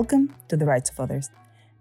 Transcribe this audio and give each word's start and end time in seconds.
Welcome 0.00 0.34
to 0.48 0.56
The 0.56 0.64
Rights 0.64 0.88
of 0.88 0.98
Others, 0.98 1.28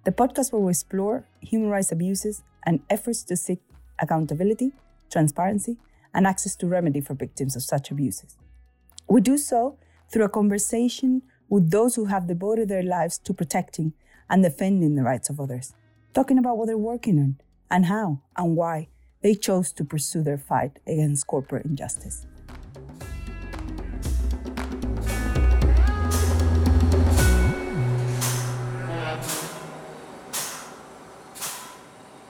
the 0.04 0.12
podcast 0.12 0.52
where 0.52 0.62
we 0.62 0.72
explore 0.72 1.24
human 1.40 1.70
rights 1.70 1.94
abuses 1.94 2.44
and 2.66 2.82
efforts 2.90 3.24
to 3.24 3.38
seek 3.38 3.62
accountability, 3.98 4.74
transparency, 5.10 5.78
and 6.14 6.28
access 6.28 6.58
to 6.58 6.68
remedy 6.68 7.00
for 7.00 7.14
victims 7.14 7.56
of 7.56 7.64
such 7.64 7.92
abuses. 7.92 8.36
We 9.08 9.22
do 9.22 9.38
so 9.38 9.78
through 10.12 10.26
a 10.26 10.30
conversation 10.30 11.22
with 11.48 11.72
those 11.72 11.96
who 11.96 12.08
have 12.08 12.28
devoted 12.28 12.68
their 12.68 12.84
lives 12.84 13.18
to 13.20 13.34
protecting 13.34 13.94
and 14.30 14.44
defending 14.44 14.96
the 14.96 15.04
rights 15.04 15.30
of 15.30 15.40
others, 15.40 15.74
talking 16.14 16.38
about 16.38 16.58
what 16.58 16.66
they're 16.66 16.78
working 16.78 17.20
on 17.20 17.38
and 17.72 17.86
how 17.86 18.20
and 18.36 18.58
why 18.58 18.90
they 19.22 19.34
chose 19.34 19.72
to 19.72 19.86
pursue 19.86 20.24
their 20.24 20.38
fight 20.38 20.80
against 20.86 21.26
corporate 21.26 21.64
injustice. 21.64 22.28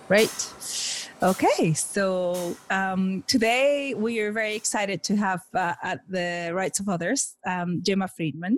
Right. 0.10 0.54
Okay, 1.22 1.74
so 1.76 2.58
um, 2.72 3.24
today 3.28 3.94
we 3.94 4.20
are 4.22 4.32
very 4.32 4.56
excited 4.56 5.04
to 5.04 5.16
have 5.16 5.42
uh, 5.54 5.76
at 5.84 6.00
the 6.10 6.50
Rights 6.52 6.80
of 6.80 6.90
Others 6.90 7.36
um, 7.46 7.84
Gemma 7.84 8.08
Freedman. 8.08 8.58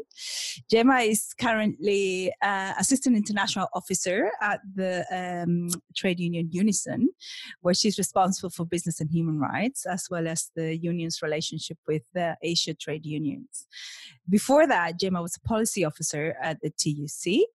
Gemma 0.70 1.00
is 1.00 1.34
currently 1.38 2.32
uh, 2.42 2.74
Assistant 2.80 3.18
International 3.18 3.68
Officer 3.74 4.32
at 4.42 4.62
the 4.76 5.04
um, 5.12 5.68
trade 5.94 6.22
union 6.22 6.48
Unison, 6.54 7.10
where 7.60 7.74
she's 7.74 7.98
responsible 7.98 8.52
for 8.52 8.66
business 8.66 9.02
and 9.02 9.12
human 9.12 9.38
rights, 9.38 9.86
as 9.86 10.08
well 10.10 10.30
as 10.30 10.52
the 10.56 10.78
union's 10.78 11.22
relationship 11.22 11.80
with 11.86 12.04
the 12.14 12.38
Asia 12.42 12.74
trade 12.74 13.06
unions. 13.06 13.68
Before 14.30 14.68
that, 14.68 14.98
Gemma 14.98 15.22
was 15.22 15.36
a 15.36 15.46
policy 15.46 15.84
officer 15.84 16.38
at 16.42 16.62
the 16.62 16.70
TUC 16.70 17.50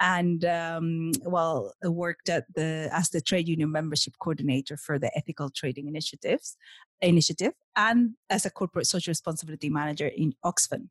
and 0.00 0.44
um, 0.44 1.12
well 1.24 1.72
worked 1.84 2.28
at 2.28 2.44
the 2.54 2.88
as 2.92 3.10
the 3.10 3.20
trade 3.20 3.48
union 3.48 3.70
membership 3.70 4.14
coordinator 4.18 4.76
for 4.76 4.98
the 4.98 5.10
ethical 5.16 5.50
trading 5.50 5.86
initiatives 5.88 6.56
initiative 7.02 7.52
and 7.76 8.10
as 8.28 8.44
a 8.44 8.50
corporate 8.50 8.86
social 8.86 9.10
responsibility 9.10 9.70
manager 9.70 10.08
in 10.08 10.34
Oxfam. 10.44 10.88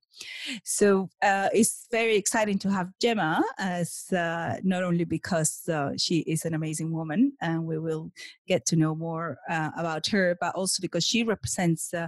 So 0.63 1.09
uh, 1.21 1.49
it's 1.53 1.87
very 1.91 2.15
exciting 2.15 2.57
to 2.59 2.71
have 2.71 2.89
Gemma 3.01 3.43
as 3.57 4.11
uh, 4.11 4.57
not 4.63 4.83
only 4.83 5.03
because 5.03 5.67
uh, 5.69 5.91
she 5.97 6.19
is 6.19 6.45
an 6.45 6.53
amazing 6.53 6.91
woman 6.91 7.33
and 7.41 7.65
we 7.65 7.77
will 7.77 8.11
get 8.47 8.65
to 8.67 8.75
know 8.75 8.95
more 8.95 9.37
uh, 9.49 9.71
about 9.77 10.07
her, 10.07 10.37
but 10.39 10.55
also 10.55 10.81
because 10.81 11.05
she 11.05 11.23
represents 11.23 11.93
uh, 11.93 12.07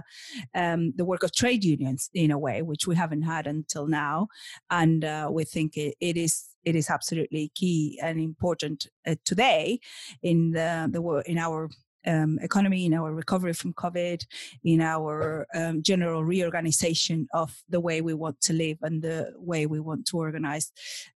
um, 0.54 0.92
the 0.96 1.04
work 1.04 1.22
of 1.22 1.32
trade 1.32 1.64
unions 1.64 2.10
in 2.14 2.30
a 2.30 2.38
way, 2.38 2.62
which 2.62 2.86
we 2.86 2.96
haven't 2.96 3.22
had 3.22 3.46
until 3.46 3.86
now. 3.86 4.28
And 4.70 5.04
uh, 5.04 5.28
we 5.30 5.44
think 5.44 5.76
it, 5.76 5.94
it 6.00 6.16
is 6.16 6.51
it 6.64 6.74
is 6.74 6.90
absolutely 6.90 7.50
key 7.54 7.98
and 8.02 8.20
important 8.20 8.86
uh, 9.06 9.14
today 9.24 9.80
in 10.22 10.52
the, 10.52 10.88
the 10.90 11.22
in 11.26 11.38
our 11.38 11.68
um, 12.06 12.38
economy, 12.42 12.86
in 12.86 12.94
our 12.94 13.12
recovery 13.12 13.52
from 13.52 13.72
COVID, 13.74 14.24
in 14.64 14.80
our 14.80 15.46
um, 15.54 15.82
general 15.82 16.24
reorganization 16.24 17.28
of 17.32 17.62
the 17.68 17.80
way 17.80 18.00
we 18.00 18.14
want 18.14 18.40
to 18.42 18.52
live 18.52 18.78
and 18.82 19.02
the 19.02 19.32
way 19.36 19.66
we 19.66 19.80
want 19.80 20.06
to 20.06 20.16
organize 20.16 20.72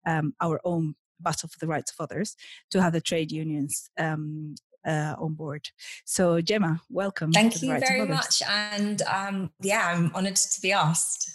um, 0.07 0.34
our 0.41 0.61
own 0.65 0.95
battle 1.21 1.49
for 1.49 1.59
the 1.59 1.67
rights 1.67 1.91
of 1.93 2.03
others, 2.03 2.37
to 2.71 2.83
have 2.83 2.93
the 2.93 3.01
trade 3.01 3.33
unions 3.33 3.91
um, 3.99 4.55
uh, 4.87 5.15
on 5.19 5.34
board. 5.34 5.69
So, 6.05 6.41
Gemma, 6.41 6.81
welcome. 6.91 7.33
Thank 7.33 7.63
you 7.63 7.78
very 7.78 8.07
much. 8.07 8.43
And 8.49 9.03
um, 9.03 9.51
yeah, 9.61 9.93
I'm 9.93 10.13
honored 10.15 10.37
to 10.37 10.61
be 10.61 10.73
asked. 10.73 11.31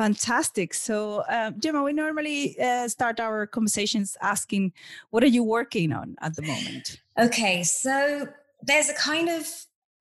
Fantastic. 0.00 0.72
So, 0.72 1.24
uh, 1.28 1.50
Gemma, 1.50 1.82
we 1.82 1.92
normally 1.92 2.58
uh, 2.58 2.88
start 2.88 3.20
our 3.20 3.46
conversations 3.46 4.16
asking, 4.22 4.72
what 5.10 5.22
are 5.22 5.26
you 5.26 5.44
working 5.44 5.92
on 5.92 6.16
at 6.22 6.36
the 6.36 6.40
moment? 6.40 7.02
Okay, 7.18 7.62
so 7.62 8.26
there's 8.62 8.88
a 8.88 8.94
kind 8.94 9.28
of 9.28 9.46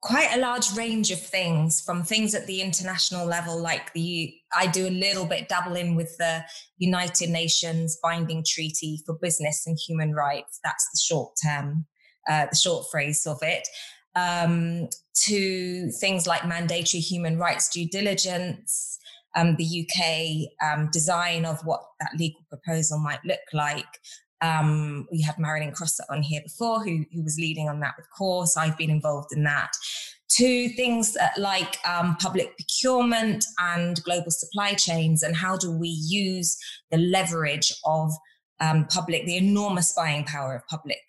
quite 0.02 0.30
a 0.34 0.40
large 0.40 0.72
range 0.78 1.12
of 1.12 1.20
things 1.20 1.82
from 1.82 2.04
things 2.04 2.34
at 2.34 2.48
the 2.48 2.62
international 2.62 3.26
level, 3.26 3.62
like 3.62 3.92
the 3.92 4.34
I 4.56 4.68
do 4.68 4.88
a 4.88 4.90
little 4.90 5.26
bit 5.26 5.50
dabbling 5.50 5.96
with 5.96 6.16
the 6.18 6.46
United 6.78 7.30
Nations 7.30 7.98
binding 8.02 8.46
treaty 8.48 9.02
for 9.06 9.18
business 9.22 9.68
and 9.68 9.78
human 9.86 10.14
rights. 10.14 10.62
That's 10.64 10.88
the 10.94 11.00
short 11.06 11.34
term, 11.44 11.86
uh, 12.30 12.46
the 12.50 12.56
short 12.56 12.86
phrase 12.90 13.28
of 13.28 13.40
it. 13.42 13.68
Um, 14.16 14.88
to 15.26 15.92
things 15.92 16.26
like 16.26 16.48
mandatory 16.48 17.02
human 17.02 17.38
rights 17.38 17.70
due 17.70 17.88
diligence, 17.90 18.99
um, 19.36 19.56
the 19.58 19.88
UK 19.88 20.50
um, 20.68 20.90
design 20.92 21.46
of 21.46 21.60
what 21.64 21.82
that 22.00 22.12
legal 22.18 22.42
proposal 22.50 23.00
might 23.00 23.24
look 23.26 23.40
like. 23.54 24.00
Um, 24.42 25.08
we 25.12 25.22
had 25.22 25.38
Marilyn 25.38 25.72
Croser 25.74 26.04
on 26.10 26.24
here 26.24 26.42
before, 26.42 26.84
who, 26.84 27.06
who 27.14 27.24
was 27.24 27.38
leading 27.38 27.68
on 27.68 27.80
that 27.82 27.96
with 27.98 28.08
CORE. 28.18 28.46
I've 28.58 28.78
been 28.78 28.90
involved 28.90 29.34
in 29.34 29.44
that. 29.44 29.72
To 30.38 30.70
things 30.70 31.18
like 31.38 31.78
um, 31.88 32.16
public 32.18 32.56
procurement 32.56 33.44
and 33.60 34.02
global 34.04 34.32
supply 34.32 34.74
chains, 34.76 35.24
and 35.24 35.36
how 35.36 35.58
do 35.58 35.72
we 35.72 35.90
use 35.90 36.56
the 36.92 36.98
leverage 36.98 37.74
of 37.84 38.12
um, 38.62 38.86
public, 38.86 39.26
the 39.26 39.38
enormous 39.38 39.92
buying 39.94 40.24
power 40.24 40.56
of 40.56 40.68
public 40.68 41.02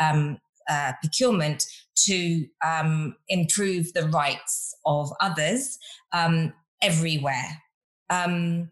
um, 0.00 0.38
uh, 0.68 0.92
procurement 1.00 1.64
to 1.96 2.46
um, 2.64 3.16
improve 3.28 3.92
the 3.94 4.08
rights 4.08 4.74
of 4.84 5.10
others 5.20 5.78
um, 6.12 6.52
everywhere. 6.84 7.62
Um, 8.10 8.70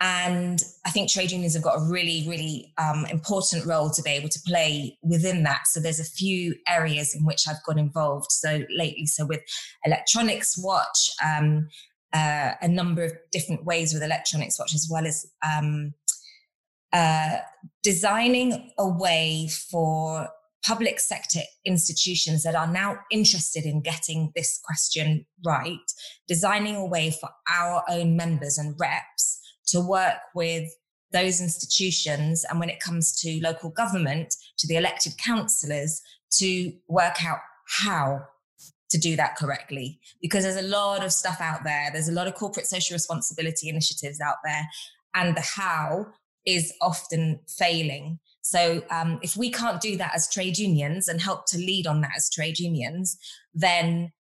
and 0.00 0.62
I 0.86 0.90
think 0.90 1.10
trade 1.10 1.32
unions 1.32 1.54
have 1.54 1.64
got 1.64 1.78
a 1.78 1.90
really, 1.90 2.24
really 2.28 2.72
um, 2.78 3.04
important 3.06 3.66
role 3.66 3.90
to 3.90 4.02
be 4.02 4.10
able 4.10 4.28
to 4.28 4.40
play 4.46 4.96
within 5.02 5.42
that. 5.42 5.66
So 5.66 5.80
there's 5.80 5.98
a 5.98 6.04
few 6.04 6.54
areas 6.68 7.16
in 7.16 7.24
which 7.24 7.48
I've 7.48 7.62
got 7.66 7.78
involved. 7.78 8.30
So 8.30 8.62
lately, 8.70 9.06
so 9.06 9.26
with 9.26 9.40
Electronics 9.84 10.56
Watch, 10.56 11.10
um, 11.24 11.68
uh, 12.12 12.52
a 12.62 12.68
number 12.68 13.02
of 13.02 13.12
different 13.32 13.64
ways 13.64 13.92
with 13.92 14.04
Electronics 14.04 14.58
Watch, 14.58 14.72
as 14.72 14.88
well 14.90 15.04
as 15.04 15.26
um, 15.44 15.94
uh, 16.92 17.38
designing 17.82 18.70
a 18.78 18.88
way 18.88 19.48
for 19.70 20.28
public 20.64 21.00
sector 21.00 21.40
institutions 21.64 22.42
that 22.42 22.54
are 22.54 22.70
now 22.70 22.98
interested 23.10 23.64
in 23.64 23.80
getting 23.80 24.32
this 24.34 24.60
question 24.64 25.26
right, 25.44 25.76
designing 26.26 26.76
a 26.76 26.84
way 26.84 27.10
for 27.10 27.30
our 27.50 27.84
own 27.88 28.16
members 28.16 28.58
and 28.58 28.74
reps 28.78 29.40
to 29.68 29.80
work 29.80 30.18
with 30.34 30.68
those 31.12 31.40
institutions. 31.40 32.44
And 32.50 32.60
when 32.60 32.70
it 32.70 32.80
comes 32.80 33.18
to 33.20 33.40
local 33.42 33.70
government, 33.70 34.34
to 34.58 34.66
the 34.66 34.76
elected 34.76 35.14
councillors, 35.18 36.02
to 36.32 36.72
work 36.88 37.24
out 37.24 37.38
how 37.82 38.24
to 38.90 38.98
do 38.98 39.16
that 39.16 39.36
correctly. 39.36 40.00
Because 40.20 40.44
there's 40.44 40.56
a 40.56 40.62
lot 40.62 41.04
of 41.04 41.12
stuff 41.12 41.40
out 41.40 41.64
there, 41.64 41.90
there's 41.92 42.08
a 42.08 42.12
lot 42.12 42.26
of 42.26 42.34
corporate 42.34 42.66
social 42.66 42.94
responsibility 42.94 43.68
initiatives 43.68 44.20
out 44.20 44.36
there, 44.44 44.66
and 45.14 45.36
the 45.36 45.40
how 45.56 46.06
is 46.48 46.72
often 46.80 47.38
failing. 47.46 48.18
So 48.40 48.82
um, 48.90 49.18
if 49.22 49.36
we 49.36 49.50
can't 49.50 49.82
do 49.82 49.98
that 49.98 50.12
as 50.14 50.32
trade 50.32 50.56
unions 50.56 51.06
and 51.06 51.20
help 51.20 51.44
to 51.48 51.58
lead 51.58 51.86
on 51.86 52.00
that 52.00 52.12
as 52.16 52.30
trade 52.30 52.58
unions, 52.58 53.18
then 53.52 54.12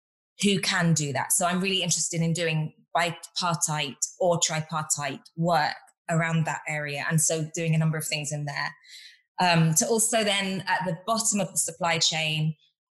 who 0.43 0.59
can 0.59 0.93
do 0.93 1.13
that? 1.13 1.31
So 1.31 1.45
I'm 1.45 1.61
really 1.61 1.81
interested 1.81 2.21
in 2.21 2.33
doing 2.33 2.73
bipartite 2.95 4.05
or 4.19 4.39
tripartite 4.39 5.21
work 5.37 5.75
around 6.09 6.45
that 6.45 6.59
area. 6.67 7.05
And 7.09 7.21
so 7.21 7.47
doing 7.55 7.73
a 7.73 7.77
number 7.77 7.97
of 7.97 8.05
things 8.05 8.33
in 8.33 8.45
there. 8.45 8.75
Um, 9.39 9.73
to 9.75 9.87
also 9.87 10.25
then 10.25 10.65
at 10.67 10.81
the 10.85 10.97
bottom 11.07 11.39
of 11.39 11.49
the 11.51 11.57
supply 11.57 11.97
chain, 11.97 12.55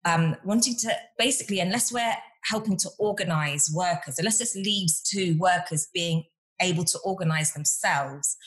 um, 0.06 0.38
wanting 0.46 0.78
to 0.78 0.96
basically, 1.18 1.60
unless 1.60 1.92
we're 1.92 2.16
helping 2.46 2.78
to 2.78 2.90
organize 2.98 3.70
workers, 3.74 4.18
unless 4.18 4.38
this 4.38 4.56
leads 4.56 5.02
to 5.10 5.34
workers 5.34 5.90
being 5.94 6.24
able 6.62 6.86
to 6.86 7.00
organize 7.04 7.54
themselves, 7.54 8.38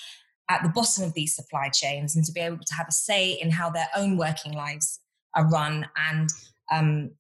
at 0.51 0.63
the 0.65 0.69
bottom 0.69 1.05
of 1.05 1.15
these 1.15 1.35
supply 1.35 1.69
chains 1.69 2.17
and 2.17 2.25
to 2.25 2.33
be 2.33 2.41
able 2.41 2.59
to 2.59 2.75
have 2.75 2.89
a 2.89 2.93
say 2.93 3.33
in 3.33 3.51
how 3.51 3.71
their 3.71 3.89
own 3.97 4.17
working 4.19 4.53
lives 4.53 4.99
are 5.35 5.49
run 5.49 5.89
and 6.11 6.29
um, 6.73 7.11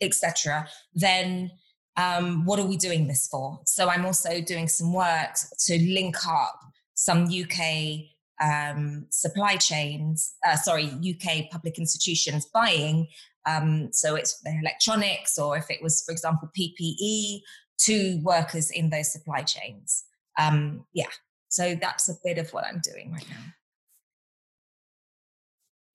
etc. 0.00 0.68
Then 0.92 1.52
um, 1.96 2.44
what 2.44 2.58
are 2.58 2.66
we 2.66 2.76
doing 2.76 3.06
this 3.06 3.28
for? 3.28 3.60
So 3.66 3.88
I'm 3.88 4.04
also 4.04 4.40
doing 4.40 4.66
some 4.66 4.92
work 4.92 5.36
to 5.66 5.78
link 5.78 6.16
up 6.26 6.58
some 6.94 7.24
UK 7.24 8.00
um, 8.42 9.06
supply 9.10 9.56
chains, 9.56 10.34
uh, 10.46 10.56
sorry, 10.56 10.86
UK 10.86 11.50
public 11.50 11.78
institutions 11.78 12.46
buying. 12.52 13.06
Um, 13.46 13.90
so 13.92 14.16
it's 14.16 14.42
electronics, 14.44 15.38
or 15.38 15.56
if 15.56 15.70
it 15.70 15.82
was, 15.82 16.02
for 16.04 16.12
example, 16.12 16.50
PPE 16.58 17.40
to 17.82 18.20
workers 18.22 18.70
in 18.70 18.90
those 18.90 19.12
supply 19.12 19.42
chains. 19.42 20.04
Um, 20.38 20.84
yeah, 20.92 21.06
so 21.50 21.74
that's 21.74 22.08
a 22.08 22.14
bit 22.24 22.38
of 22.38 22.52
what 22.52 22.64
I'm 22.64 22.80
doing 22.80 23.12
right 23.12 23.28
now. 23.28 23.52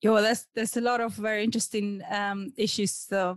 Yeah, 0.06 0.12
well, 0.12 0.22
there's 0.22 0.46
there's 0.54 0.76
a 0.76 0.80
lot 0.80 1.00
of 1.00 1.14
very 1.14 1.42
interesting 1.42 2.00
um, 2.08 2.52
issues 2.56 3.08
uh, 3.10 3.34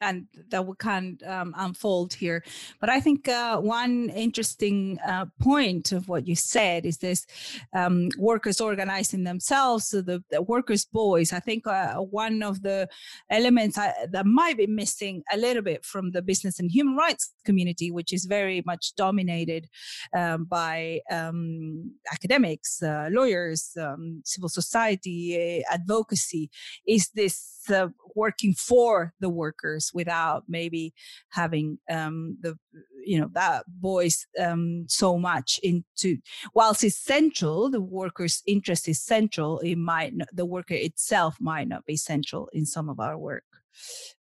and 0.00 0.28
that 0.50 0.64
we 0.64 0.74
can 0.78 1.18
um, 1.26 1.52
unfold 1.56 2.12
here. 2.12 2.44
But 2.80 2.90
I 2.90 3.00
think 3.00 3.26
uh, 3.28 3.58
one 3.58 4.08
interesting 4.10 5.00
uh, 5.04 5.26
point 5.40 5.90
of 5.90 6.08
what 6.08 6.28
you 6.28 6.36
said 6.36 6.86
is 6.86 6.98
this 6.98 7.26
um, 7.72 8.08
workers 8.18 8.60
organizing 8.60 9.24
themselves, 9.24 9.88
so 9.88 10.00
the, 10.00 10.22
the 10.30 10.42
workers' 10.42 10.84
boys. 10.84 11.32
I 11.32 11.40
think 11.40 11.66
uh, 11.66 11.96
one 11.96 12.44
of 12.44 12.62
the 12.62 12.88
elements 13.28 13.76
I, 13.76 13.92
that 14.12 14.26
might 14.26 14.56
be 14.56 14.68
missing 14.68 15.24
a 15.32 15.36
little 15.36 15.62
bit 15.62 15.84
from 15.84 16.12
the 16.12 16.22
business 16.22 16.60
and 16.60 16.70
human 16.70 16.94
rights 16.94 17.32
community, 17.44 17.90
which 17.90 18.12
is 18.12 18.26
very 18.26 18.62
much 18.64 18.94
dominated 18.94 19.68
um, 20.16 20.44
by 20.44 21.00
um, 21.10 21.90
academics, 22.12 22.80
uh, 22.80 23.08
lawyers, 23.10 23.70
um, 23.76 24.22
civil 24.24 24.48
society, 24.48 25.64
advocates 25.68 26.11
advocacy 26.12 26.50
is 26.86 27.10
this 27.14 27.60
uh, 27.72 27.88
working 28.14 28.54
for 28.54 29.12
the 29.20 29.28
workers 29.28 29.90
without 29.94 30.44
maybe 30.48 30.92
having 31.30 31.78
um, 31.90 32.36
the 32.40 32.56
you 33.04 33.20
know 33.20 33.28
that 33.32 33.64
voice 33.80 34.26
um, 34.38 34.84
so 34.88 35.18
much 35.18 35.58
into 35.62 36.18
whilst 36.54 36.84
it's 36.84 36.96
central 36.96 37.70
the 37.70 37.80
worker's 37.80 38.42
interest 38.46 38.88
is 38.88 39.00
central 39.00 39.58
it 39.60 39.76
might 39.76 40.14
not, 40.14 40.28
the 40.32 40.46
worker 40.46 40.74
itself 40.74 41.36
might 41.40 41.68
not 41.68 41.84
be 41.86 41.96
central 41.96 42.48
in 42.52 42.66
some 42.66 42.88
of 42.88 43.00
our 43.00 43.18
work. 43.18 43.44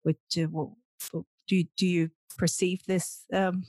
Which 0.04 0.18
uh, 0.38 0.48
do, 1.48 1.64
do 1.76 1.88
you 1.88 2.10
perceive 2.38 2.82
this 2.86 3.26
um, 3.34 3.64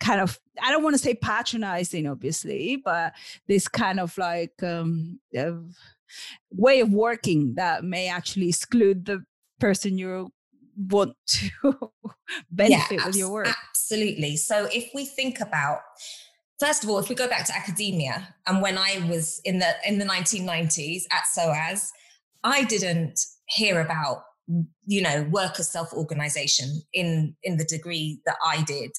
kind 0.00 0.20
of 0.20 0.38
i 0.62 0.70
don't 0.70 0.82
want 0.82 0.94
to 0.94 1.02
say 1.02 1.14
patronizing 1.14 2.06
obviously 2.06 2.76
but 2.84 3.12
this 3.46 3.68
kind 3.68 3.98
of 3.98 4.16
like 4.18 4.62
um, 4.62 5.18
way 6.50 6.80
of 6.80 6.92
working 6.92 7.54
that 7.56 7.84
may 7.84 8.08
actually 8.08 8.48
exclude 8.48 9.06
the 9.06 9.24
person 9.58 9.98
you 9.98 10.30
want 10.76 11.14
to 11.26 11.50
benefit 12.50 12.98
yeah, 12.98 13.06
with 13.06 13.16
your 13.16 13.30
work. 13.30 13.48
Absolutely. 13.70 14.36
So 14.36 14.68
if 14.72 14.90
we 14.94 15.06
think 15.06 15.40
about 15.40 15.80
first 16.58 16.84
of 16.84 16.90
all, 16.90 16.98
if 16.98 17.08
we 17.08 17.14
go 17.14 17.28
back 17.28 17.46
to 17.46 17.56
academia 17.56 18.34
and 18.46 18.62
when 18.62 18.78
I 18.78 19.06
was 19.08 19.40
in 19.44 19.58
the 19.58 19.74
in 19.86 19.98
the 19.98 20.04
1990s 20.04 21.02
at 21.10 21.26
SOAS, 21.26 21.92
I 22.44 22.64
didn't 22.64 23.20
hear 23.46 23.80
about 23.80 24.24
you 24.86 25.02
know 25.02 25.26
worker 25.30 25.62
self-organization 25.62 26.82
in 26.92 27.34
in 27.42 27.56
the 27.56 27.64
degree 27.64 28.20
that 28.26 28.36
I 28.44 28.62
did 28.62 28.92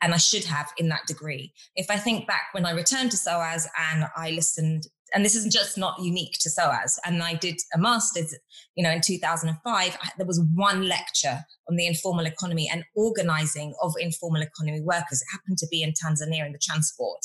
and 0.00 0.12
I 0.12 0.18
should 0.18 0.44
have 0.44 0.70
in 0.76 0.88
that 0.90 1.06
degree. 1.06 1.52
If 1.76 1.90
I 1.90 1.96
think 1.96 2.26
back 2.26 2.48
when 2.52 2.66
I 2.66 2.72
returned 2.72 3.10
to 3.12 3.16
SOAS 3.16 3.66
and 3.78 4.06
I 4.16 4.32
listened 4.32 4.86
and 5.14 5.24
this 5.24 5.36
is 5.36 5.46
just 5.52 5.78
not 5.78 5.94
unique 6.00 6.36
to 6.40 6.50
SOAS. 6.50 6.98
And 7.04 7.22
I 7.22 7.34
did 7.34 7.56
a 7.72 7.78
master's, 7.78 8.34
you 8.74 8.82
know, 8.82 8.90
in 8.90 9.00
2005. 9.00 9.98
There 10.18 10.26
was 10.26 10.42
one 10.54 10.88
lecture 10.88 11.40
on 11.68 11.76
the 11.76 11.86
informal 11.86 12.26
economy 12.26 12.68
and 12.70 12.84
organizing 12.96 13.74
of 13.80 13.94
informal 13.98 14.42
economy 14.42 14.80
workers. 14.80 15.22
It 15.22 15.32
happened 15.32 15.58
to 15.58 15.68
be 15.70 15.82
in 15.82 15.92
Tanzania 15.92 16.44
in 16.44 16.52
the 16.52 16.58
transport, 16.58 17.20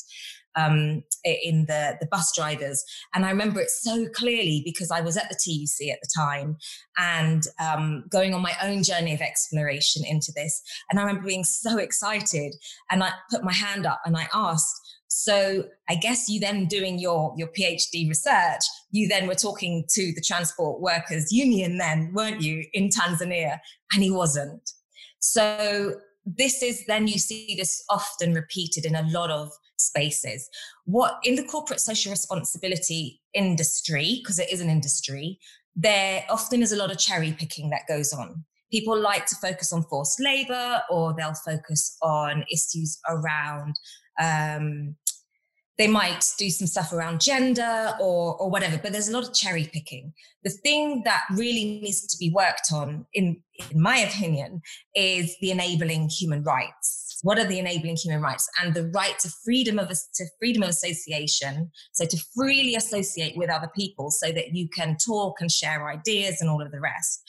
um, 0.55 1.03
in 1.23 1.65
the, 1.65 1.97
the 1.99 2.07
bus 2.11 2.31
drivers. 2.35 2.83
And 3.15 3.25
I 3.25 3.29
remember 3.31 3.59
it 3.59 3.71
so 3.71 4.07
clearly 4.09 4.61
because 4.63 4.91
I 4.91 5.01
was 5.01 5.17
at 5.17 5.29
the 5.29 5.35
TUC 5.35 5.91
at 5.91 5.99
the 6.01 6.09
time 6.15 6.57
and 6.97 7.43
um, 7.59 8.03
going 8.09 8.35
on 8.35 8.41
my 8.41 8.53
own 8.61 8.83
journey 8.83 9.15
of 9.15 9.21
exploration 9.21 10.03
into 10.05 10.31
this. 10.35 10.61
And 10.89 10.99
I 10.99 11.03
remember 11.03 11.27
being 11.27 11.43
so 11.43 11.79
excited. 11.79 12.55
And 12.91 13.03
I 13.03 13.11
put 13.31 13.43
my 13.43 13.53
hand 13.53 13.87
up 13.87 14.01
and 14.05 14.15
I 14.15 14.27
asked, 14.31 14.88
so 15.09 15.65
I 15.89 15.95
guess 15.95 16.29
you 16.29 16.39
then 16.39 16.67
doing 16.67 16.99
your, 16.99 17.33
your 17.35 17.49
PhD 17.49 18.07
research, 18.07 18.61
you 18.91 19.07
then 19.07 19.27
were 19.27 19.35
talking 19.35 19.85
to 19.89 20.13
the 20.13 20.21
Transport 20.21 20.81
Workers 20.81 21.31
Union 21.31 21.77
then, 21.77 22.11
weren't 22.13 22.41
you, 22.41 22.63
in 22.73 22.89
Tanzania? 22.89 23.59
And 23.93 24.03
he 24.03 24.11
wasn't. 24.11 24.69
So 25.19 25.95
this 26.25 26.61
is 26.61 26.85
then 26.85 27.07
you 27.07 27.17
see 27.17 27.55
this 27.57 27.83
often 27.89 28.33
repeated 28.33 28.85
in 28.85 28.95
a 28.95 29.07
lot 29.09 29.31
of 29.31 29.51
spaces. 29.77 30.47
What 30.85 31.17
in 31.23 31.35
the 31.35 31.43
corporate 31.43 31.79
social 31.79 32.11
responsibility 32.11 33.19
industry, 33.33 34.19
because 34.21 34.37
it 34.37 34.51
is 34.51 34.61
an 34.61 34.69
industry, 34.69 35.39
there 35.75 36.23
often 36.29 36.61
is 36.61 36.71
a 36.71 36.77
lot 36.77 36.91
of 36.91 36.99
cherry 36.99 37.31
picking 37.31 37.71
that 37.71 37.87
goes 37.87 38.13
on. 38.13 38.45
People 38.71 38.99
like 38.99 39.25
to 39.25 39.35
focus 39.37 39.73
on 39.73 39.83
forced 39.83 40.19
labor 40.19 40.81
or 40.91 41.15
they'll 41.17 41.33
focus 41.33 41.97
on 42.03 42.45
issues 42.51 42.99
around 43.09 43.75
um, 44.19 44.95
they 45.79 45.87
might 45.87 46.25
do 46.37 46.49
some 46.49 46.67
stuff 46.67 46.91
around 46.91 47.21
gender 47.21 47.93
or, 48.01 48.35
or 48.35 48.49
whatever, 48.49 48.77
but 48.77 48.91
there's 48.91 49.07
a 49.07 49.13
lot 49.13 49.25
of 49.25 49.33
cherry 49.33 49.69
picking. 49.71 50.13
The 50.43 50.49
thing 50.49 51.03
that 51.05 51.23
really 51.31 51.79
needs 51.81 52.05
to 52.05 52.17
be 52.19 52.31
worked 52.35 52.73
on, 52.73 53.05
in, 53.13 53.41
in 53.71 53.81
my 53.81 53.97
opinion, 53.97 54.61
is 54.93 55.37
the 55.39 55.51
enabling 55.51 56.09
human 56.09 56.43
rights. 56.43 57.19
What 57.23 57.39
are 57.39 57.45
the 57.45 57.59
enabling 57.59 57.95
human 57.95 58.21
rights? 58.21 58.49
And 58.61 58.73
the 58.73 58.91
right 58.93 59.17
to 59.19 59.29
freedom 59.43 59.79
of 59.79 59.89
to 59.89 60.25
freedom 60.37 60.63
of 60.63 60.69
association, 60.69 61.71
so 61.93 62.05
to 62.05 62.17
freely 62.35 62.75
associate 62.75 63.37
with 63.37 63.49
other 63.49 63.69
people, 63.73 64.11
so 64.11 64.31
that 64.33 64.53
you 64.53 64.67
can 64.69 64.97
talk 64.97 65.39
and 65.39 65.51
share 65.51 65.89
ideas 65.89 66.41
and 66.41 66.49
all 66.49 66.61
of 66.61 66.71
the 66.71 66.79
rest 66.79 67.21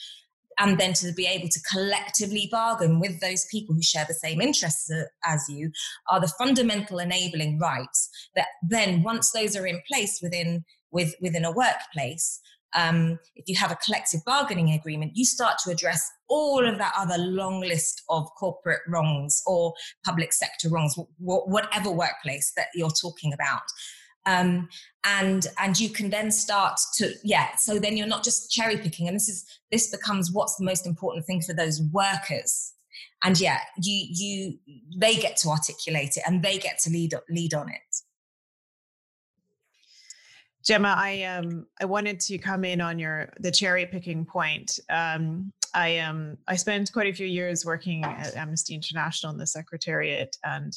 and 0.61 0.77
then 0.77 0.93
to 0.93 1.11
be 1.13 1.25
able 1.25 1.49
to 1.49 1.59
collectively 1.71 2.47
bargain 2.51 2.99
with 2.99 3.19
those 3.19 3.45
people 3.45 3.73
who 3.75 3.81
share 3.81 4.05
the 4.07 4.13
same 4.13 4.39
interests 4.39 4.89
as 5.25 5.45
you 5.49 5.71
are 6.09 6.21
the 6.21 6.31
fundamental 6.37 6.99
enabling 6.99 7.59
rights 7.59 8.09
that 8.35 8.47
then 8.67 9.03
once 9.03 9.31
those 9.31 9.55
are 9.55 9.65
in 9.65 9.81
place 9.91 10.19
within 10.21 10.63
with, 10.91 11.15
within 11.21 11.45
a 11.45 11.51
workplace 11.51 12.39
um, 12.73 13.19
if 13.35 13.49
you 13.49 13.55
have 13.57 13.71
a 13.71 13.77
collective 13.83 14.21
bargaining 14.25 14.71
agreement, 14.71 15.11
you 15.15 15.25
start 15.25 15.55
to 15.65 15.71
address 15.71 16.09
all 16.29 16.65
of 16.65 16.77
that 16.77 16.93
other 16.97 17.17
long 17.17 17.59
list 17.59 18.01
of 18.07 18.29
corporate 18.39 18.79
wrongs 18.87 19.41
or 19.45 19.73
public 20.05 20.31
sector 20.31 20.69
wrongs, 20.69 20.95
whatever 21.17 21.91
workplace 21.91 22.53
that 22.55 22.67
you're 22.73 22.89
talking 23.01 23.33
about 23.33 23.63
um, 24.25 24.69
and 25.03 25.47
and 25.59 25.79
you 25.79 25.89
can 25.89 26.09
then 26.09 26.31
start 26.31 26.79
to 26.95 27.13
yeah 27.23 27.55
so 27.57 27.79
then 27.79 27.97
you're 27.97 28.07
not 28.07 28.23
just 28.23 28.51
cherry 28.51 28.77
picking 28.77 29.07
and 29.07 29.15
this 29.15 29.27
is 29.27 29.45
this 29.71 29.89
becomes 29.89 30.31
what's 30.31 30.55
the 30.57 30.65
most 30.65 30.85
important 30.85 31.25
thing 31.25 31.41
for 31.41 31.53
those 31.53 31.81
workers 31.91 32.73
and 33.23 33.39
yeah 33.39 33.59
you 33.81 34.05
you 34.09 34.59
they 34.97 35.15
get 35.15 35.37
to 35.37 35.49
articulate 35.49 36.15
it 36.17 36.23
and 36.27 36.43
they 36.43 36.57
get 36.57 36.77
to 36.79 36.89
lead 36.89 37.13
lead 37.29 37.53
on 37.53 37.69
it 37.69 38.01
Gemma, 40.63 40.93
I 40.95 41.23
um 41.23 41.65
I 41.79 41.85
wanted 41.85 42.19
to 42.21 42.37
come 42.37 42.63
in 42.63 42.81
on 42.81 42.99
your 42.99 43.33
the 43.39 43.51
cherry 43.51 43.85
picking 43.87 44.25
point. 44.25 44.79
Um, 44.89 45.51
I 45.73 45.99
um 45.99 46.37
I 46.47 46.55
spent 46.55 46.93
quite 46.93 47.07
a 47.07 47.13
few 47.13 47.25
years 47.25 47.65
working 47.65 48.03
at 48.03 48.35
Amnesty 48.35 48.75
International 48.75 49.31
in 49.31 49.39
the 49.39 49.47
Secretariat, 49.47 50.37
and 50.43 50.73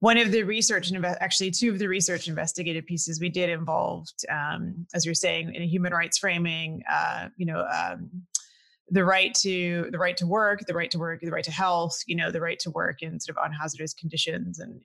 one 0.00 0.16
of 0.16 0.30
the 0.30 0.44
research 0.44 0.90
and 0.90 1.04
actually 1.04 1.50
two 1.50 1.70
of 1.70 1.78
the 1.78 1.88
research 1.88 2.28
investigative 2.28 2.86
pieces 2.86 3.20
we 3.20 3.28
did 3.28 3.50
involved, 3.50 4.24
um, 4.30 4.86
as 4.94 5.04
you're 5.04 5.14
saying, 5.14 5.52
in 5.54 5.62
a 5.62 5.66
human 5.66 5.92
rights 5.92 6.18
framing, 6.18 6.82
uh, 6.90 7.28
you 7.36 7.46
know, 7.46 7.66
um, 7.66 8.10
the 8.90 9.04
right 9.04 9.34
to 9.34 9.88
the 9.90 9.98
right 9.98 10.16
to 10.16 10.26
work, 10.26 10.60
the 10.66 10.74
right 10.74 10.90
to 10.90 10.98
work, 10.98 11.20
the 11.20 11.30
right 11.30 11.44
to 11.44 11.50
health, 11.50 11.98
you 12.06 12.16
know, 12.16 12.30
the 12.30 12.40
right 12.40 12.58
to 12.60 12.70
work 12.70 13.02
in 13.02 13.20
sort 13.20 13.36
of 13.36 13.44
unhazardous 13.44 13.94
conditions, 13.94 14.60
and 14.60 14.80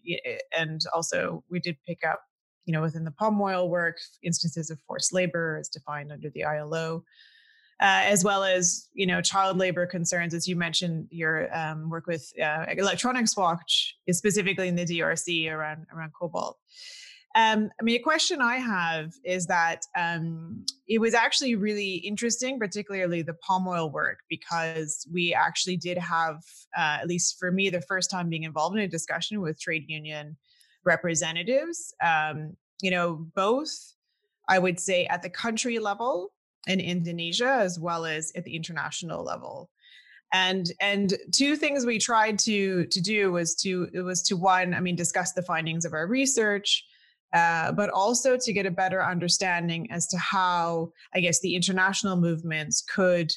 and 0.57 0.81
also 0.93 1.43
we 1.49 1.59
did 1.59 1.77
pick 1.87 1.99
up, 2.05 2.21
you 2.65 2.73
know, 2.73 2.81
within 2.81 3.05
the 3.05 3.11
palm 3.11 3.39
oil 3.39 3.69
work, 3.69 3.97
instances 4.23 4.69
of 4.69 4.79
forced 4.87 5.13
labor 5.13 5.57
as 5.59 5.69
defined 5.69 6.11
under 6.11 6.29
the 6.31 6.43
ILO 6.43 7.03
uh, 7.83 8.01
as 8.05 8.23
well 8.23 8.45
as 8.45 8.87
you 8.93 9.05
know 9.05 9.21
child 9.21 9.57
labor 9.57 9.85
concerns, 9.85 10.33
as 10.33 10.47
you 10.47 10.55
mentioned 10.55 11.05
your 11.11 11.53
um, 11.55 11.89
work 11.89 12.07
with 12.07 12.31
uh, 12.41 12.65
Electronics 12.77 13.35
Watch, 13.35 13.97
is 14.07 14.17
specifically 14.17 14.69
in 14.69 14.75
the 14.75 14.85
DRC 14.85 15.51
around 15.51 15.85
around 15.93 16.13
cobalt. 16.17 16.57
Um, 17.35 17.71
I 17.79 17.83
mean, 17.83 17.99
a 17.99 18.03
question 18.03 18.41
I 18.41 18.57
have 18.57 19.11
is 19.25 19.47
that 19.47 19.81
um, 19.97 20.65
it 20.87 20.99
was 20.99 21.13
actually 21.13 21.55
really 21.55 21.95
interesting, 21.95 22.57
particularly 22.57 23.21
the 23.21 23.33
palm 23.33 23.67
oil 23.67 23.91
work, 23.91 24.19
because 24.29 25.05
we 25.11 25.33
actually 25.33 25.77
did 25.77 25.97
have, 25.97 26.37
uh, 26.77 26.99
at 27.01 27.07
least 27.07 27.37
for 27.39 27.51
me, 27.51 27.69
the 27.69 27.81
first 27.81 28.11
time 28.11 28.29
being 28.29 28.43
involved 28.43 28.77
in 28.77 28.83
a 28.83 28.87
discussion 28.87 29.41
with 29.41 29.59
trade 29.59 29.85
union 29.87 30.37
representatives. 30.85 31.93
Um, 32.01 32.55
you 32.81 32.91
know, 32.91 33.25
both 33.35 33.93
I 34.47 34.59
would 34.59 34.79
say 34.79 35.05
at 35.07 35.23
the 35.23 35.29
country 35.29 35.79
level 35.79 36.33
in 36.67 36.79
Indonesia 36.79 37.59
as 37.61 37.79
well 37.79 38.05
as 38.05 38.31
at 38.35 38.43
the 38.43 38.55
international 38.55 39.23
level. 39.23 39.69
And 40.31 40.71
and 40.79 41.13
two 41.31 41.55
things 41.55 41.85
we 41.85 41.99
tried 41.99 42.39
to 42.39 42.85
to 42.87 43.01
do 43.01 43.31
was 43.31 43.55
to 43.55 43.87
it 43.93 44.01
was 44.01 44.23
to 44.23 44.35
one, 44.35 44.73
I 44.73 44.79
mean, 44.79 44.95
discuss 44.95 45.33
the 45.33 45.43
findings 45.43 45.85
of 45.85 45.93
our 45.93 46.07
research, 46.07 46.83
uh, 47.33 47.71
but 47.71 47.91
also 47.91 48.37
to 48.37 48.53
get 48.53 48.65
a 48.65 48.71
better 48.71 49.03
understanding 49.03 49.91
as 49.91 50.07
to 50.07 50.17
how 50.17 50.91
I 51.13 51.19
guess 51.19 51.39
the 51.41 51.55
international 51.55 52.15
movements 52.15 52.81
could 52.81 53.31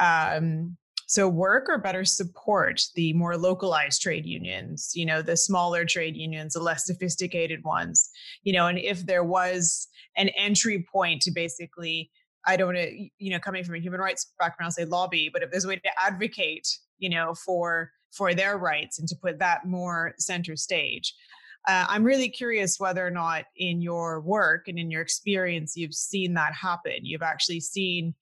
um, 0.00 0.76
so 1.12 1.28
work 1.28 1.68
or 1.68 1.76
better 1.76 2.06
support 2.06 2.82
the 2.94 3.12
more 3.12 3.36
localized 3.36 4.00
trade 4.00 4.24
unions 4.24 4.92
you 4.94 5.04
know 5.04 5.20
the 5.20 5.36
smaller 5.36 5.84
trade 5.84 6.16
unions 6.16 6.54
the 6.54 6.60
less 6.60 6.86
sophisticated 6.86 7.62
ones 7.64 8.10
you 8.44 8.52
know 8.52 8.66
and 8.66 8.78
if 8.78 9.04
there 9.04 9.24
was 9.24 9.88
an 10.16 10.30
entry 10.30 10.86
point 10.90 11.20
to 11.20 11.30
basically 11.30 12.10
I 12.46 12.56
don't 12.56 12.74
want 12.74 12.78
to, 12.78 13.08
you 13.18 13.30
know, 13.30 13.38
coming 13.38 13.64
from 13.64 13.76
a 13.76 13.78
human 13.78 14.00
rights 14.00 14.32
background, 14.38 14.66
I'll 14.66 14.72
say 14.72 14.84
lobby, 14.84 15.30
but 15.32 15.42
if 15.42 15.50
there's 15.50 15.64
a 15.64 15.68
way 15.68 15.76
to 15.76 15.90
advocate, 16.04 16.66
you 16.98 17.08
know, 17.08 17.34
for 17.34 17.90
for 18.12 18.34
their 18.34 18.58
rights 18.58 18.98
and 18.98 19.08
to 19.08 19.16
put 19.16 19.38
that 19.38 19.66
more 19.66 20.14
center 20.18 20.54
stage. 20.56 21.14
Uh, 21.68 21.86
I'm 21.88 22.04
really 22.04 22.28
curious 22.28 22.78
whether 22.78 23.06
or 23.06 23.10
not 23.10 23.44
in 23.56 23.80
your 23.80 24.20
work 24.20 24.66
and 24.66 24.78
in 24.78 24.90
your 24.90 25.00
experience 25.00 25.76
you've 25.76 25.94
seen 25.94 26.34
that 26.34 26.52
happen. 26.54 27.04
You've 27.04 27.22
actually 27.22 27.60
seen 27.60 28.14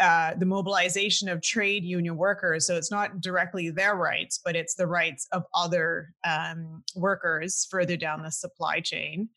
uh, 0.00 0.34
the 0.34 0.46
mobilization 0.46 1.28
of 1.28 1.42
trade 1.42 1.84
union 1.84 2.16
workers. 2.16 2.66
So 2.66 2.76
it's 2.76 2.90
not 2.90 3.20
directly 3.20 3.70
their 3.70 3.94
rights, 3.94 4.40
but 4.42 4.56
it's 4.56 4.74
the 4.74 4.86
rights 4.86 5.28
of 5.32 5.44
other 5.54 6.14
um, 6.24 6.82
workers 6.96 7.66
further 7.70 7.96
down 7.96 8.22
the 8.22 8.30
supply 8.30 8.80
chain. 8.80 9.28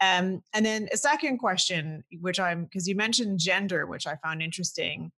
Um, 0.00 0.42
and 0.52 0.64
then 0.64 0.88
a 0.92 0.96
second 0.96 1.38
question, 1.38 2.04
which 2.20 2.38
I'm 2.38 2.64
because 2.64 2.86
you 2.86 2.94
mentioned 2.94 3.38
gender, 3.38 3.86
which 3.86 4.06
I 4.06 4.16
found 4.16 4.42
interesting. 4.42 5.10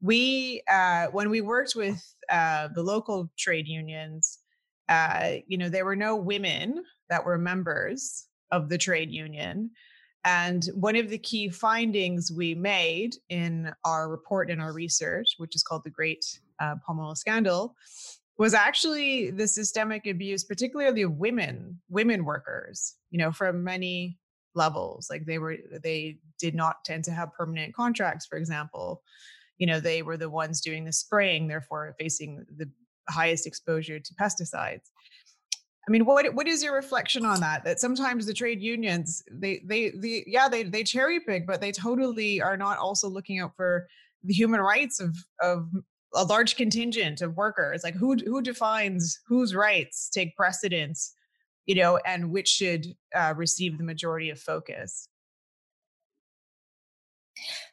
We, 0.00 0.62
uh, 0.70 1.06
when 1.06 1.30
we 1.30 1.40
worked 1.40 1.74
with 1.76 2.02
uh, 2.28 2.68
the 2.74 2.82
local 2.82 3.30
trade 3.38 3.68
unions, 3.68 4.38
uh, 4.88 5.34
you 5.46 5.58
know, 5.58 5.68
there 5.68 5.84
were 5.84 5.96
no 5.96 6.16
women 6.16 6.82
that 7.08 7.24
were 7.24 7.38
members 7.38 8.26
of 8.50 8.68
the 8.68 8.78
trade 8.78 9.10
union. 9.10 9.70
And 10.24 10.64
one 10.74 10.96
of 10.96 11.08
the 11.08 11.18
key 11.18 11.48
findings 11.48 12.30
we 12.30 12.54
made 12.54 13.16
in 13.28 13.72
our 13.84 14.08
report 14.08 14.50
in 14.50 14.60
our 14.60 14.72
research, 14.72 15.34
which 15.38 15.56
is 15.56 15.62
called 15.62 15.82
the 15.84 15.90
Great 15.90 16.24
uh, 16.60 16.76
Palm 16.86 17.14
Scandal, 17.14 17.74
was 18.38 18.54
actually 18.54 19.30
the 19.30 19.46
systemic 19.46 20.06
abuse, 20.06 20.44
particularly 20.44 21.02
of 21.02 21.12
women, 21.12 21.80
women 21.88 22.24
workers, 22.24 22.96
you 23.10 23.18
know, 23.18 23.30
from 23.30 23.62
many 23.62 24.18
levels. 24.54 25.08
Like 25.10 25.26
they 25.26 25.38
were, 25.38 25.56
they 25.82 26.18
did 26.38 26.54
not 26.54 26.76
tend 26.84 27.04
to 27.04 27.12
have 27.12 27.32
permanent 27.32 27.74
contracts, 27.74 28.26
for 28.26 28.36
example. 28.36 29.02
You 29.58 29.66
know, 29.66 29.80
they 29.80 30.02
were 30.02 30.16
the 30.16 30.30
ones 30.30 30.60
doing 30.60 30.84
the 30.84 30.92
spraying, 30.92 31.48
therefore 31.48 31.94
facing 31.98 32.44
the 32.56 32.70
highest 33.08 33.46
exposure 33.46 33.98
to 34.00 34.14
pesticides. 34.14 34.90
I 35.86 35.90
mean, 35.90 36.04
what 36.04 36.32
what 36.34 36.46
is 36.46 36.62
your 36.62 36.74
reflection 36.74 37.24
on 37.24 37.40
that? 37.40 37.64
That 37.64 37.80
sometimes 37.80 38.24
the 38.24 38.34
trade 38.34 38.62
unions, 38.62 39.22
they 39.30 39.62
they 39.64 39.90
the 39.90 40.22
yeah 40.28 40.48
they 40.48 40.62
they 40.62 40.84
cherry 40.84 41.18
pick, 41.18 41.44
but 41.44 41.60
they 41.60 41.72
totally 41.72 42.40
are 42.40 42.56
not 42.56 42.78
also 42.78 43.08
looking 43.08 43.40
out 43.40 43.56
for 43.56 43.88
the 44.22 44.32
human 44.32 44.60
rights 44.60 45.00
of 45.00 45.16
of 45.40 45.68
a 46.14 46.24
large 46.24 46.56
contingent 46.56 47.22
of 47.22 47.36
workers. 47.36 47.82
Like 47.84 47.94
who 47.94 48.16
who 48.16 48.42
defines 48.42 49.18
whose 49.26 49.54
rights 49.54 50.08
take 50.08 50.36
precedence, 50.36 51.14
you 51.66 51.74
know, 51.74 51.98
and 52.06 52.30
which 52.30 52.48
should 52.48 52.86
uh, 53.14 53.34
receive 53.36 53.78
the 53.78 53.84
majority 53.84 54.30
of 54.30 54.40
focus. 54.40 55.08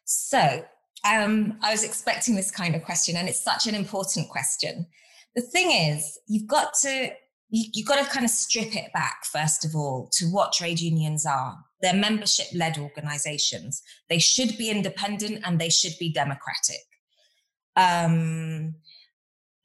So 0.05 0.65
um, 1.07 1.57
I 1.61 1.71
was 1.71 1.83
expecting 1.83 2.35
this 2.35 2.51
kind 2.51 2.75
of 2.75 2.83
question, 2.83 3.15
and 3.15 3.29
it's 3.29 3.43
such 3.43 3.67
an 3.67 3.75
important 3.75 4.29
question. 4.29 4.87
The 5.35 5.41
thing 5.41 5.71
is, 5.71 6.19
you've 6.27 6.47
got 6.47 6.73
to 6.81 7.11
you, 7.49 7.69
you've 7.73 7.87
got 7.87 8.03
to 8.03 8.09
kind 8.09 8.25
of 8.25 8.31
strip 8.31 8.75
it 8.75 8.93
back, 8.93 9.25
first 9.25 9.65
of 9.65 9.75
all, 9.75 10.09
to 10.13 10.25
what 10.25 10.53
trade 10.53 10.79
unions 10.79 11.25
are. 11.25 11.57
They're 11.81 11.93
membership 11.93 12.47
led 12.53 12.77
organizations. 12.77 13.81
They 14.09 14.19
should 14.19 14.57
be 14.57 14.69
independent 14.69 15.41
and 15.45 15.59
they 15.59 15.69
should 15.69 15.93
be 15.99 16.11
democratic. 16.11 16.81
Um, 17.79 18.75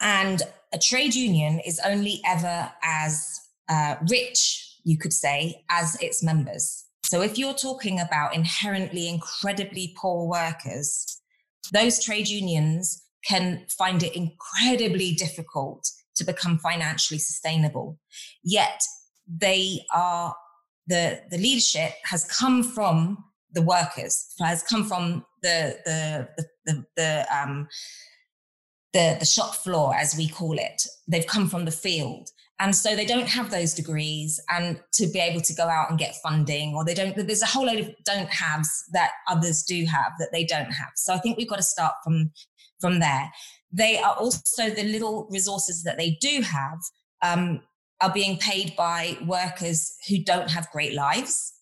and 0.01 0.43
a 0.73 0.79
trade 0.79 1.15
union 1.15 1.61
is 1.61 1.81
only 1.85 2.21
ever 2.25 2.71
as 2.83 3.41
uh, 3.69 3.97
rich, 4.09 4.79
you 4.85 4.97
could 4.99 5.13
say, 5.13 5.65
as 5.69 6.01
its 6.01 6.23
members. 6.23 6.85
So 7.05 7.23
if 7.23 7.39
you're 7.39 7.55
talking 7.55 7.99
about 7.99 8.35
inherently 8.35 9.09
incredibly 9.09 9.95
poor 9.97 10.29
workers, 10.29 11.21
those 11.73 12.03
trade 12.03 12.29
unions 12.29 13.03
can 13.27 13.65
find 13.69 14.03
it 14.03 14.15
incredibly 14.15 15.15
difficult 15.15 15.89
to 16.17 16.25
become 16.25 16.59
financially 16.59 17.19
sustainable. 17.19 17.99
Yet 18.43 18.81
they 19.27 19.81
are 19.93 20.35
the 20.87 21.23
the 21.31 21.39
leadership 21.39 21.93
has 22.05 22.25
come 22.25 22.63
from 22.63 23.25
the 23.55 23.63
workers, 23.63 24.27
has 24.41 24.63
come 24.63 24.85
from 24.85 25.25
the 25.43 25.77
the 25.85 26.29
the 26.37 26.47
the, 26.67 26.85
the 26.97 27.27
um 27.37 27.69
the, 28.93 29.17
the 29.19 29.27
shop 29.27 29.57
floor, 29.57 29.93
as 29.95 30.17
we 30.17 30.29
call 30.29 30.57
it. 30.57 30.81
They've 31.09 31.27
come 31.27 31.49
from 31.49 31.65
the 31.65 31.73
field. 31.73 32.29
And 32.61 32.77
so 32.77 32.95
they 32.95 33.05
don't 33.05 33.27
have 33.27 33.51
those 33.51 33.75
degrees 33.75 34.41
and 34.49 34.81
to 34.93 35.09
be 35.09 35.19
able 35.19 35.41
to 35.41 35.53
go 35.53 35.65
out 35.65 35.91
and 35.91 35.99
get 35.99 36.15
funding, 36.23 36.77
or 36.77 36.85
they 36.85 36.95
don't, 36.95 37.17
there's 37.17 37.43
a 37.43 37.47
whole 37.47 37.67
load 37.67 37.81
of 37.81 37.91
don't 38.05 38.29
haves 38.29 38.71
that 38.93 39.11
others 39.29 39.65
do 39.65 39.85
have 39.87 40.13
that 40.21 40.29
they 40.31 40.45
don't 40.45 40.71
have. 40.71 40.93
So 40.95 41.13
I 41.13 41.19
think 41.19 41.37
we've 41.37 41.49
got 41.49 41.57
to 41.57 41.65
start 41.65 41.95
from, 42.05 42.31
from 42.81 43.01
there 43.01 43.33
they 43.75 43.99
are 43.99 44.15
also 44.15 44.71
the 44.71 44.85
little 44.85 45.27
resources 45.31 45.83
that 45.83 45.99
they 45.99 46.17
do 46.21 46.43
have 46.43 46.79
um, 47.23 47.61
are 48.01 48.13
being 48.13 48.39
paid 48.39 48.75
by 48.77 49.19
workers 49.27 49.97
who 50.09 50.23
don't 50.23 50.51
have 50.51 50.71
great 50.71 50.95
lives. 50.95 51.54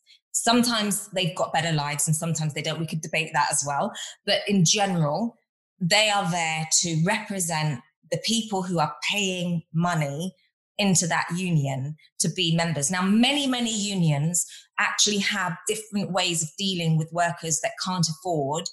Sometimes 0.42 1.08
they've 1.10 1.36
got 1.36 1.52
better 1.52 1.70
lives 1.70 2.08
and 2.08 2.16
sometimes 2.16 2.52
they 2.52 2.62
don't. 2.62 2.80
We 2.80 2.86
could 2.88 3.00
debate 3.00 3.30
that 3.32 3.52
as 3.52 3.62
well. 3.64 3.92
But 4.26 4.40
in 4.48 4.64
general, 4.64 5.36
they 5.80 6.10
are 6.10 6.28
there 6.32 6.66
to 6.80 7.00
represent 7.06 7.80
the 8.10 8.18
people 8.24 8.62
who 8.62 8.80
are 8.80 8.92
paying 9.08 9.62
money 9.72 10.34
into 10.78 11.06
that 11.06 11.28
union 11.36 11.94
to 12.18 12.28
be 12.28 12.56
members. 12.56 12.90
Now, 12.90 13.02
many, 13.02 13.46
many 13.46 13.72
unions 13.72 14.44
actually 14.80 15.18
have 15.18 15.56
different 15.68 16.10
ways 16.10 16.42
of 16.42 16.48
dealing 16.58 16.98
with 16.98 17.12
workers 17.12 17.60
that 17.60 17.74
can't 17.84 18.08
afford 18.08 18.64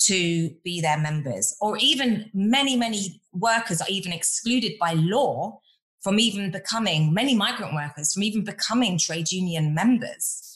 to 0.00 0.50
be 0.62 0.82
their 0.82 0.98
members, 0.98 1.56
or 1.62 1.78
even 1.78 2.30
many, 2.34 2.76
many 2.76 3.22
workers 3.32 3.80
are 3.80 3.88
even 3.88 4.12
excluded 4.12 4.72
by 4.78 4.92
law 4.92 5.58
from 6.02 6.18
even 6.18 6.50
becoming, 6.50 7.14
many 7.14 7.34
migrant 7.34 7.72
workers 7.72 8.12
from 8.12 8.24
even 8.24 8.44
becoming 8.44 8.98
trade 8.98 9.32
union 9.32 9.72
members. 9.72 10.53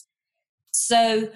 So 0.87 1.31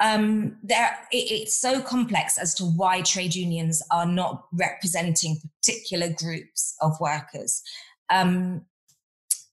um, 0.00 0.56
there, 0.62 0.98
it, 1.12 1.30
it's 1.30 1.60
so 1.60 1.80
complex 1.80 2.38
as 2.38 2.54
to 2.54 2.64
why 2.64 3.02
trade 3.02 3.34
unions 3.34 3.82
are 3.90 4.06
not 4.06 4.46
representing 4.52 5.40
particular 5.60 6.08
groups 6.12 6.74
of 6.80 6.98
workers. 7.00 7.62
Um, 8.10 8.66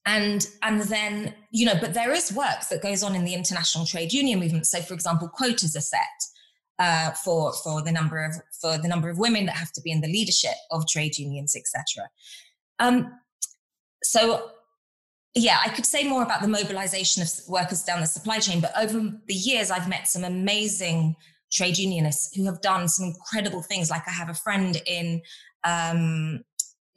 and 0.06 0.46
and 0.62 0.80
then 0.82 1.34
you 1.50 1.66
know 1.66 1.74
but 1.78 1.92
there 1.92 2.10
is 2.10 2.32
work 2.32 2.66
that 2.70 2.82
goes 2.82 3.02
on 3.02 3.14
in 3.14 3.26
the 3.26 3.34
international 3.34 3.84
trade 3.84 4.14
union 4.14 4.40
movement 4.40 4.66
so 4.66 4.80
for 4.80 4.94
example 4.94 5.28
quotas 5.28 5.76
are 5.76 5.82
set 5.82 6.06
uh, 6.80 7.10
for 7.10 7.52
for 7.52 7.82
the 7.82 7.92
number 7.92 8.24
of 8.24 8.32
for 8.58 8.78
the 8.78 8.88
number 8.88 9.10
of 9.10 9.18
women 9.18 9.46
that 9.46 9.56
have 9.56 9.70
to 9.70 9.82
be 9.82 9.92
in 9.92 10.00
the 10.00 10.08
leadership 10.08 10.54
of 10.70 10.88
trade 10.88 11.18
unions, 11.18 11.54
etc. 11.54 12.08
Um, 12.78 13.20
so 14.02 14.50
yeah, 15.34 15.58
I 15.64 15.68
could 15.68 15.86
say 15.86 16.08
more 16.08 16.22
about 16.22 16.42
the 16.42 16.48
mobilization 16.48 17.22
of 17.22 17.30
workers 17.48 17.84
down 17.84 18.00
the 18.00 18.06
supply 18.06 18.38
chain, 18.38 18.60
but 18.60 18.72
over 18.76 19.12
the 19.26 19.34
years, 19.34 19.70
I've 19.70 19.88
met 19.88 20.08
some 20.08 20.24
amazing 20.24 21.14
trade 21.52 21.78
unionists 21.78 22.34
who 22.34 22.44
have 22.46 22.60
done 22.60 22.88
some 22.88 23.06
incredible 23.06 23.62
things. 23.62 23.90
Like 23.90 24.06
I 24.08 24.12
have 24.12 24.28
a 24.28 24.34
friend 24.34 24.80
in 24.86 25.22
um, 25.64 26.40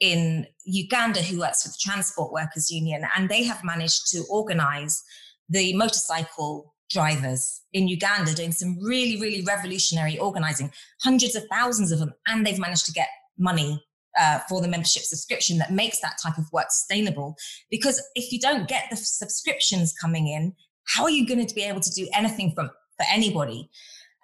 in 0.00 0.46
Uganda 0.64 1.22
who 1.22 1.38
works 1.38 1.62
for 1.62 1.68
the 1.68 1.78
Transport 1.80 2.32
Workers 2.32 2.70
Union, 2.70 3.06
and 3.16 3.28
they 3.28 3.44
have 3.44 3.62
managed 3.62 4.10
to 4.10 4.24
organize 4.28 5.02
the 5.48 5.74
motorcycle 5.76 6.74
drivers 6.90 7.62
in 7.72 7.86
Uganda 7.86 8.34
doing 8.34 8.52
some 8.52 8.78
really, 8.82 9.20
really 9.20 9.42
revolutionary 9.42 10.18
organizing, 10.18 10.72
hundreds 11.02 11.36
of 11.36 11.44
thousands 11.50 11.92
of 11.92 12.00
them, 12.00 12.12
and 12.26 12.44
they've 12.44 12.58
managed 12.58 12.86
to 12.86 12.92
get 12.92 13.08
money 13.38 13.80
uh, 14.18 14.40
for 14.48 14.60
the 14.60 14.68
membership 14.68 15.02
subscription 15.02 15.58
that 15.58 15.72
makes 15.72 16.00
that 16.00 16.16
type 16.22 16.38
of 16.38 16.50
work 16.52 16.70
sustainable. 16.70 17.36
Because 17.70 18.02
if 18.14 18.32
you 18.32 18.38
don't 18.38 18.68
get 18.68 18.84
the 18.90 18.96
subscriptions 18.96 19.92
coming 20.00 20.28
in, 20.28 20.54
how 20.86 21.04
are 21.04 21.10
you 21.10 21.26
going 21.26 21.44
to 21.46 21.54
be 21.54 21.62
able 21.62 21.80
to 21.80 21.90
do 21.90 22.08
anything 22.14 22.52
from 22.54 22.70
for 22.96 23.06
anybody? 23.10 23.70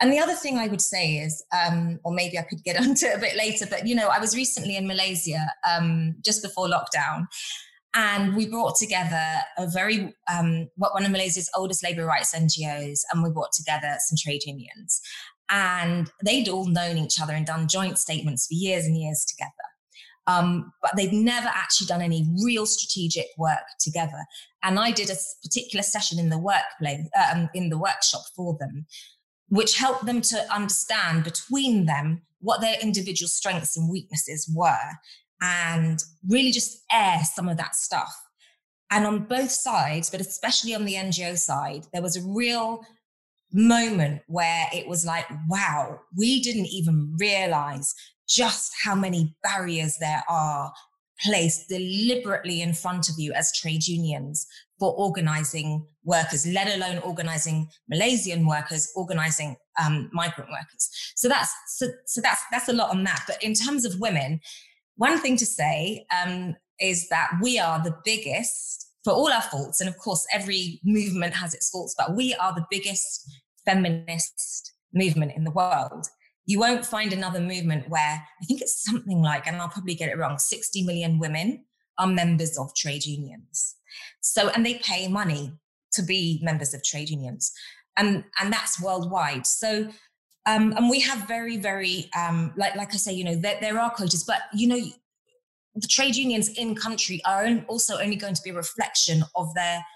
And 0.00 0.10
the 0.10 0.18
other 0.18 0.34
thing 0.34 0.56
I 0.56 0.68
would 0.68 0.80
say 0.80 1.16
is, 1.18 1.44
um, 1.52 2.00
or 2.04 2.12
maybe 2.12 2.38
I 2.38 2.42
could 2.42 2.64
get 2.64 2.76
onto 2.80 3.06
it 3.06 3.16
a 3.16 3.20
bit 3.20 3.36
later, 3.36 3.66
but 3.68 3.86
you 3.86 3.94
know, 3.94 4.08
I 4.08 4.18
was 4.18 4.34
recently 4.34 4.76
in 4.76 4.86
Malaysia 4.86 5.46
um, 5.68 6.16
just 6.24 6.42
before 6.42 6.68
lockdown, 6.68 7.26
and 7.94 8.36
we 8.36 8.48
brought 8.48 8.76
together 8.76 9.22
a 9.58 9.68
very, 9.68 10.14
um, 10.32 10.68
one 10.76 11.04
of 11.04 11.10
Malaysia's 11.10 11.50
oldest 11.56 11.82
labor 11.82 12.04
rights 12.04 12.34
NGOs, 12.34 13.00
and 13.12 13.22
we 13.22 13.30
brought 13.30 13.52
together 13.52 13.96
some 13.98 14.16
trade 14.16 14.42
unions. 14.46 15.00
And 15.52 16.08
they'd 16.24 16.48
all 16.48 16.66
known 16.66 16.96
each 16.96 17.20
other 17.20 17.34
and 17.34 17.44
done 17.44 17.66
joint 17.66 17.98
statements 17.98 18.46
for 18.46 18.54
years 18.54 18.84
and 18.84 18.96
years 18.96 19.24
together. 19.28 19.50
Um, 20.26 20.72
but 20.82 20.92
they've 20.96 21.12
never 21.12 21.48
actually 21.48 21.86
done 21.86 22.02
any 22.02 22.28
real 22.44 22.66
strategic 22.66 23.26
work 23.38 23.64
together. 23.80 24.24
And 24.62 24.78
I 24.78 24.90
did 24.92 25.10
a 25.10 25.16
particular 25.42 25.82
session 25.82 26.18
in 26.18 26.28
the 26.28 26.38
workplace, 26.38 27.08
um, 27.32 27.48
in 27.54 27.68
the 27.68 27.78
workshop 27.78 28.22
for 28.36 28.56
them, 28.60 28.86
which 29.48 29.76
helped 29.76 30.06
them 30.06 30.20
to 30.20 30.54
understand 30.54 31.24
between 31.24 31.86
them 31.86 32.22
what 32.40 32.60
their 32.60 32.76
individual 32.80 33.28
strengths 33.28 33.76
and 33.76 33.90
weaknesses 33.90 34.50
were 34.54 34.92
and 35.42 36.02
really 36.28 36.52
just 36.52 36.82
air 36.92 37.20
some 37.24 37.48
of 37.48 37.56
that 37.56 37.74
stuff. 37.74 38.14
And 38.90 39.06
on 39.06 39.24
both 39.24 39.50
sides, 39.50 40.10
but 40.10 40.20
especially 40.20 40.74
on 40.74 40.84
the 40.84 40.94
NGO 40.94 41.36
side, 41.38 41.86
there 41.92 42.02
was 42.02 42.16
a 42.16 42.26
real 42.26 42.84
moment 43.52 44.22
where 44.26 44.66
it 44.72 44.86
was 44.86 45.04
like, 45.04 45.26
wow, 45.48 46.00
we 46.16 46.42
didn't 46.42 46.66
even 46.66 47.16
realize 47.18 47.94
just 48.30 48.72
how 48.82 48.94
many 48.94 49.34
barriers 49.42 49.96
there 49.98 50.22
are 50.28 50.72
placed 51.24 51.68
deliberately 51.68 52.62
in 52.62 52.72
front 52.72 53.08
of 53.08 53.16
you 53.18 53.32
as 53.32 53.52
trade 53.52 53.86
unions 53.86 54.46
for 54.78 54.94
organizing 54.94 55.86
workers, 56.04 56.46
let 56.46 56.74
alone 56.74 56.98
organizing 56.98 57.68
Malaysian 57.88 58.46
workers, 58.46 58.90
organizing 58.96 59.56
um, 59.82 60.08
migrant 60.12 60.50
workers. 60.50 60.88
So 61.16 61.28
that's 61.28 61.52
so, 61.68 61.88
so 62.06 62.20
that's 62.20 62.42
that's 62.50 62.68
a 62.68 62.72
lot 62.72 62.90
on 62.90 63.04
that. 63.04 63.24
But 63.26 63.42
in 63.42 63.54
terms 63.54 63.84
of 63.84 64.00
women, 64.00 64.40
one 64.96 65.18
thing 65.18 65.36
to 65.36 65.46
say 65.46 66.06
um, 66.24 66.56
is 66.80 67.08
that 67.10 67.30
we 67.42 67.58
are 67.58 67.82
the 67.82 67.96
biggest 68.04 68.86
for 69.04 69.12
all 69.12 69.32
our 69.32 69.42
faults, 69.42 69.80
and 69.80 69.88
of 69.88 69.98
course, 69.98 70.26
every 70.32 70.80
movement 70.84 71.34
has 71.34 71.54
its 71.54 71.70
faults, 71.70 71.94
but 71.96 72.14
we 72.14 72.34
are 72.34 72.54
the 72.54 72.66
biggest 72.70 73.30
feminist 73.66 74.72
movement 74.92 75.32
in 75.36 75.44
the 75.44 75.50
world. 75.50 76.06
You 76.50 76.58
won't 76.58 76.84
find 76.84 77.12
another 77.12 77.38
movement 77.38 77.88
where 77.88 78.26
I 78.42 78.44
think 78.44 78.60
it's 78.60 78.82
something 78.82 79.22
like, 79.22 79.46
and 79.46 79.58
I'll 79.58 79.68
probably 79.68 79.94
get 79.94 80.08
it 80.08 80.18
wrong, 80.18 80.36
60 80.36 80.82
million 80.82 81.20
women 81.20 81.64
are 81.96 82.08
members 82.08 82.58
of 82.58 82.74
trade 82.74 83.06
unions. 83.06 83.76
So, 84.20 84.48
and 84.48 84.66
they 84.66 84.74
pay 84.82 85.06
money 85.06 85.52
to 85.92 86.02
be 86.02 86.40
members 86.42 86.74
of 86.74 86.82
trade 86.82 87.08
unions. 87.08 87.52
And, 87.96 88.24
and 88.40 88.52
that's 88.52 88.82
worldwide. 88.82 89.46
So, 89.46 89.90
um, 90.44 90.72
and 90.76 90.90
we 90.90 90.98
have 90.98 91.28
very, 91.28 91.56
very, 91.56 92.10
um, 92.18 92.52
like, 92.56 92.74
like 92.74 92.94
I 92.94 92.96
say, 92.96 93.12
you 93.12 93.22
know, 93.22 93.36
there, 93.36 93.58
there 93.60 93.78
are 93.78 93.90
quotas, 93.90 94.24
but 94.24 94.40
you 94.52 94.66
know, 94.66 94.80
the 95.76 95.86
trade 95.86 96.16
unions 96.16 96.48
in 96.48 96.74
country 96.74 97.22
are 97.24 97.46
also 97.68 98.00
only 98.00 98.16
going 98.16 98.34
to 98.34 98.42
be 98.42 98.50
a 98.50 98.54
reflection 98.54 99.22
of 99.36 99.54
their, 99.54 99.86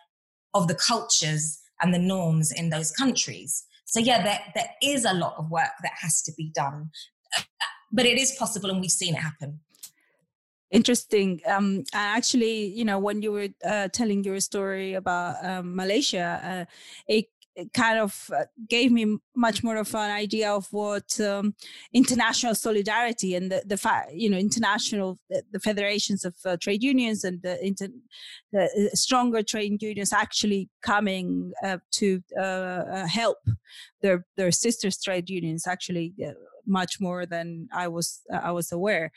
of 0.54 0.68
the 0.68 0.76
cultures 0.76 1.58
and 1.82 1.92
the 1.92 1.99
norms 1.99 2.52
in 2.52 2.70
those 2.70 2.92
countries. 2.92 3.64
So 3.84 4.00
yeah, 4.00 4.22
there, 4.22 4.40
there 4.54 4.70
is 4.82 5.04
a 5.04 5.14
lot 5.14 5.34
of 5.38 5.50
work 5.50 5.70
that 5.82 5.92
has 6.00 6.22
to 6.22 6.32
be 6.36 6.50
done, 6.54 6.90
but 7.92 8.06
it 8.06 8.18
is 8.18 8.34
possible 8.38 8.70
and 8.70 8.80
we've 8.80 8.90
seen 8.90 9.14
it 9.14 9.20
happen. 9.20 9.60
Interesting. 10.70 11.40
Um, 11.46 11.84
actually, 11.92 12.66
you 12.66 12.84
know, 12.84 12.98
when 12.98 13.22
you 13.22 13.30
were 13.30 13.48
uh, 13.64 13.86
telling 13.92 14.24
your 14.24 14.40
story 14.40 14.94
about 14.94 15.36
um, 15.44 15.76
Malaysia, 15.76 16.40
uh, 16.42 16.64
it 17.06 17.26
it 17.56 17.73
kind 17.73 17.99
of 17.99 18.30
uh, 18.37 18.44
gave 18.68 18.90
me 18.90 19.16
much 19.37 19.62
more 19.62 19.76
of 19.76 19.94
an 19.94 20.11
idea 20.11 20.50
of 20.50 20.66
what 20.73 21.20
um, 21.20 21.54
international 21.92 22.54
solidarity 22.54 23.34
and 23.34 23.50
the, 23.50 23.62
the 23.66 23.76
fact, 23.76 24.12
you 24.12 24.28
know, 24.28 24.38
international, 24.38 25.18
the, 25.30 25.42
the 25.52 25.61
federations 25.61 26.25
of 26.25 26.34
uh, 26.44 26.56
trade 26.61 26.82
unions 26.82 27.25
and 27.25 27.40
the, 27.42 27.64
inter, 27.64 27.88
the, 28.52 28.64
uh, 28.64 28.94
stronger 28.94 29.42
trade 29.42 29.80
unions 29.82 30.12
actually 30.12 30.68
coming 30.82 31.52
uh, 31.62 31.78
to 31.92 32.23
uh, 32.37 32.40
uh, 32.40 33.06
help 33.06 33.38
their, 34.02 34.26
their 34.37 34.50
sister 34.50 34.88
trade 34.90 35.30
unions 35.30 35.66
actually 35.66 36.12
much 36.66 37.00
more 37.00 37.26
than 37.26 37.68
I 37.73 37.88
was 37.88 38.21
uh, 38.33 38.40
I 38.42 38.52
was 38.52 38.73
aware. 38.73 39.12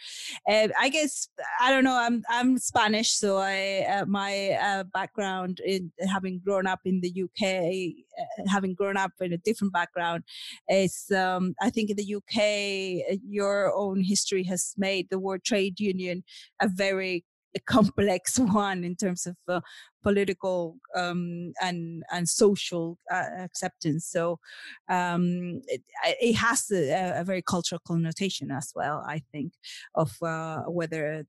Uh, 0.50 0.70
I 0.80 0.90
guess 0.90 1.28
I 1.62 1.72
don't 1.72 1.84
know. 1.84 1.98
I'm 1.98 2.24
I'm 2.30 2.58
Spanish, 2.58 3.12
so 3.12 3.38
I 3.38 3.86
uh, 3.90 4.06
my 4.06 4.58
uh, 4.62 4.84
background 4.86 5.60
in 5.66 5.92
having 6.08 6.42
grown 6.44 6.68
up 6.68 6.82
in 6.86 7.02
the 7.02 7.24
UK, 7.24 7.44
uh, 8.20 8.50
having 8.50 8.74
grown 8.74 8.98
up 8.98 9.12
in 9.20 9.34
a 9.34 9.38
different 9.38 9.74
background, 9.74 10.24
is 10.70 11.12
um, 11.16 11.56
I 11.62 11.70
think 11.70 11.90
in 11.90 11.98
the 11.98 12.16
UK 12.16 13.20
your 13.24 13.74
own 13.76 14.02
history 14.02 14.44
has 14.44 14.74
made 14.78 15.10
the 15.10 15.20
word 15.20 15.44
trade 15.44 15.80
union 15.80 16.24
a 16.62 16.68
very 16.68 17.26
a 17.58 17.60
complex 17.60 18.40
one 18.64 18.84
in 18.84 18.96
terms 18.96 19.26
of 19.26 19.36
uh, 19.48 19.62
political 20.04 20.78
um, 20.96 21.54
and 21.62 22.04
and 22.12 22.30
social 22.30 22.98
uh, 23.12 23.30
acceptance. 23.48 24.06
So 24.06 24.40
um, 24.90 25.62
it, 25.68 25.82
it, 26.28 26.36
has 26.36 26.72
a, 26.72 27.20
a, 27.22 27.24
very 27.24 27.42
cultural 27.42 27.82
connotation 27.86 28.52
as 28.52 28.72
well. 28.76 29.04
I 29.16 29.20
think 29.32 29.54
of 29.96 30.12
uh, 30.22 30.62
whether 30.80 31.26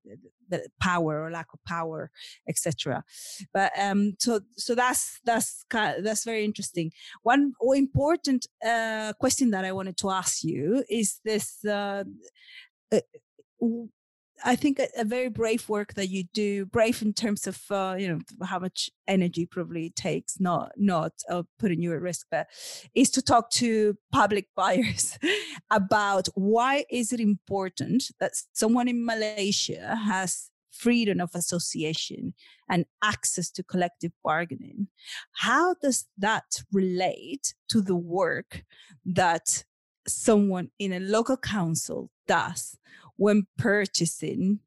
the 0.49 0.61
power 0.81 1.25
or 1.25 1.31
lack 1.31 1.49
of 1.53 1.61
power, 1.67 2.11
etc. 2.49 3.03
But 3.53 3.73
um, 3.79 4.15
so 4.19 4.41
so 4.57 4.75
that's 4.75 5.21
that's 5.25 5.65
kind 5.71 5.99
of, 5.99 6.05
that's 6.05 6.25
very 6.25 6.45
interesting. 6.45 6.93
One 7.23 7.55
important 7.75 8.47
uh, 8.65 9.13
question 9.19 9.51
that 9.51 9.65
I 9.65 9.73
wanted 9.73 9.97
to 9.99 10.11
ask 10.11 10.45
you 10.45 10.85
is 10.89 11.21
this. 11.25 11.65
I 14.45 14.57
think 14.57 14.79
a, 14.79 14.89
a, 14.97 15.05
very 15.05 15.29
brave 15.29 15.69
work 15.69 15.95
that 15.95 16.09
you 16.09 16.25
do, 16.33 16.67
brave 16.67 17.03
in 17.03 17.13
terms 17.13 17.47
of 17.47 17.61
uh, 17.71 17.97
you 17.99 18.09
know 18.09 18.47
how 18.47 18.59
much 18.59 18.91
energy 19.07 19.47
probably 19.47 19.87
it 19.87 19.97
takes, 19.97 20.41
not 20.41 20.73
not 20.77 21.13
uh, 21.29 21.43
putting 21.59 21.83
you 21.83 21.93
at 21.93 22.01
risk, 22.01 22.27
but 22.31 22.47
is 22.95 23.11
to 23.11 23.23
talk 23.23 23.51
to 23.53 23.97
public 24.13 24.49
buyers 24.57 25.19
about 25.71 26.29
why 26.35 26.85
is 26.91 27.13
it 27.13 27.21
important 27.21 28.05
that 28.21 28.33
someone 28.53 28.89
in 28.89 29.05
Malaysia 29.05 29.97
has 29.97 30.51
freedom 30.71 31.21
of 31.21 31.31
association 31.35 32.35
and 32.71 32.85
access 33.03 33.51
to 33.51 33.63
collective 33.63 34.13
bargaining. 34.23 34.89
How 35.33 35.75
does 35.83 36.07
that 36.19 36.63
relate 36.73 37.55
to 37.71 37.81
the 37.81 37.97
work 37.97 38.63
that 39.05 39.65
someone 40.07 40.71
in 40.79 40.93
a 40.93 41.01
local 41.01 41.37
council 41.37 42.11
does 42.27 42.77
when 43.19 43.47
purchasing 43.59 44.61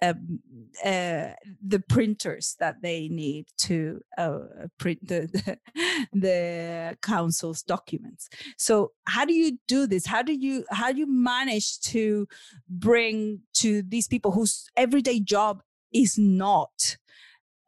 um, 0.00 0.38
uh, 0.84 1.30
the 1.66 1.82
printers 1.88 2.54
that 2.60 2.82
they 2.82 3.08
need 3.08 3.46
to 3.58 4.00
uh, 4.16 4.38
print 4.78 5.00
the, 5.06 5.28
the, 5.72 5.88
the 6.12 6.96
council's 7.02 7.62
documents. 7.62 8.28
So 8.56 8.92
how 9.08 9.24
do 9.24 9.34
you 9.34 9.58
do 9.66 9.88
this? 9.88 10.06
How 10.06 10.22
do 10.22 10.32
you 10.32 10.64
how 10.70 10.92
do 10.92 10.98
you 10.98 11.10
manage 11.10 11.80
to 11.80 12.28
bring 12.68 13.40
to 13.54 13.82
these 13.82 14.06
people 14.06 14.30
whose 14.30 14.68
everyday 14.76 15.18
job 15.18 15.62
is 15.92 16.16
not 16.16 16.96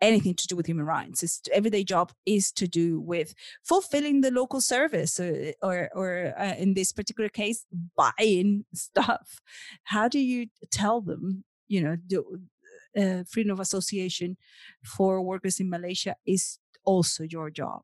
anything 0.01 0.35
to 0.35 0.47
do 0.47 0.57
with 0.57 0.67
human 0.67 0.87
rights. 0.87 1.23
Its 1.23 1.41
everyday 1.53 1.85
job 1.85 2.13
is 2.27 2.53
to 2.53 2.67
do 2.67 3.01
with 3.01 3.35
fulfilling 3.65 4.21
the 4.21 4.31
local 4.31 4.61
service, 4.61 5.19
or 5.21 5.53
or, 5.63 5.91
or 5.95 6.35
uh, 6.39 6.55
in 6.57 6.75
this 6.75 6.93
particular 6.93 7.29
case, 7.29 7.65
buying 7.97 8.65
stuff. 8.75 9.41
How 9.85 10.09
do 10.09 10.19
you 10.19 10.47
tell 10.71 11.01
them? 11.01 11.45
You 11.69 11.83
know, 11.83 11.97
the, 12.07 12.25
uh, 12.97 13.25
freedom 13.29 13.53
of 13.53 13.61
association 13.61 14.37
for 14.85 15.23
workers 15.23 15.61
in 15.61 15.71
Malaysia 15.71 16.17
is 16.27 16.59
also 16.85 17.25
your 17.25 17.51
job. 17.51 17.83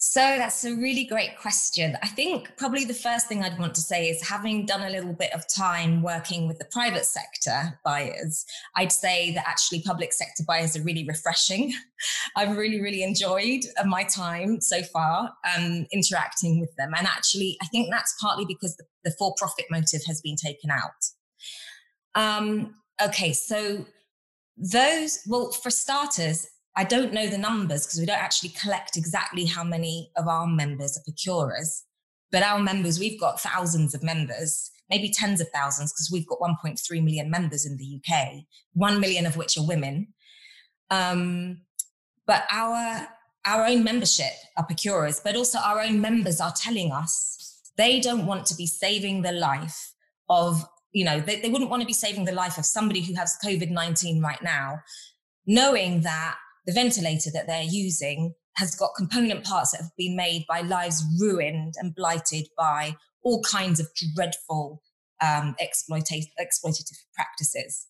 So 0.00 0.20
that's 0.20 0.64
a 0.64 0.76
really 0.76 1.04
great 1.04 1.36
question. 1.36 1.98
I 2.04 2.06
think 2.06 2.56
probably 2.56 2.84
the 2.84 2.94
first 2.94 3.26
thing 3.26 3.42
I'd 3.42 3.58
want 3.58 3.74
to 3.74 3.80
say 3.80 4.08
is 4.08 4.26
having 4.26 4.64
done 4.64 4.82
a 4.82 4.90
little 4.90 5.12
bit 5.12 5.32
of 5.34 5.42
time 5.52 6.02
working 6.02 6.46
with 6.46 6.60
the 6.60 6.66
private 6.66 7.04
sector 7.04 7.76
buyers, 7.84 8.46
I'd 8.76 8.92
say 8.92 9.32
that 9.34 9.48
actually 9.48 9.82
public 9.82 10.12
sector 10.12 10.44
buyers 10.46 10.76
are 10.76 10.82
really 10.82 11.04
refreshing. 11.04 11.72
I've 12.36 12.56
really, 12.56 12.80
really 12.80 13.02
enjoyed 13.02 13.62
uh, 13.76 13.86
my 13.86 14.04
time 14.04 14.60
so 14.60 14.82
far 14.82 15.32
um, 15.56 15.84
interacting 15.92 16.60
with 16.60 16.74
them. 16.76 16.92
And 16.96 17.08
actually, 17.08 17.56
I 17.60 17.66
think 17.66 17.88
that's 17.90 18.14
partly 18.20 18.44
because 18.44 18.76
the, 18.76 18.84
the 19.02 19.10
for 19.18 19.34
profit 19.36 19.64
motive 19.68 20.02
has 20.06 20.20
been 20.20 20.36
taken 20.36 20.70
out. 20.70 20.92
Um, 22.14 22.76
okay, 23.02 23.32
so 23.32 23.84
those, 24.56 25.18
well, 25.26 25.50
for 25.50 25.70
starters, 25.70 26.46
I 26.76 26.84
don't 26.84 27.12
know 27.12 27.26
the 27.26 27.38
numbers 27.38 27.86
because 27.86 27.98
we 27.98 28.06
don't 28.06 28.22
actually 28.22 28.50
collect 28.50 28.96
exactly 28.96 29.44
how 29.46 29.64
many 29.64 30.10
of 30.16 30.28
our 30.28 30.46
members 30.46 30.96
are 30.96 31.02
procurers. 31.02 31.84
But 32.30 32.42
our 32.42 32.58
members, 32.58 33.00
we've 33.00 33.18
got 33.18 33.40
thousands 33.40 33.94
of 33.94 34.02
members, 34.02 34.70
maybe 34.90 35.10
tens 35.10 35.40
of 35.40 35.48
thousands, 35.52 35.92
because 35.92 36.10
we've 36.12 36.26
got 36.26 36.38
1.3 36.40 37.02
million 37.02 37.30
members 37.30 37.64
in 37.64 37.76
the 37.78 38.00
UK, 38.00 38.44
1 38.74 39.00
million 39.00 39.26
of 39.26 39.36
which 39.36 39.56
are 39.56 39.66
women. 39.66 40.08
Um, 40.90 41.62
but 42.26 42.44
our 42.50 43.08
our 43.46 43.64
own 43.66 43.82
membership 43.82 44.32
are 44.58 44.64
procurers, 44.64 45.20
but 45.20 45.34
also 45.34 45.58
our 45.58 45.80
own 45.80 46.00
members 46.00 46.40
are 46.40 46.52
telling 46.54 46.92
us 46.92 47.62
they 47.78 47.98
don't 47.98 48.26
want 48.26 48.44
to 48.46 48.54
be 48.54 48.66
saving 48.66 49.22
the 49.22 49.32
life 49.32 49.92
of, 50.28 50.62
you 50.92 51.04
know, 51.04 51.20
they, 51.20 51.40
they 51.40 51.48
wouldn't 51.48 51.70
want 51.70 51.80
to 51.80 51.86
be 51.86 51.92
saving 51.94 52.26
the 52.26 52.32
life 52.32 52.58
of 52.58 52.66
somebody 52.66 53.00
who 53.00 53.14
has 53.14 53.38
COVID 53.42 53.70
19 53.70 54.20
right 54.20 54.42
now, 54.42 54.80
knowing 55.46 56.02
that 56.02 56.36
the 56.68 56.74
ventilator 56.74 57.30
that 57.32 57.46
they're 57.46 57.62
using 57.62 58.34
has 58.56 58.74
got 58.74 58.90
component 58.94 59.42
parts 59.42 59.70
that 59.70 59.80
have 59.80 59.96
been 59.96 60.14
made 60.14 60.44
by 60.46 60.60
lives 60.60 61.02
ruined 61.18 61.72
and 61.78 61.94
blighted 61.94 62.46
by 62.58 62.94
all 63.22 63.42
kinds 63.42 63.80
of 63.80 63.88
dreadful 64.14 64.82
um, 65.22 65.56
exploitative 65.62 66.98
practices. 67.14 67.86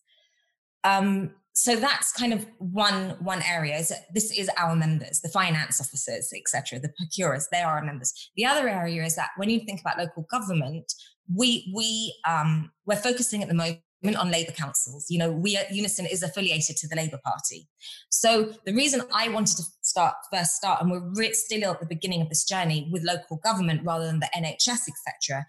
Um, 0.85 1.31
so 1.51 1.75
that's 1.75 2.13
kind 2.13 2.31
of 2.31 2.47
one 2.59 3.17
one 3.19 3.41
area. 3.41 3.77
Is 3.77 3.91
this 4.13 4.31
is 4.31 4.49
our 4.57 4.77
members, 4.77 5.19
the 5.19 5.27
finance 5.27 5.81
officers, 5.81 6.31
etc., 6.33 6.79
the 6.79 6.93
procurers. 6.97 7.49
They 7.51 7.61
are 7.61 7.79
our 7.79 7.83
members. 7.83 8.13
The 8.37 8.45
other 8.45 8.69
area 8.69 9.03
is 9.03 9.17
that 9.17 9.31
when 9.35 9.49
you 9.49 9.59
think 9.59 9.81
about 9.81 9.97
local 9.97 10.25
government, 10.31 10.93
we 11.35 11.69
we 11.75 12.15
um, 12.25 12.71
we're 12.85 12.95
focusing 12.95 13.43
at 13.43 13.49
the 13.49 13.55
moment 13.55 13.81
on 14.03 14.31
Labour 14.31 14.51
councils. 14.51 15.07
You 15.09 15.19
know, 15.19 15.31
we 15.31 15.57
at 15.57 15.71
Unison 15.71 16.05
is 16.05 16.23
affiliated 16.23 16.77
to 16.77 16.87
the 16.87 16.95
Labour 16.95 17.19
Party. 17.23 17.67
So 18.09 18.53
the 18.65 18.73
reason 18.73 19.01
I 19.13 19.29
wanted 19.29 19.57
to 19.57 19.63
start 19.81 20.15
first 20.31 20.55
start, 20.55 20.81
and 20.81 20.91
we're 20.91 21.33
still 21.33 21.71
at 21.71 21.79
the 21.79 21.85
beginning 21.85 22.21
of 22.21 22.29
this 22.29 22.45
journey 22.45 22.89
with 22.91 23.03
local 23.03 23.37
government 23.37 23.81
rather 23.83 24.05
than 24.05 24.19
the 24.19 24.29
NHS, 24.35 24.87
etc., 24.87 25.45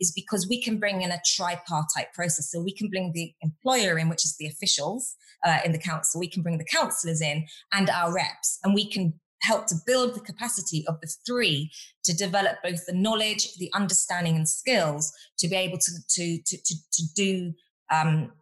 is 0.00 0.12
because 0.12 0.46
we 0.48 0.60
can 0.60 0.78
bring 0.78 1.02
in 1.02 1.10
a 1.10 1.20
tripartite 1.24 2.12
process. 2.14 2.50
So 2.50 2.60
we 2.60 2.72
can 2.72 2.88
bring 2.88 3.12
the 3.12 3.32
employer 3.42 3.98
in, 3.98 4.08
which 4.08 4.24
is 4.24 4.36
the 4.38 4.46
officials 4.46 5.14
uh, 5.44 5.58
in 5.64 5.72
the 5.72 5.78
council. 5.78 6.18
We 6.18 6.28
can 6.28 6.42
bring 6.42 6.58
the 6.58 6.64
councillors 6.64 7.20
in 7.20 7.46
and 7.72 7.90
our 7.90 8.12
reps, 8.12 8.58
and 8.64 8.74
we 8.74 8.90
can 8.90 9.14
help 9.42 9.66
to 9.66 9.74
build 9.86 10.14
the 10.14 10.20
capacity 10.20 10.84
of 10.88 11.00
the 11.00 11.08
three 11.26 11.70
to 12.04 12.16
develop 12.16 12.56
both 12.64 12.84
the 12.86 12.94
knowledge, 12.94 13.54
the 13.58 13.70
understanding, 13.74 14.34
and 14.34 14.48
skills 14.48 15.12
to 15.38 15.48
be 15.48 15.56
able 15.56 15.78
to 15.78 15.92
to 16.08 16.38
to 16.42 16.56
to, 16.56 16.74
to 16.92 17.02
do 17.14 17.52
um, 17.90 18.32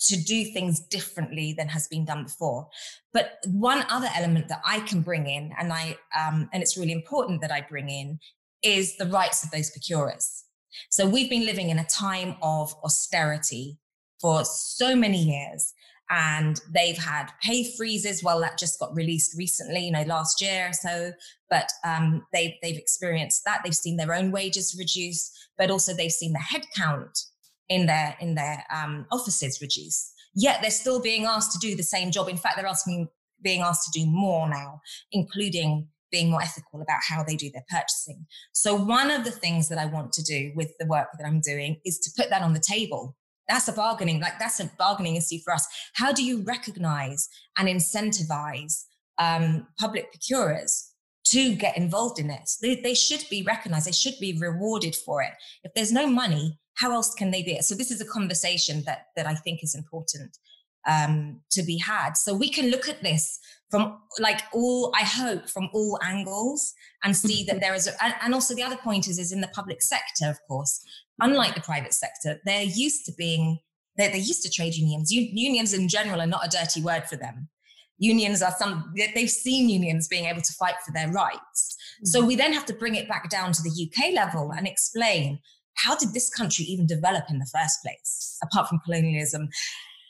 to 0.00 0.16
do 0.16 0.44
things 0.44 0.80
differently 0.80 1.54
than 1.56 1.68
has 1.68 1.86
been 1.88 2.04
done 2.04 2.24
before. 2.24 2.68
But 3.12 3.38
one 3.46 3.84
other 3.90 4.08
element 4.16 4.48
that 4.48 4.62
I 4.64 4.80
can 4.80 5.02
bring 5.02 5.26
in, 5.26 5.52
and 5.58 5.72
I 5.72 5.96
um, 6.18 6.48
and 6.52 6.62
it's 6.62 6.76
really 6.76 6.92
important 6.92 7.40
that 7.42 7.52
I 7.52 7.60
bring 7.60 7.88
in, 7.88 8.18
is 8.62 8.96
the 8.96 9.06
rights 9.06 9.44
of 9.44 9.50
those 9.50 9.70
procurers. 9.70 10.44
So 10.90 11.08
we've 11.08 11.30
been 11.30 11.44
living 11.44 11.70
in 11.70 11.78
a 11.78 11.84
time 11.84 12.36
of 12.42 12.74
austerity 12.84 13.78
for 14.20 14.44
so 14.44 14.94
many 14.94 15.18
years. 15.18 15.74
And 16.12 16.60
they've 16.74 16.98
had 16.98 17.30
pay 17.40 17.72
freezes. 17.76 18.24
Well, 18.24 18.40
that 18.40 18.58
just 18.58 18.80
got 18.80 18.92
released 18.96 19.38
recently, 19.38 19.84
you 19.84 19.92
know, 19.92 20.02
last 20.02 20.42
year 20.42 20.70
or 20.70 20.72
so. 20.72 21.12
But 21.48 21.70
um, 21.84 22.26
they've 22.32 22.54
they've 22.62 22.76
experienced 22.76 23.42
that. 23.44 23.60
They've 23.62 23.72
seen 23.72 23.96
their 23.96 24.12
own 24.12 24.32
wages 24.32 24.74
reduced, 24.76 25.30
but 25.56 25.70
also 25.70 25.94
they've 25.94 26.10
seen 26.10 26.32
the 26.32 26.40
headcount 26.40 27.26
in 27.70 27.86
their 27.86 28.16
in 28.20 28.34
their 28.34 28.64
um, 28.74 29.06
offices 29.10 29.60
reduce. 29.62 30.12
Yet 30.34 30.58
they're 30.60 30.70
still 30.70 31.00
being 31.00 31.24
asked 31.24 31.52
to 31.52 31.58
do 31.58 31.74
the 31.74 31.82
same 31.82 32.10
job. 32.10 32.28
In 32.28 32.36
fact, 32.36 32.56
they're 32.56 32.66
asking 32.66 33.08
being 33.42 33.62
asked 33.62 33.90
to 33.90 33.98
do 33.98 34.06
more 34.06 34.48
now, 34.50 34.82
including 35.12 35.88
being 36.10 36.30
more 36.30 36.42
ethical 36.42 36.82
about 36.82 36.98
how 37.08 37.22
they 37.22 37.36
do 37.36 37.50
their 37.50 37.64
purchasing. 37.70 38.26
So 38.52 38.74
one 38.74 39.10
of 39.10 39.24
the 39.24 39.30
things 39.30 39.68
that 39.68 39.78
I 39.78 39.86
want 39.86 40.12
to 40.14 40.22
do 40.22 40.52
with 40.54 40.72
the 40.78 40.86
work 40.86 41.06
that 41.16 41.26
I'm 41.26 41.40
doing 41.40 41.80
is 41.84 41.98
to 42.00 42.10
put 42.20 42.30
that 42.30 42.42
on 42.42 42.52
the 42.52 42.60
table. 42.60 43.16
That's 43.48 43.68
a 43.68 43.72
bargaining, 43.72 44.20
like 44.20 44.38
that's 44.38 44.60
a 44.60 44.70
bargaining 44.78 45.16
issue 45.16 45.38
for 45.44 45.52
us. 45.54 45.66
How 45.94 46.12
do 46.12 46.24
you 46.24 46.42
recognize 46.42 47.28
and 47.56 47.68
incentivize 47.68 48.84
um, 49.18 49.66
public 49.78 50.10
procurers 50.12 50.92
to 51.26 51.54
get 51.54 51.76
involved 51.76 52.18
in 52.18 52.30
it? 52.30 52.50
They, 52.60 52.76
they 52.76 52.94
should 52.94 53.24
be 53.30 53.42
recognized. 53.42 53.86
They 53.86 53.92
should 53.92 54.18
be 54.20 54.38
rewarded 54.38 54.94
for 54.94 55.22
it. 55.22 55.32
If 55.64 55.72
there's 55.74 55.92
no 55.92 56.08
money, 56.08 56.58
how 56.80 56.92
else 56.92 57.14
can 57.14 57.30
they 57.30 57.42
be 57.42 57.52
it? 57.52 57.64
So 57.64 57.74
this 57.74 57.90
is 57.90 58.00
a 58.00 58.06
conversation 58.06 58.82
that 58.86 59.06
that 59.16 59.26
I 59.26 59.34
think 59.34 59.62
is 59.62 59.74
important 59.74 60.38
um, 60.88 61.40
to 61.50 61.62
be 61.62 61.78
had. 61.78 62.16
So 62.16 62.34
we 62.34 62.48
can 62.48 62.70
look 62.70 62.88
at 62.88 63.02
this 63.02 63.38
from 63.70 63.98
like 64.18 64.42
all 64.52 64.92
I 64.94 65.04
hope 65.04 65.48
from 65.48 65.68
all 65.72 65.98
angles 66.02 66.72
and 67.04 67.16
see 67.16 67.44
that 67.44 67.60
there 67.64 67.74
is 67.74 67.86
a, 67.86 67.92
and, 68.22 68.34
also 68.34 68.54
the 68.54 68.62
other 68.62 68.76
point 68.76 69.08
is 69.08 69.18
is 69.18 69.32
in 69.32 69.40
the 69.40 69.48
public 69.48 69.82
sector, 69.82 70.28
of 70.28 70.38
course, 70.48 70.82
unlike 71.20 71.54
the 71.54 71.60
private 71.60 71.94
sector, 71.94 72.40
they're 72.44 72.62
used 72.62 73.04
to 73.06 73.12
being 73.16 73.58
they're, 73.96 74.08
they're 74.08 74.18
used 74.18 74.42
to 74.44 74.50
trade 74.50 74.74
unions. 74.74 75.10
U- 75.10 75.28
unions 75.32 75.74
in 75.74 75.88
general 75.88 76.20
are 76.20 76.26
not 76.26 76.46
a 76.46 76.48
dirty 76.48 76.80
word 76.82 77.04
for 77.08 77.16
them. 77.16 77.48
Unions 77.98 78.40
are 78.40 78.54
some 78.58 78.94
they've 79.14 79.28
seen 79.28 79.68
unions 79.68 80.08
being 80.08 80.24
able 80.24 80.40
to 80.40 80.52
fight 80.54 80.76
for 80.84 80.92
their 80.92 81.12
rights. 81.12 81.76
So 82.04 82.24
we 82.24 82.34
then 82.34 82.54
have 82.54 82.64
to 82.66 82.72
bring 82.72 82.94
it 82.94 83.06
back 83.06 83.28
down 83.28 83.52
to 83.52 83.62
the 83.62 83.70
UK 83.86 84.14
level 84.14 84.52
and 84.56 84.66
explain 84.66 85.40
how 85.82 85.96
did 85.96 86.12
this 86.12 86.30
country 86.30 86.64
even 86.66 86.86
develop 86.86 87.24
in 87.30 87.38
the 87.38 87.50
first 87.52 87.78
place, 87.82 88.38
apart 88.42 88.68
from 88.68 88.80
colonialism 88.84 89.48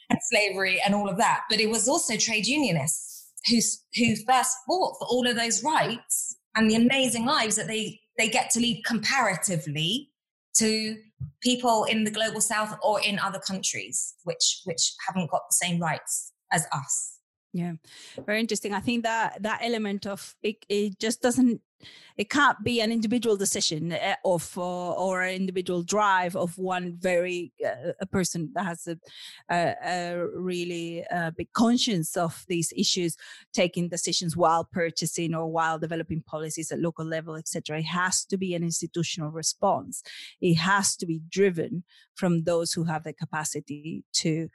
and 0.09 0.18
slavery 0.30 0.80
and 0.85 0.94
all 0.94 1.09
of 1.09 1.16
that? 1.18 1.42
But 1.48 1.61
it 1.61 1.70
was 1.70 1.88
also 1.88 2.16
trade 2.16 2.46
unionists 2.46 3.33
who, 3.48 3.59
who 3.96 4.16
first 4.26 4.56
fought 4.66 4.96
for 4.98 5.06
all 5.09 5.26
of 5.26 5.37
those 5.37 5.62
rights 5.62 6.37
and 6.54 6.70
the 6.70 6.76
amazing 6.76 7.26
lives 7.26 7.56
that 7.56 7.68
they, 7.68 8.00
they 8.18 8.28
get 8.28 8.50
to 8.50 8.61
lead 8.61 8.83
comparatively 8.85 10.11
to 10.56 10.96
people 11.42 11.85
in 11.85 12.04
the 12.04 12.11
global 12.11 12.40
south 12.40 12.76
or 12.83 13.00
in 13.02 13.18
other 13.18 13.38
countries 13.38 14.14
which 14.24 14.62
which 14.64 14.92
haven't 15.06 15.30
got 15.30 15.42
the 15.48 15.54
same 15.54 15.80
rights 15.80 16.33
as 16.52 16.66
us. 16.72 17.18
Yeah. 17.52 17.74
Very 18.26 18.40
interesting. 18.40 18.72
I 18.72 18.80
think 18.80 19.04
that 19.04 19.42
that 19.42 19.61
element 19.62 20.06
of 20.06 20.35
it, 20.42 20.64
it 20.68 20.98
just 20.98 21.20
doesn't 21.20 21.61
it 22.16 22.28
can't 22.28 22.62
be 22.62 22.80
an 22.80 22.92
individual 22.92 23.36
decision 23.36 23.92
eh, 23.92 24.14
of 24.24 24.52
uh, 24.58 24.92
or 24.92 25.22
an 25.22 25.34
individual 25.34 25.82
drive 25.82 26.36
of 26.36 26.56
one 26.58 26.96
very 26.98 27.52
uh, 27.64 27.92
a 28.00 28.06
person 28.06 28.50
that 28.54 28.64
has 28.66 28.86
a, 28.86 28.96
a, 29.50 29.74
a 29.84 30.26
really 30.34 31.04
uh, 31.12 31.30
big 31.30 31.52
conscience 31.52 32.16
of 32.16 32.44
these 32.48 32.72
issues 32.76 33.16
taking 33.52 33.88
decisions 33.88 34.36
while 34.36 34.64
purchasing 34.64 35.34
or 35.34 35.46
while 35.46 35.78
developing 35.78 36.22
policies 36.22 36.70
at 36.70 36.78
local 36.78 37.04
level 37.04 37.36
etc 37.36 37.78
it 37.78 37.84
has 37.84 38.24
to 38.24 38.36
be 38.36 38.54
an 38.54 38.62
institutional 38.62 39.30
response. 39.30 40.02
It 40.40 40.54
has 40.54 40.96
to 40.96 41.06
be 41.06 41.20
driven 41.30 41.84
from 42.14 42.44
those 42.44 42.72
who 42.72 42.84
have 42.84 43.04
the 43.04 43.12
capacity 43.12 44.04
to 44.12 44.48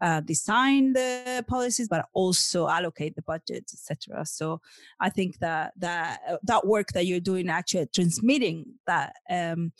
uh, 0.00 0.20
design 0.20 0.92
the 0.92 1.44
policies 1.48 1.88
but 1.88 2.06
also 2.12 2.68
allocate 2.68 3.14
the 3.16 3.22
budgets 3.22 3.74
etc 3.74 4.24
so 4.24 4.60
i 5.00 5.10
think 5.10 5.38
that 5.38 5.72
that 5.76 6.20
uh, 6.28 6.36
that 6.42 6.66
work 6.68 6.88
that 6.94 7.06
you're 7.06 7.28
doing 7.32 7.48
actually 7.48 7.88
transmitting 7.94 8.64
that 8.86 9.14
um, 9.30 9.72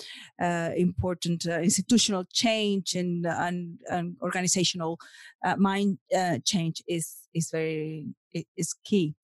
uh, 0.42 0.70
important 0.76 1.46
uh, 1.46 1.60
institutional 1.60 2.24
change 2.32 2.94
and, 2.94 3.26
and, 3.26 3.78
and 3.90 4.16
organizational 4.22 4.98
uh, 5.44 5.56
mind 5.56 5.98
uh, 6.16 6.38
change 6.44 6.82
is 6.88 7.06
is 7.34 7.50
very 7.50 8.06
is 8.56 8.74
key. 8.84 9.14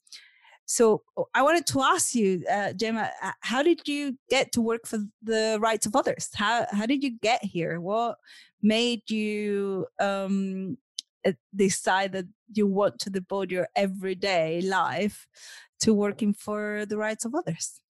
So 0.66 1.02
I 1.34 1.42
wanted 1.42 1.66
to 1.66 1.82
ask 1.82 2.14
you, 2.14 2.42
uh, 2.50 2.72
Gemma, 2.72 3.10
uh, 3.22 3.32
how 3.40 3.62
did 3.62 3.86
you 3.86 4.16
get 4.30 4.50
to 4.52 4.62
work 4.62 4.86
for 4.86 4.98
the 5.22 5.58
rights 5.60 5.84
of 5.86 5.94
others? 5.94 6.30
How 6.34 6.66
how 6.70 6.86
did 6.86 7.02
you 7.02 7.18
get 7.20 7.44
here? 7.44 7.80
What 7.80 8.16
made 8.62 9.02
you 9.10 9.86
um, 10.00 10.78
decide 11.54 12.12
that 12.12 12.26
you 12.52 12.66
want 12.66 12.98
to 13.00 13.10
devote 13.10 13.50
your 13.50 13.68
everyday 13.76 14.60
life 14.62 15.26
to 15.80 15.94
working 15.94 16.34
for 16.34 16.84
the 16.86 16.96
rights 16.96 17.24
of 17.24 17.34
others? 17.34 17.80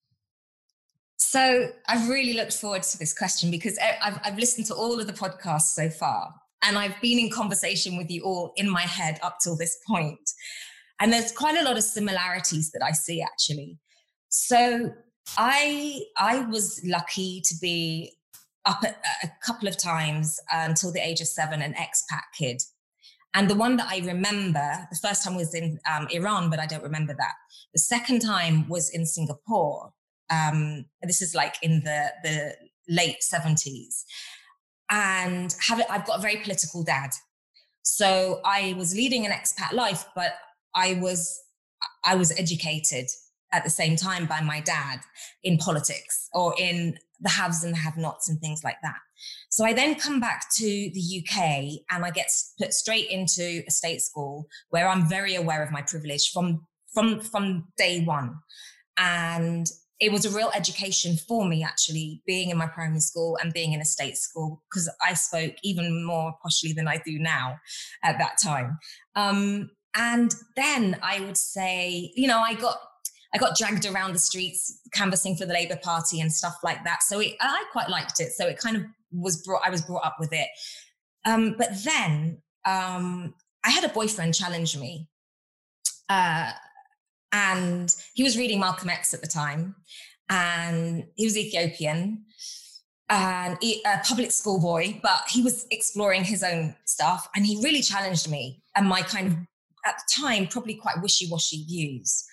So 1.17 1.71
I've 1.89 2.09
really 2.09 2.35
looked 2.35 2.57
forward 2.57 2.83
to 2.85 2.99
this 2.99 3.17
question 3.17 3.51
because 3.51 3.79
I've, 3.79 4.21
I've 4.25 4.39
listened 4.39 4.67
to 4.67 4.75
all 4.75 5.01
of 5.01 5.07
the 5.07 5.13
podcasts 5.13 5.75
so 5.75 5.91
far 5.91 6.35
and 6.63 6.79
I've 6.79 7.01
been 7.01 7.19
in 7.19 7.31
conversation 7.31 7.97
with 7.97 8.11
you 8.11 8.23
all 8.23 8.53
in 8.57 8.69
my 8.69 8.83
head 8.83 9.19
up 9.23 9.39
till 9.43 9.57
this 9.57 9.77
point. 9.87 10.31
And 11.01 11.13
there's 11.13 11.33
quite 11.33 11.59
a 11.59 11.65
lot 11.65 11.77
of 11.77 11.83
similarities 11.83 12.71
that 12.73 12.83
I 12.83 12.93
see 12.93 13.23
actually. 13.23 13.79
So 14.29 14.93
I 15.37 16.03
I 16.17 16.41
was 16.47 16.81
lucky 16.85 17.41
to 17.43 17.55
be 17.61 18.17
up 18.65 18.83
a, 18.83 18.95
a 19.23 19.31
couple 19.45 19.69
of 19.69 19.77
times 19.77 20.39
uh, 20.53 20.67
until 20.69 20.93
the 20.93 21.07
age 21.07 21.21
of 21.21 21.27
seven, 21.27 21.61
an 21.63 21.75
expat 21.75 22.23
kid. 22.37 22.63
And 23.35 23.51
the 23.51 23.57
one 23.57 23.77
that 23.77 23.89
I 23.91 23.99
remember, 23.99 24.87
the 24.91 24.99
first 25.03 25.25
time 25.25 25.35
was 25.35 25.55
in 25.55 25.81
um, 25.93 26.07
Iran, 26.11 26.51
but 26.51 26.61
I 26.61 26.67
don't 26.67 26.83
remember 26.85 27.15
that. 27.19 27.35
The 27.73 27.81
second 27.81 28.21
time 28.21 28.69
was 28.69 28.89
in 28.91 29.05
Singapore. 29.05 29.93
Um, 30.31 30.87
this 31.03 31.21
is 31.21 31.35
like 31.35 31.57
in 31.61 31.83
the 31.85 32.13
the 32.23 32.55
late 32.89 33.23
seventies, 33.23 34.05
and 34.89 35.55
have 35.69 35.81
it, 35.81 35.87
I've 35.91 36.07
got 36.07 36.19
a 36.19 36.23
very 36.23 36.37
political 36.37 36.85
dad. 36.85 37.11
So 37.83 38.41
I 38.45 38.75
was 38.79 38.95
leading 38.95 39.27
an 39.27 39.33
expat 39.33 39.73
life, 39.73 40.07
but 40.15 40.35
I 40.75 40.95
was 40.95 41.39
I 42.05 42.15
was 42.15 42.33
educated 42.39 43.07
at 43.53 43.65
the 43.65 43.71
same 43.71 43.97
time 43.97 44.27
by 44.27 44.41
my 44.41 44.61
dad 44.61 45.01
in 45.43 45.59
politics 45.59 46.29
or 46.33 46.55
in 46.59 46.99
the 47.21 47.29
haves 47.29 47.63
and 47.63 47.73
the 47.75 47.79
have-nots 47.79 48.29
and 48.29 48.41
things 48.41 48.65
like 48.65 48.77
that. 48.83 48.99
So 49.51 49.65
I 49.65 49.73
then 49.73 49.95
come 49.95 50.21
back 50.21 50.47
to 50.57 50.65
the 50.65 51.23
UK 51.23 51.85
and 51.91 52.05
I 52.05 52.11
get 52.11 52.29
put 52.61 52.73
straight 52.73 53.09
into 53.11 53.63
a 53.67 53.71
state 53.71 54.03
school 54.03 54.47
where 54.71 54.89
I'm 54.89 55.09
very 55.09 55.35
aware 55.35 55.63
of 55.63 55.71
my 55.71 55.83
privilege 55.83 56.31
from 56.33 56.67
from 56.93 57.21
from 57.21 57.69
day 57.77 58.03
one. 58.05 58.37
And 58.97 59.67
it 60.01 60.13
was 60.13 60.25
a 60.25 60.37
real 60.37 60.51
education 60.55 61.17
for 61.17 61.47
me 61.47 61.63
actually 61.63 62.23
being 62.27 62.51
in 62.51 62.59
my 62.59 62.67
primary 62.67 63.01
school 63.01 63.39
and 63.41 63.53
being 63.53 63.73
in 63.73 63.81
a 63.81 63.85
state 63.85 64.17
school 64.17 64.63
because 64.69 64.91
I 65.03 65.15
spoke 65.15 65.55
even 65.63 66.05
more 66.05 66.35
poshly 66.45 66.75
than 66.75 66.89
I 66.89 67.01
do 67.05 67.19
now 67.19 67.59
at 68.03 68.19
that 68.19 68.37
time. 68.43 68.79
Um, 69.15 69.71
and 69.97 70.35
then 70.57 70.99
I 71.03 71.21
would 71.21 71.37
say, 71.37 72.13
you 72.17 72.27
know, 72.27 72.41
I 72.41 72.55
got 72.55 72.79
I 73.35 73.39
got 73.39 73.57
dragged 73.57 73.85
around 73.85 74.13
the 74.13 74.21
streets 74.21 74.81
canvassing 74.93 75.37
for 75.37 75.45
the 75.45 75.53
Labour 75.53 75.79
Party 75.83 76.21
and 76.21 76.33
stuff 76.33 76.57
like 76.63 76.85
that. 76.85 77.03
So 77.03 77.19
it, 77.19 77.35
I 77.41 77.65
quite 77.73 77.89
liked 77.89 78.21
it. 78.21 78.31
So 78.33 78.47
it 78.47 78.59
kind 78.59 78.77
of 78.77 78.85
was 79.15 79.43
brought. 79.43 79.63
I 79.65 79.71
was 79.71 79.83
brought 79.83 80.05
up 80.05 80.17
with 80.19 80.33
it. 80.33 80.49
Um, 81.25 81.55
but 81.57 81.71
then 81.85 82.43
um, 82.65 83.35
I 83.65 83.71
had 83.71 83.85
a 83.85 83.89
boyfriend 83.89 84.35
challenge 84.35 84.77
me. 84.77 85.09
Uh, 86.09 86.51
and 87.33 87.95
he 88.15 88.23
was 88.23 88.37
reading 88.39 88.61
Malcolm 88.61 88.91
X 88.91 89.15
at 89.15 89.21
the 89.21 89.27
time, 89.27 89.75
and 90.29 91.05
he 91.17 91.25
was 91.25 91.37
Ethiopian. 91.37 92.25
and 93.11 93.59
a 93.63 94.01
public 94.07 94.31
school 94.31 94.61
boy, 94.61 94.99
but 95.03 95.21
he 95.29 95.43
was 95.43 95.67
exploring 95.71 96.25
his 96.25 96.43
own 96.43 96.75
stuff 96.87 97.29
and 97.37 97.45
he 97.45 97.61
really 97.63 97.83
challenged 97.83 98.31
me 98.31 98.63
and 98.75 98.89
my 98.89 99.03
kind 99.03 99.27
of, 99.27 99.35
at 99.85 99.97
the 99.97 100.23
time, 100.23 100.47
probably 100.47 100.75
quite 100.75 101.03
wishy 101.03 101.29
washy 101.31 101.65
views. 101.65 102.25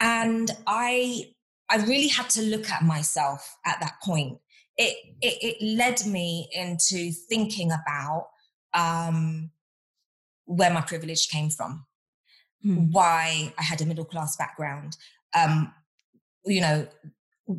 And 0.00 0.50
I, 0.66 1.26
I 1.70 1.76
really 1.76 2.08
had 2.08 2.28
to 2.30 2.42
look 2.42 2.68
at 2.70 2.82
myself 2.82 3.56
at 3.64 3.78
that 3.80 3.94
point. 4.02 4.38
It, 4.76 4.96
it, 5.22 5.38
it 5.40 5.76
led 5.76 6.04
me 6.06 6.48
into 6.52 7.12
thinking 7.12 7.70
about 7.70 8.28
um, 8.74 9.50
where 10.46 10.72
my 10.72 10.80
privilege 10.80 11.28
came 11.28 11.50
from, 11.50 11.86
mm. 12.64 12.90
why 12.90 13.52
I 13.58 13.62
had 13.62 13.80
a 13.80 13.86
middle 13.86 14.04
class 14.04 14.36
background. 14.36 14.96
Um, 15.34 15.72
you 16.44 16.60
know, 16.60 16.86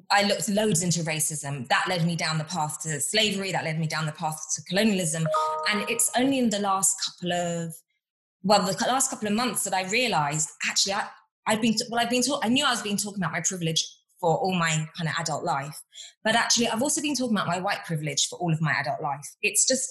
I 0.09 0.23
looked 0.23 0.49
loads 0.49 0.83
into 0.83 1.01
racism. 1.01 1.67
That 1.69 1.85
led 1.87 2.05
me 2.05 2.15
down 2.15 2.37
the 2.37 2.43
path 2.43 2.81
to 2.83 2.99
slavery. 2.99 3.51
That 3.51 3.63
led 3.63 3.79
me 3.79 3.87
down 3.87 4.05
the 4.05 4.11
path 4.11 4.41
to 4.55 4.61
colonialism. 4.63 5.27
And 5.71 5.89
it's 5.89 6.09
only 6.17 6.39
in 6.39 6.49
the 6.49 6.59
last 6.59 6.95
couple 7.05 7.33
of, 7.33 7.73
well, 8.43 8.61
the 8.63 8.85
last 8.87 9.09
couple 9.09 9.27
of 9.27 9.33
months 9.33 9.63
that 9.63 9.73
I 9.73 9.87
realized 9.89 10.49
actually, 10.67 10.93
I, 10.93 11.07
I've 11.47 11.61
been, 11.61 11.75
well, 11.89 12.01
I've 12.01 12.09
been 12.09 12.23
taught, 12.23 12.43
I 12.43 12.49
knew 12.49 12.65
I 12.65 12.71
was 12.71 12.81
being 12.81 12.97
talking 12.97 13.21
about 13.21 13.31
my 13.31 13.41
privilege 13.41 13.85
for 14.19 14.37
all 14.37 14.55
my 14.55 14.87
kind 14.97 15.09
of 15.09 15.15
adult 15.19 15.43
life. 15.43 15.81
But 16.23 16.35
actually, 16.35 16.67
I've 16.67 16.81
also 16.81 17.01
been 17.01 17.15
talking 17.15 17.35
about 17.35 17.47
my 17.47 17.59
white 17.59 17.85
privilege 17.85 18.27
for 18.27 18.37
all 18.39 18.53
of 18.53 18.61
my 18.61 18.73
adult 18.73 19.01
life. 19.01 19.27
It's 19.41 19.67
just 19.67 19.89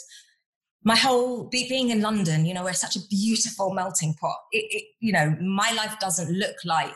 my 0.84 0.96
whole 0.96 1.44
being 1.44 1.90
in 1.90 2.02
London, 2.02 2.44
you 2.44 2.52
know, 2.52 2.62
we're 2.62 2.74
such 2.74 2.94
a 2.94 3.06
beautiful 3.08 3.72
melting 3.72 4.14
pot. 4.20 4.37
It, 4.52 4.66
it, 4.70 4.84
you 5.00 5.12
know, 5.12 5.34
my 5.40 5.72
life 5.72 5.98
doesn't 5.98 6.30
look 6.30 6.56
like 6.64 6.94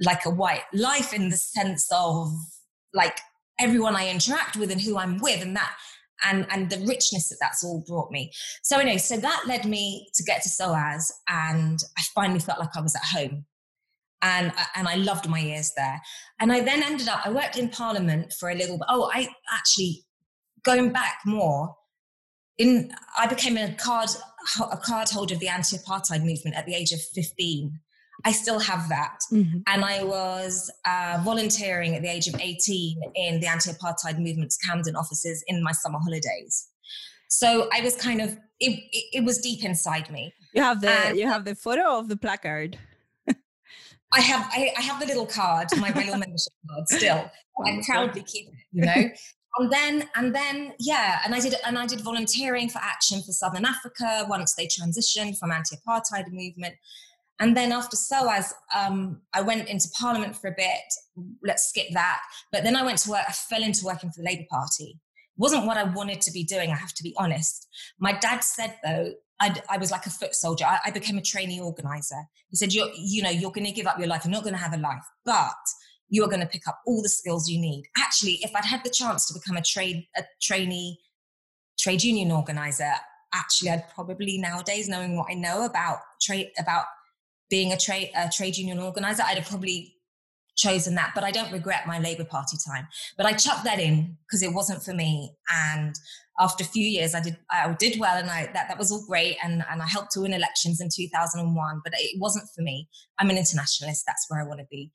like 0.00 0.24
a 0.26 0.30
white 0.30 0.64
life 0.72 1.12
in 1.12 1.28
the 1.28 1.36
sense 1.36 1.88
of 1.92 2.32
like 2.92 3.18
everyone 3.60 3.94
I 3.94 4.08
interact 4.08 4.56
with 4.56 4.72
and 4.72 4.80
who 4.80 4.98
I'm 4.98 5.18
with 5.18 5.40
and 5.40 5.54
that 5.56 5.72
and 6.24 6.46
and 6.50 6.70
the 6.70 6.84
richness 6.86 7.28
that 7.28 7.38
that's 7.40 7.64
all 7.64 7.84
brought 7.86 8.10
me. 8.10 8.32
So 8.62 8.78
anyway, 8.78 8.98
so 8.98 9.16
that 9.16 9.44
led 9.46 9.64
me 9.66 10.08
to 10.14 10.22
get 10.22 10.42
to 10.42 10.48
SOAS 10.48 11.12
and 11.28 11.80
I 11.98 12.02
finally 12.14 12.40
felt 12.40 12.60
like 12.60 12.76
I 12.76 12.80
was 12.80 12.94
at 12.94 13.02
home. 13.04 13.44
And, 14.24 14.52
and 14.74 14.88
I 14.88 14.96
loved 14.96 15.28
my 15.28 15.38
years 15.38 15.72
there. 15.76 16.00
And 16.40 16.50
I 16.50 16.60
then 16.62 16.82
ended 16.82 17.08
up, 17.08 17.24
I 17.24 17.30
worked 17.30 17.56
in 17.56 17.68
Parliament 17.68 18.32
for 18.32 18.50
a 18.50 18.54
little 18.54 18.78
bit. 18.78 18.86
Oh, 18.88 19.08
I 19.14 19.28
actually, 19.52 20.04
going 20.64 20.92
back 20.92 21.18
more, 21.26 21.76
in 22.58 22.90
I 23.18 23.26
became 23.26 23.56
a 23.56 23.74
card 23.74 24.08
a 24.60 24.76
card 24.76 25.08
holder 25.08 25.34
of 25.34 25.40
the 25.40 25.48
anti-apartheid 25.48 26.22
movement 26.24 26.54
at 26.54 26.66
the 26.66 26.74
age 26.74 26.92
of 26.92 27.00
15 27.00 27.80
I 28.24 28.32
still 28.32 28.58
have 28.58 28.88
that. 28.88 29.18
Mm-hmm. 29.32 29.58
And 29.66 29.84
I 29.84 30.02
was 30.04 30.70
uh, 30.86 31.20
volunteering 31.24 31.94
at 31.94 32.02
the 32.02 32.08
age 32.08 32.28
of 32.28 32.36
18 32.40 33.12
in 33.14 33.40
the 33.40 33.46
anti 33.46 33.70
apartheid 33.70 34.18
movement's 34.18 34.56
Camden 34.56 34.96
offices 34.96 35.44
in 35.46 35.62
my 35.62 35.72
summer 35.72 35.98
holidays. 35.98 36.68
So 37.28 37.68
I 37.72 37.80
was 37.80 37.96
kind 37.96 38.20
of, 38.20 38.30
it, 38.60 38.78
it, 38.92 39.04
it 39.18 39.24
was 39.24 39.38
deep 39.38 39.64
inside 39.64 40.10
me. 40.10 40.32
You 40.54 40.62
have 40.62 40.80
the, 40.80 40.90
and 40.90 41.18
you 41.18 41.26
have 41.26 41.44
the 41.44 41.54
photo 41.54 41.98
of 41.98 42.08
the 42.08 42.16
placard. 42.16 42.78
I 44.14 44.20
have, 44.20 44.48
I, 44.52 44.72
I, 44.76 44.82
have 44.82 45.00
the 45.00 45.06
little 45.06 45.26
card, 45.26 45.68
my 45.78 45.92
little 45.92 46.16
membership 46.16 46.52
card 46.70 46.88
still. 46.88 47.30
I 47.64 47.82
proudly 47.84 48.22
keep 48.22 48.48
it, 48.48 48.54
you 48.72 48.84
know. 48.84 49.10
and 49.58 49.72
then 49.72 50.08
and 50.16 50.34
then 50.34 50.72
yeah 50.80 51.20
and 51.24 51.32
i 51.32 51.38
did 51.38 51.54
and 51.64 51.78
i 51.78 51.86
did 51.86 52.00
volunteering 52.00 52.68
for 52.68 52.78
action 52.78 53.22
for 53.22 53.30
southern 53.30 53.64
africa 53.64 54.26
once 54.28 54.56
they 54.56 54.66
transitioned 54.66 55.38
from 55.38 55.52
anti-apartheid 55.52 56.24
movement 56.32 56.74
and 57.40 57.56
then 57.56 57.72
after 57.72 57.96
SOAS, 57.96 58.54
um, 58.74 59.20
I 59.32 59.40
went 59.40 59.68
into 59.68 59.88
Parliament 59.98 60.36
for 60.36 60.48
a 60.48 60.54
bit. 60.56 60.84
Let's 61.42 61.68
skip 61.68 61.88
that. 61.92 62.20
But 62.52 62.62
then 62.62 62.76
I 62.76 62.84
went 62.84 62.98
to 62.98 63.10
work, 63.10 63.24
I 63.26 63.32
fell 63.32 63.62
into 63.62 63.84
working 63.84 64.10
for 64.10 64.22
the 64.22 64.26
Labour 64.26 64.44
Party. 64.48 65.00
It 65.00 65.40
wasn't 65.40 65.66
what 65.66 65.76
I 65.76 65.84
wanted 65.84 66.20
to 66.22 66.32
be 66.32 66.44
doing, 66.44 66.70
I 66.70 66.76
have 66.76 66.94
to 66.94 67.02
be 67.02 67.12
honest. 67.18 67.66
My 67.98 68.12
dad 68.12 68.44
said, 68.44 68.76
though, 68.84 69.14
I'd, 69.40 69.62
i 69.68 69.78
was 69.78 69.90
like 69.90 70.06
a 70.06 70.10
foot 70.10 70.34
soldier. 70.34 70.64
I, 70.64 70.78
I 70.86 70.90
became 70.90 71.18
a 71.18 71.22
trainee 71.22 71.60
organizer. 71.60 72.22
He 72.48 72.56
said, 72.56 72.72
you're, 72.72 72.88
you 72.96 73.22
know, 73.22 73.30
you're 73.30 73.50
going 73.50 73.66
to 73.66 73.72
give 73.72 73.86
up 73.86 73.98
your 73.98 74.06
life. 74.06 74.24
You're 74.24 74.32
not 74.32 74.44
going 74.44 74.54
to 74.54 74.60
have 74.60 74.74
a 74.74 74.78
life, 74.78 75.04
but 75.24 75.54
you're 76.08 76.28
going 76.28 76.40
to 76.40 76.46
pick 76.46 76.68
up 76.68 76.80
all 76.86 77.02
the 77.02 77.08
skills 77.08 77.48
you 77.48 77.60
need. 77.60 77.84
Actually, 77.98 78.38
if 78.42 78.54
I'd 78.54 78.64
had 78.64 78.84
the 78.84 78.90
chance 78.90 79.26
to 79.26 79.34
become 79.34 79.56
a 79.56 79.62
trade, 79.62 80.06
a 80.16 80.22
trainee 80.40 80.98
trade 81.78 82.04
union 82.04 82.30
organizer, 82.30 82.92
actually, 83.32 83.70
I'd 83.70 83.88
probably 83.94 84.38
nowadays, 84.38 84.88
knowing 84.88 85.16
what 85.16 85.26
I 85.30 85.34
know 85.34 85.64
about 85.64 85.98
trade, 86.22 86.50
about 86.58 86.84
being 87.50 87.72
a 87.72 87.76
trade 87.76 88.10
a 88.16 88.28
trade 88.28 88.56
union 88.56 88.78
organizer, 88.78 89.24
I'd 89.26 89.38
have 89.38 89.48
probably 89.48 89.96
chosen 90.56 90.94
that. 90.94 91.12
But 91.14 91.24
I 91.24 91.30
don't 91.30 91.52
regret 91.52 91.86
my 91.86 91.98
Labour 91.98 92.24
Party 92.24 92.56
time. 92.64 92.86
But 93.16 93.26
I 93.26 93.32
chucked 93.32 93.64
that 93.64 93.80
in 93.80 94.16
because 94.26 94.42
it 94.42 94.52
wasn't 94.52 94.82
for 94.82 94.94
me. 94.94 95.36
And 95.50 95.94
after 96.38 96.64
a 96.64 96.66
few 96.66 96.86
years, 96.86 97.14
I 97.14 97.20
did 97.20 97.36
I 97.50 97.74
did 97.78 97.98
well, 98.00 98.16
and 98.16 98.30
I 98.30 98.46
that 98.52 98.68
that 98.68 98.78
was 98.78 98.90
all 98.90 99.04
great. 99.06 99.36
And 99.42 99.64
and 99.70 99.82
I 99.82 99.86
helped 99.86 100.12
to 100.12 100.20
win 100.20 100.32
elections 100.32 100.80
in 100.80 100.88
2001. 100.94 101.80
But 101.84 101.92
it 101.96 102.20
wasn't 102.20 102.48
for 102.54 102.62
me. 102.62 102.88
I'm 103.18 103.30
an 103.30 103.38
internationalist. 103.38 104.04
That's 104.06 104.26
where 104.28 104.40
I 104.40 104.46
want 104.46 104.60
to 104.60 104.66
be. 104.70 104.90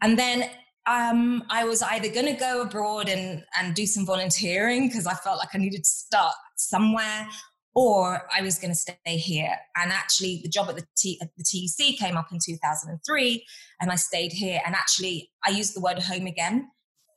And 0.00 0.18
then 0.18 0.50
um, 0.86 1.44
I 1.48 1.64
was 1.64 1.82
either 1.82 2.08
going 2.08 2.26
to 2.26 2.32
go 2.32 2.62
abroad 2.62 3.08
and 3.08 3.44
and 3.58 3.74
do 3.74 3.86
some 3.86 4.04
volunteering 4.04 4.88
because 4.88 5.06
I 5.06 5.14
felt 5.14 5.38
like 5.38 5.50
I 5.54 5.58
needed 5.58 5.84
to 5.84 5.90
start 5.90 6.34
somewhere, 6.56 7.28
or 7.74 8.28
I 8.36 8.42
was 8.42 8.58
going 8.58 8.72
to 8.72 8.76
stay 8.76 9.16
here. 9.16 9.54
And 9.76 9.92
actually, 9.92 10.40
the 10.42 10.48
job 10.48 10.68
at 10.68 10.76
the, 10.76 10.86
T- 10.96 11.20
at 11.22 11.28
the 11.36 11.44
TUC 11.44 11.98
came 11.98 12.16
up 12.16 12.32
in 12.32 12.38
2003, 12.44 13.44
and 13.80 13.90
I 13.90 13.96
stayed 13.96 14.32
here. 14.32 14.60
And 14.66 14.74
actually, 14.74 15.30
I 15.46 15.50
used 15.50 15.76
the 15.76 15.80
word 15.80 16.00
home 16.00 16.26
again. 16.26 16.68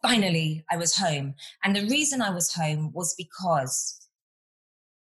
Finally, 0.05 0.63
I 0.69 0.77
was 0.77 0.97
home. 0.97 1.33
And 1.63 1.75
the 1.75 1.87
reason 1.87 2.21
I 2.21 2.29
was 2.29 2.53
home 2.53 2.91
was 2.93 3.15
because 3.17 4.05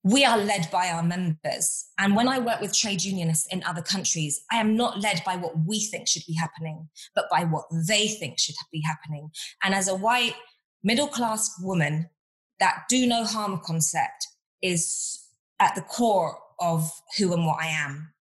we 0.03 0.25
are 0.25 0.39
led 0.39 0.71
by 0.71 0.89
our 0.89 1.03
members. 1.03 1.87
And 1.99 2.17
when 2.17 2.29
I 2.29 2.39
work 2.39 2.61
with 2.61 2.73
trade 2.73 3.03
unionists 3.03 3.47
in 3.51 3.63
other 3.65 3.83
countries, 3.83 4.41
I 4.51 4.57
am 4.57 4.77
not 4.77 5.01
led 5.01 5.21
by 5.27 5.37
what 5.37 5.53
we 5.67 5.81
think 5.81 6.09
should 6.09 6.23
be 6.27 6.35
happening, 6.35 6.89
but 7.15 7.27
by 7.31 7.45
what 7.45 7.65
they 7.89 8.09
think 8.09 8.39
should 8.39 8.55
be 8.73 8.83
happening. 8.87 9.31
And 9.63 9.75
as 9.75 9.89
a 9.89 9.97
white 9.97 10.37
middle 10.83 11.09
class 11.09 11.51
woman, 11.61 12.09
that 12.61 12.85
do 12.89 13.07
no 13.07 13.25
harm 13.25 13.61
concept 13.65 14.29
is 14.63 15.21
at 15.61 15.75
the 15.75 15.83
core 15.83 16.39
of 16.61 16.91
who 17.19 17.35
and 17.35 17.45
what 17.45 17.61
I 17.61 17.67
am. 17.67 18.15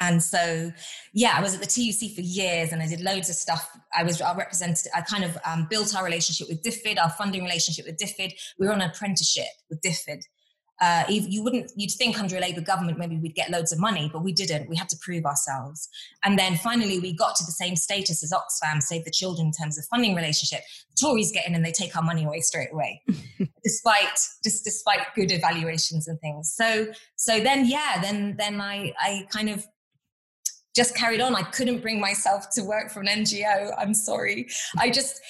And 0.00 0.22
so, 0.22 0.72
yeah, 1.14 1.34
I 1.36 1.40
was 1.40 1.54
at 1.54 1.60
the 1.60 1.66
TUC 1.66 2.14
for 2.14 2.20
years 2.20 2.72
and 2.72 2.82
I 2.82 2.86
did 2.86 3.00
loads 3.00 3.30
of 3.30 3.36
stuff. 3.36 3.70
I 3.96 4.02
was 4.02 4.20
our 4.20 4.36
representative, 4.36 4.92
I 4.94 5.00
kind 5.00 5.24
of 5.24 5.38
um, 5.46 5.66
built 5.70 5.96
our 5.96 6.04
relationship 6.04 6.48
with 6.48 6.62
DFID, 6.62 7.00
our 7.02 7.10
funding 7.10 7.42
relationship 7.42 7.86
with 7.86 7.96
DFID. 7.98 8.32
We 8.58 8.66
were 8.66 8.72
on 8.72 8.82
an 8.82 8.90
apprenticeship 8.90 9.46
with 9.70 9.80
DFID 9.80 10.20
uh, 10.80 11.04
you 11.08 11.42
wouldn't 11.42 11.70
you'd 11.74 11.92
think 11.92 12.18
under 12.18 12.36
a 12.36 12.40
labour 12.40 12.60
government 12.60 12.98
maybe 12.98 13.16
we'd 13.16 13.34
get 13.34 13.50
loads 13.50 13.72
of 13.72 13.78
money 13.78 14.10
but 14.12 14.22
we 14.22 14.32
didn't. 14.32 14.68
We 14.68 14.76
had 14.76 14.88
to 14.90 14.96
prove 15.00 15.24
ourselves. 15.24 15.88
And 16.24 16.38
then 16.38 16.56
finally 16.56 16.98
we 16.98 17.14
got 17.14 17.34
to 17.36 17.44
the 17.44 17.52
same 17.52 17.76
status 17.76 18.22
as 18.22 18.32
oxfam 18.32 18.82
save 18.82 19.04
the 19.04 19.10
children 19.10 19.46
in 19.46 19.52
terms 19.52 19.78
of 19.78 19.86
funding 19.86 20.14
relationship. 20.14 20.60
The 20.90 21.06
tories 21.06 21.32
get 21.32 21.46
in 21.46 21.54
and 21.54 21.64
they 21.64 21.72
take 21.72 21.96
our 21.96 22.02
money 22.02 22.24
away 22.24 22.40
straight 22.40 22.68
away 22.72 23.02
despite 23.64 24.18
just 24.44 24.64
despite 24.64 25.00
good 25.14 25.32
evaluations 25.32 26.08
and 26.08 26.20
things. 26.20 26.52
So 26.54 26.88
so 27.16 27.40
then 27.40 27.66
yeah 27.66 27.98
then 28.02 28.36
then 28.38 28.60
i 28.60 28.92
i 29.00 29.26
kind 29.32 29.48
of 29.48 29.66
just 30.76 30.94
carried 30.94 31.20
on 31.20 31.34
i 31.34 31.42
couldn't 31.42 31.80
bring 31.80 31.98
myself 31.98 32.50
to 32.50 32.62
work 32.62 32.90
for 32.90 33.00
an 33.00 33.06
ngo 33.06 33.74
i'm 33.78 33.94
sorry 33.94 34.46
i 34.78 34.90
just 34.90 35.20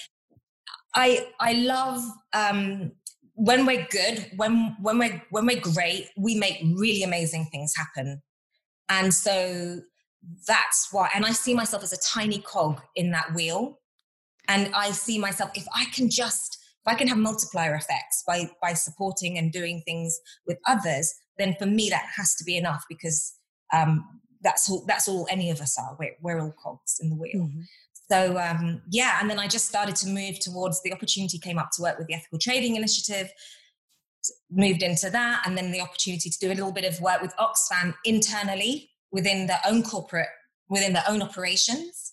I 0.96 1.28
I 1.38 1.52
love 1.52 2.02
um, 2.32 2.92
when 3.34 3.66
we're 3.66 3.86
good, 3.90 4.30
when 4.36 4.74
when 4.80 4.98
we're 4.98 5.22
when 5.30 5.46
we're 5.46 5.60
great, 5.60 6.08
we 6.16 6.34
make 6.36 6.58
really 6.74 7.02
amazing 7.02 7.46
things 7.52 7.74
happen. 7.76 8.22
And 8.88 9.12
so 9.12 9.80
that's 10.46 10.88
why, 10.90 11.10
and 11.14 11.24
I 11.24 11.32
see 11.32 11.54
myself 11.54 11.82
as 11.82 11.92
a 11.92 11.98
tiny 11.98 12.38
cog 12.40 12.80
in 12.96 13.10
that 13.12 13.34
wheel. 13.34 13.78
And 14.48 14.72
I 14.74 14.92
see 14.92 15.18
myself, 15.18 15.50
if 15.54 15.66
I 15.74 15.86
can 15.92 16.08
just, 16.08 16.56
if 16.86 16.92
I 16.92 16.96
can 16.96 17.08
have 17.08 17.18
multiplier 17.18 17.74
effects 17.74 18.24
by 18.26 18.50
by 18.62 18.72
supporting 18.72 19.36
and 19.36 19.52
doing 19.52 19.82
things 19.84 20.18
with 20.46 20.58
others, 20.66 21.12
then 21.36 21.54
for 21.58 21.66
me 21.66 21.90
that 21.90 22.06
has 22.16 22.34
to 22.36 22.44
be 22.44 22.56
enough 22.56 22.84
because 22.88 23.34
um, 23.74 24.02
that's 24.42 24.70
all 24.70 24.84
that's 24.86 25.08
all 25.08 25.26
any 25.30 25.50
of 25.50 25.60
us 25.60 25.78
are. 25.78 25.96
We're, 25.98 26.16
we're 26.20 26.40
all 26.40 26.54
cogs 26.62 26.98
in 27.00 27.10
the 27.10 27.16
wheel. 27.16 27.46
Mm-hmm. 27.46 27.60
So 28.10 28.38
um, 28.38 28.82
yeah, 28.90 29.18
and 29.20 29.28
then 29.28 29.38
I 29.38 29.48
just 29.48 29.66
started 29.66 29.96
to 29.96 30.08
move 30.08 30.38
towards 30.40 30.82
the 30.82 30.92
opportunity 30.92 31.38
came 31.38 31.58
up 31.58 31.70
to 31.72 31.82
work 31.82 31.98
with 31.98 32.06
the 32.06 32.14
Ethical 32.14 32.38
Trading 32.38 32.76
Initiative, 32.76 33.32
moved 34.50 34.82
into 34.82 35.10
that, 35.10 35.42
and 35.44 35.58
then 35.58 35.72
the 35.72 35.80
opportunity 35.80 36.30
to 36.30 36.38
do 36.38 36.48
a 36.48 36.54
little 36.54 36.72
bit 36.72 36.84
of 36.84 37.00
work 37.00 37.20
with 37.20 37.34
Oxfam 37.36 37.94
internally 38.04 38.90
within 39.10 39.46
their 39.46 39.60
own 39.66 39.82
corporate, 39.82 40.28
within 40.68 40.92
their 40.92 41.04
own 41.08 41.20
operations. 41.22 42.12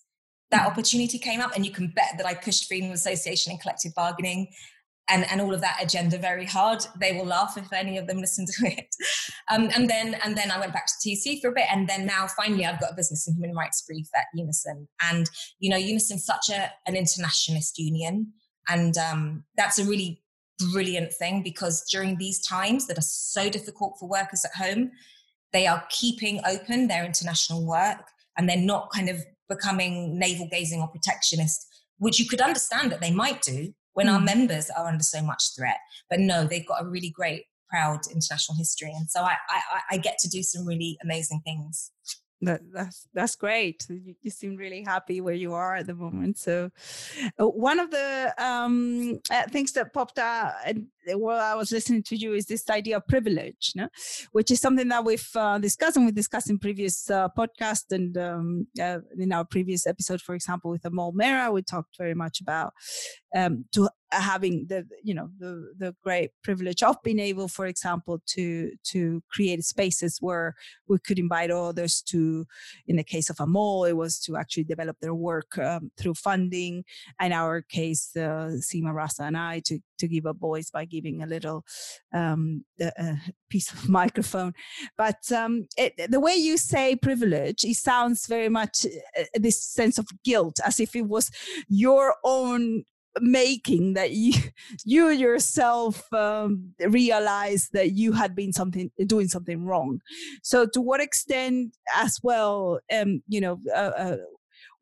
That 0.50 0.64
mm. 0.64 0.72
opportunity 0.72 1.20
came 1.20 1.42
up, 1.42 1.56
and 1.56 1.66
you 1.66 1.72
can 1.72 1.88
bet 1.96 2.14
that 2.18 2.26
I 2.26 2.34
pushed 2.34 2.68
freedom 2.68 2.90
of 2.90 2.96
association 2.96 3.52
and 3.52 3.62
collective 3.62 3.94
bargaining 3.94 4.48
and, 5.10 5.30
and 5.30 5.42
all 5.42 5.54
of 5.54 5.62
that 5.62 5.80
agenda 5.82 6.18
very 6.18 6.46
hard. 6.46 6.86
They 7.00 7.14
will 7.14 7.26
laugh 7.26 7.58
if 7.58 7.72
any 7.74 7.98
of 7.98 8.08
them 8.08 8.18
listen 8.22 8.46
to 8.46 8.68
it. 8.68 8.96
Um, 9.52 9.70
and 9.76 9.90
then 9.90 10.16
and 10.24 10.38
then 10.38 10.52
I 10.52 10.60
went 10.60 10.74
back 10.74 10.88
to 10.88 11.10
TC 11.10 11.42
for 11.42 11.50
a 11.50 11.54
bit, 11.54 11.66
and 11.70 11.88
then 11.88 12.06
now 12.06 12.28
finally 12.28 12.66
I've 12.66 12.80
got 12.80 12.92
a 12.92 12.96
business 12.96 13.28
and 13.28 13.36
human 13.36 13.56
rights 13.56 13.82
brief 13.82 14.08
at 14.16 14.26
Unison. 14.34 14.88
And 15.02 15.30
you 15.60 15.70
know, 15.70 15.78
Unison's 15.78 16.26
such 16.26 16.50
a, 16.50 16.72
an 16.88 16.96
internationalist 16.96 17.78
union. 17.78 18.34
And 18.70 18.98
um, 18.98 19.44
that's 19.58 19.78
a 19.78 19.84
really 19.84 20.24
brilliant 20.72 21.12
thing 21.14 21.44
because 21.44 21.84
during 21.92 22.18
these 22.18 22.40
times 22.46 22.88
that 22.88 22.98
are 22.98 23.02
so 23.02 23.50
difficult 23.50 23.98
for 24.00 24.08
workers 24.08 24.46
at 24.46 24.56
home, 24.56 24.92
they 25.52 25.68
are 25.68 25.84
keeping 25.90 26.40
open 26.48 26.88
their 26.88 27.04
international 27.04 27.66
work 27.66 28.08
and 28.38 28.48
they're 28.48 28.58
not 28.58 28.90
kind 28.94 29.10
of 29.10 29.18
becoming 29.50 30.18
navel 30.18 30.48
gazing 30.50 30.82
or 30.82 30.88
protectionist, 30.88 31.68
which 31.98 32.20
you 32.20 32.28
could 32.28 32.42
understand 32.42 32.92
that 32.92 33.02
they 33.02 33.12
might 33.12 33.42
do 33.42 33.74
when 33.94 34.08
mm. 34.08 34.14
our 34.14 34.20
members 34.20 34.70
are 34.70 34.88
under 34.88 35.04
so 35.04 35.22
much 35.22 35.56
threat. 35.56 35.78
But 36.10 36.20
no, 36.20 36.46
they've 36.46 36.66
got 36.66 36.84
a 36.84 36.88
really 36.88 37.10
great, 37.10 37.46
proud 37.70 38.02
international 38.12 38.58
history. 38.58 38.92
And 38.96 39.10
so 39.10 39.22
I, 39.22 39.36
I, 39.50 39.80
I 39.92 39.98
get 39.98 40.18
to 40.20 40.30
do 40.30 40.44
some 40.44 40.66
really 40.66 40.98
amazing 41.04 41.42
things. 41.44 41.92
That, 42.42 42.62
that's 42.74 43.08
that's 43.14 43.36
great. 43.38 43.86
You, 43.90 44.16
you, 44.22 44.30
seem 44.30 44.58
really 44.58 44.84
happy 44.84 45.22
where 45.22 45.34
you 45.34 45.54
are 45.54 45.76
at 45.76 45.88
the 45.88 45.94
moment. 45.94 46.38
So, 46.38 46.72
uh, 47.40 47.48
one 47.48 47.80
of 47.80 47.90
the 47.90 48.34
um, 48.38 49.22
uh, 49.32 49.44
things 49.44 49.72
that 49.74 49.94
popped 49.94 50.20
out 50.20 50.52
while 51.08 51.40
I 51.40 51.56
was 51.56 51.72
listening 51.72 52.04
to 52.04 52.16
you 52.16 52.34
is 52.34 52.46
this 52.46 52.70
idea 52.70 52.98
of 52.98 53.08
privilege, 53.08 53.74
no? 53.76 53.90
which 54.32 54.52
is 54.52 54.62
something 54.62 54.88
that 54.90 55.04
we've 55.04 55.30
uh, 55.36 55.58
discussed 55.58 55.98
and 55.98 56.06
we 56.06 56.12
discussed 56.12 56.50
in 56.50 56.60
previous 56.60 57.10
uh, 57.10 57.30
podcasts 57.38 57.92
and 57.92 58.18
um, 58.18 58.68
uh, 58.82 59.00
in 59.18 59.32
our 59.32 59.46
previous 59.46 59.86
episode, 59.88 60.22
for 60.22 60.36
example, 60.36 60.72
with 60.72 60.84
Amol 60.84 61.14
Mehra, 61.14 61.52
we 61.52 61.62
talked 61.62 61.98
very 61.98 62.14
much 62.14 62.42
about 62.42 62.74
um, 63.36 63.66
to 63.74 63.90
having 64.12 64.66
the 64.68 64.86
you 65.04 65.14
know 65.14 65.30
the 65.40 65.74
the 65.78 65.96
great 66.04 66.32
privilege 66.44 66.84
of 66.84 66.96
being 67.04 67.20
able 67.20 67.48
for 67.48 67.66
example 67.66 68.22
to 68.28 68.72
to 68.84 69.24
create 69.32 69.64
spaces 69.64 70.18
where 70.22 70.54
we 70.88 71.00
could 71.00 71.18
invite 71.18 71.50
others 71.50 72.02
to 72.02 72.46
in 72.88 72.96
the 72.98 73.04
case 73.04 73.30
of 73.30 73.38
Amol 73.38 73.90
it 73.90 73.98
was 73.98 74.20
to 74.20 74.38
actually 74.38 74.66
develop 74.66 74.98
their 75.02 75.16
work 75.16 75.58
um, 75.58 75.92
through 75.98 76.14
funding 76.14 76.84
in 77.22 77.32
our 77.32 77.62
case 77.62 78.12
uh, 78.16 78.52
Seema 78.60 78.94
Rasa 78.94 79.24
and 79.24 79.38
I 79.38 79.62
to 79.66 79.80
to 80.00 80.08
give 80.08 80.26
a 80.26 80.34
voice 80.34 80.70
by 80.70 80.86
giving 80.94 81.24
a 81.24 81.28
little 81.28 81.66
um, 82.14 82.64
a 82.80 83.18
piece 83.50 83.72
of 83.74 83.90
microphone. 83.90 84.54
But 84.98 85.32
um, 85.32 85.68
it, 85.78 85.94
the 86.12 86.20
way 86.20 86.36
you 86.36 86.58
say 86.58 86.96
privilege, 86.96 87.64
it 87.64 87.76
sounds 87.76 88.28
very 88.28 88.50
much 88.50 88.86
uh, 89.20 89.24
this 89.36 89.64
sense 89.64 89.98
of 89.98 90.08
guilt, 90.24 90.60
as 90.66 90.80
if 90.80 90.96
it 90.96 91.08
was 91.08 91.32
your 91.68 92.16
own 92.24 92.84
making 93.20 93.94
that 93.94 94.12
you 94.12 94.34
you 94.86 95.10
yourself 95.10 96.12
um, 96.14 96.74
realized 96.88 97.70
that 97.74 97.92
you 97.92 98.14
had 98.14 98.36
been 98.36 98.54
something 98.54 98.90
doing 99.06 99.28
something 99.28 99.64
wrong 99.64 100.00
so 100.42 100.66
to 100.66 100.82
what 100.82 101.00
extent 101.00 101.78
as 101.96 102.18
well 102.24 102.80
um 102.92 103.22
you 103.28 103.40
know 103.40 103.60
uh, 103.76 103.92
uh, 104.06 104.18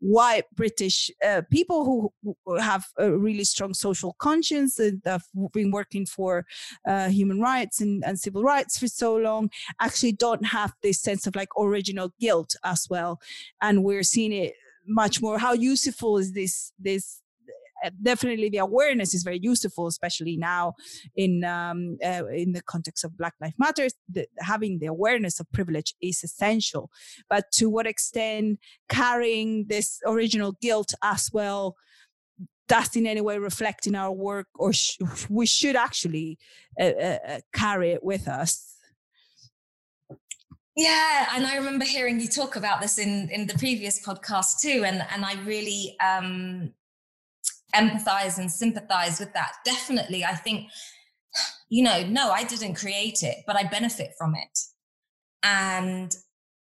white 0.01 0.45
British 0.55 1.11
uh, 1.25 1.43
people 1.51 1.85
who, 1.85 2.11
who, 2.45 2.57
have 2.57 2.85
a 2.97 3.11
really 3.11 3.43
strong 3.43 3.73
social 3.73 4.13
conscience 4.19 4.79
and 4.79 4.99
have 5.05 5.23
been 5.53 5.69
working 5.71 6.07
for 6.07 6.45
uh, 6.87 7.07
human 7.07 7.39
rights 7.39 7.79
and, 7.81 8.03
and, 8.03 8.19
civil 8.19 8.43
rights 8.43 8.79
for 8.79 8.87
so 8.87 9.15
long 9.15 9.49
actually 9.79 10.11
don't 10.11 10.45
have 10.45 10.73
this 10.81 10.99
sense 10.99 11.27
of 11.27 11.35
like 11.35 11.49
original 11.57 12.11
guilt 12.19 12.55
as 12.63 12.87
well. 12.89 13.21
And 13.61 13.83
we're 13.83 14.03
seeing 14.03 14.33
it 14.33 14.53
much 14.87 15.21
more. 15.21 15.37
How 15.37 15.53
useful 15.53 16.17
is 16.17 16.33
this 16.33 16.73
this 16.79 17.20
definitely 18.01 18.49
the 18.49 18.59
awareness 18.59 19.13
is 19.13 19.23
very 19.23 19.39
useful, 19.41 19.87
especially 19.87 20.37
now 20.37 20.73
in 21.15 21.43
um, 21.43 21.97
uh, 22.03 22.25
in 22.27 22.53
the 22.53 22.61
context 22.61 23.03
of 23.03 23.17
Black 23.17 23.33
Lives 23.41 23.55
Matter. 23.57 23.87
The, 24.09 24.27
having 24.39 24.79
the 24.79 24.87
awareness 24.87 25.39
of 25.39 25.51
privilege 25.51 25.95
is 26.01 26.23
essential, 26.23 26.89
but 27.29 27.51
to 27.53 27.69
what 27.69 27.87
extent 27.87 28.59
carrying 28.89 29.65
this 29.67 29.99
original 30.05 30.53
guilt 30.61 30.93
as 31.03 31.29
well 31.31 31.75
does 32.67 32.95
in 32.95 33.05
any 33.05 33.19
way 33.19 33.37
reflect 33.37 33.85
in 33.85 33.95
our 33.95 34.11
work, 34.11 34.47
or 34.55 34.71
sh- 34.71 34.97
we 35.29 35.45
should 35.45 35.75
actually 35.75 36.37
uh, 36.79 36.85
uh, 36.85 37.17
uh, 37.27 37.39
carry 37.53 37.91
it 37.91 38.03
with 38.03 38.27
us. 38.27 38.71
Yeah, 40.77 41.27
and 41.35 41.45
I 41.45 41.57
remember 41.57 41.83
hearing 41.83 42.21
you 42.21 42.29
talk 42.29 42.55
about 42.55 42.79
this 42.79 42.97
in 42.97 43.29
in 43.29 43.45
the 43.45 43.57
previous 43.57 44.03
podcast 44.05 44.61
too, 44.61 44.83
and 44.85 45.05
and 45.13 45.25
I 45.25 45.33
really 45.43 45.97
um, 45.99 46.73
empathize 47.75 48.37
and 48.37 48.51
sympathize 48.51 49.19
with 49.19 49.33
that. 49.33 49.53
Definitely, 49.65 50.23
I 50.23 50.35
think, 50.35 50.69
you 51.69 51.83
know, 51.83 52.05
no, 52.05 52.31
I 52.31 52.43
didn't 52.43 52.75
create 52.75 53.23
it, 53.23 53.37
but 53.47 53.55
I 53.55 53.63
benefit 53.63 54.11
from 54.17 54.35
it. 54.35 54.59
And 55.43 56.15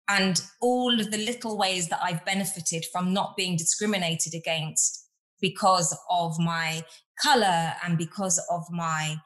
and 0.09 0.41
all 0.61 1.01
of 1.01 1.11
the 1.11 1.19
little 1.19 1.59
ways 1.59 1.89
that 1.89 2.01
I've 2.03 2.25
benefited 2.25 2.85
from 2.93 3.13
not 3.13 3.37
being 3.37 3.57
discriminated 3.57 4.35
against 4.35 5.05
because 5.41 5.97
of 6.11 6.39
my 6.39 6.85
color 7.21 7.73
and 7.85 7.99
because 7.99 8.41
of 8.51 8.63
my, 8.71 9.17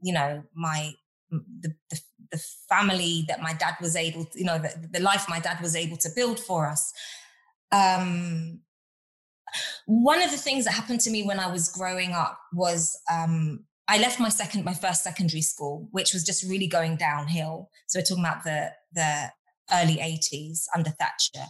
you 0.00 0.12
know, 0.12 0.44
my 0.54 0.92
the, 1.30 1.74
the, 1.90 2.00
the 2.30 2.42
family 2.68 3.24
that 3.28 3.40
my 3.40 3.52
dad 3.52 3.74
was 3.80 3.96
able 3.96 4.24
to, 4.26 4.38
you 4.38 4.44
know, 4.44 4.58
the, 4.58 4.88
the 4.92 5.00
life 5.00 5.26
my 5.28 5.40
dad 5.40 5.60
was 5.60 5.74
able 5.74 5.96
to 5.96 6.08
build 6.14 6.38
for 6.38 6.68
us. 6.68 6.92
Um, 7.72 8.60
one 9.86 10.22
of 10.22 10.30
the 10.30 10.36
things 10.36 10.64
that 10.64 10.72
happened 10.72 11.00
to 11.00 11.10
me 11.10 11.22
when 11.24 11.38
I 11.38 11.50
was 11.50 11.68
growing 11.70 12.12
up 12.12 12.38
was 12.52 12.98
um, 13.12 13.64
I 13.88 13.98
left 13.98 14.20
my 14.20 14.28
second, 14.28 14.64
my 14.64 14.74
first 14.74 15.02
secondary 15.04 15.42
school, 15.42 15.88
which 15.90 16.12
was 16.12 16.24
just 16.24 16.48
really 16.48 16.66
going 16.66 16.96
downhill. 16.96 17.68
So 17.88 17.98
we're 17.98 18.04
talking 18.04 18.24
about 18.24 18.44
the 18.44 18.70
the 18.92 19.30
early 19.72 19.96
80s 19.96 20.64
under 20.74 20.90
Thatcher. 20.90 21.46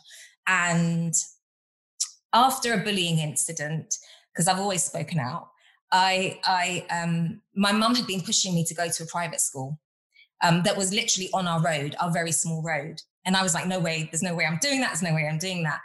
And 0.47 1.15
after 2.33 2.73
a 2.73 2.79
bullying 2.79 3.19
incident, 3.19 3.95
because 4.33 4.49
I've 4.49 4.61
always 4.61 4.83
spoken 4.83 5.19
out, 5.19 5.49
I, 5.91 6.41
I, 6.45 6.87
um, 6.91 7.43
my 7.55 7.73
mum 7.73 7.95
had 7.95 8.07
been 8.07 8.23
pushing 8.23 8.55
me 8.55 8.65
to 8.65 8.75
go 8.75 8.89
to 8.89 9.03
a 9.03 9.07
private 9.07 9.41
school 9.41 9.79
um, 10.43 10.63
that 10.63 10.77
was 10.77 10.93
literally 10.93 11.29
on 11.35 11.47
our 11.47 11.61
road, 11.61 11.95
our 12.01 12.11
very 12.11 12.33
small 12.33 12.63
road. 12.63 13.01
And 13.27 13.37
I 13.37 13.43
was 13.43 13.55
like, 13.55 13.67
no 13.67 13.79
way, 13.79 14.09
there's 14.11 14.23
no 14.23 14.35
way 14.35 14.47
I'm 14.47 14.59
doing 14.63 14.81
that. 14.81 14.89
There's 14.89 15.03
no 15.03 15.15
way 15.15 15.29
I'm 15.31 15.39
doing 15.39 15.63
that 15.65 15.81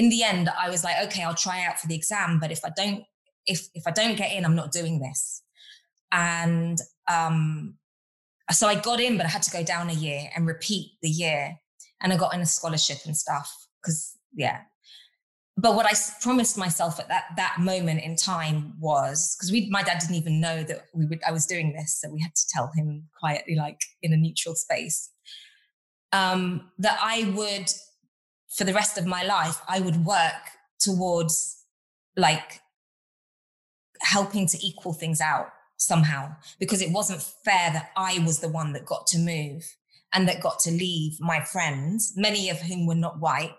in 0.00 0.08
the 0.08 0.22
end, 0.22 0.48
I 0.48 0.70
was 0.70 0.82
like, 0.82 0.96
okay, 1.04 1.22
I'll 1.22 1.34
try 1.34 1.62
out 1.66 1.78
for 1.78 1.86
the 1.86 1.94
exam, 1.94 2.38
but 2.40 2.50
if 2.50 2.64
I 2.64 2.70
don't, 2.74 3.04
if 3.44 3.68
if 3.74 3.86
I 3.86 3.90
don't 3.90 4.16
get 4.16 4.32
in, 4.32 4.46
I'm 4.46 4.56
not 4.56 4.72
doing 4.72 4.98
this. 4.98 5.42
And 6.10 6.78
um, 7.06 7.74
so 8.50 8.66
I 8.66 8.76
got 8.76 8.98
in, 8.98 9.18
but 9.18 9.26
I 9.26 9.28
had 9.28 9.42
to 9.42 9.50
go 9.50 9.62
down 9.62 9.90
a 9.90 9.92
year 9.92 10.30
and 10.34 10.46
repeat 10.46 10.92
the 11.02 11.10
year, 11.10 11.54
and 12.00 12.14
I 12.14 12.16
got 12.16 12.32
in 12.32 12.40
a 12.40 12.46
scholarship 12.46 13.00
and 13.04 13.14
stuff 13.14 13.54
because 13.82 14.16
yeah. 14.34 14.60
But 15.58 15.74
what 15.74 15.84
I 15.84 15.92
promised 16.22 16.56
myself 16.56 16.98
at 16.98 17.08
that 17.08 17.24
that 17.36 17.56
moment 17.58 18.02
in 18.02 18.16
time 18.16 18.72
was 18.80 19.36
because 19.36 19.52
we, 19.52 19.68
my 19.68 19.82
dad 19.82 19.98
didn't 20.00 20.16
even 20.16 20.40
know 20.40 20.62
that 20.62 20.86
we 20.94 21.04
would 21.04 21.22
I 21.28 21.32
was 21.32 21.44
doing 21.44 21.74
this, 21.74 22.00
so 22.00 22.08
we 22.08 22.22
had 22.22 22.34
to 22.34 22.46
tell 22.48 22.70
him 22.74 23.04
quietly, 23.20 23.54
like 23.54 23.80
in 24.00 24.14
a 24.14 24.16
neutral 24.16 24.54
space, 24.54 25.10
um, 26.14 26.70
that 26.78 26.98
I 27.02 27.30
would 27.36 27.70
for 28.50 28.64
the 28.64 28.74
rest 28.74 28.98
of 28.98 29.06
my 29.06 29.22
life, 29.22 29.60
I 29.68 29.80
would 29.80 30.04
work 30.04 30.50
towards 30.80 31.64
like 32.16 32.60
helping 34.00 34.46
to 34.48 34.58
equal 34.66 34.92
things 34.92 35.20
out 35.20 35.48
somehow 35.76 36.34
because 36.58 36.82
it 36.82 36.92
wasn't 36.92 37.22
fair 37.22 37.72
that 37.72 37.90
I 37.96 38.18
was 38.26 38.40
the 38.40 38.48
one 38.48 38.72
that 38.72 38.84
got 38.84 39.06
to 39.08 39.18
move 39.18 39.64
and 40.12 40.26
that 40.28 40.42
got 40.42 40.58
to 40.60 40.70
leave 40.70 41.18
my 41.20 41.40
friends, 41.40 42.12
many 42.16 42.50
of 42.50 42.58
whom 42.58 42.86
were 42.86 42.94
not 42.94 43.20
white. 43.20 43.54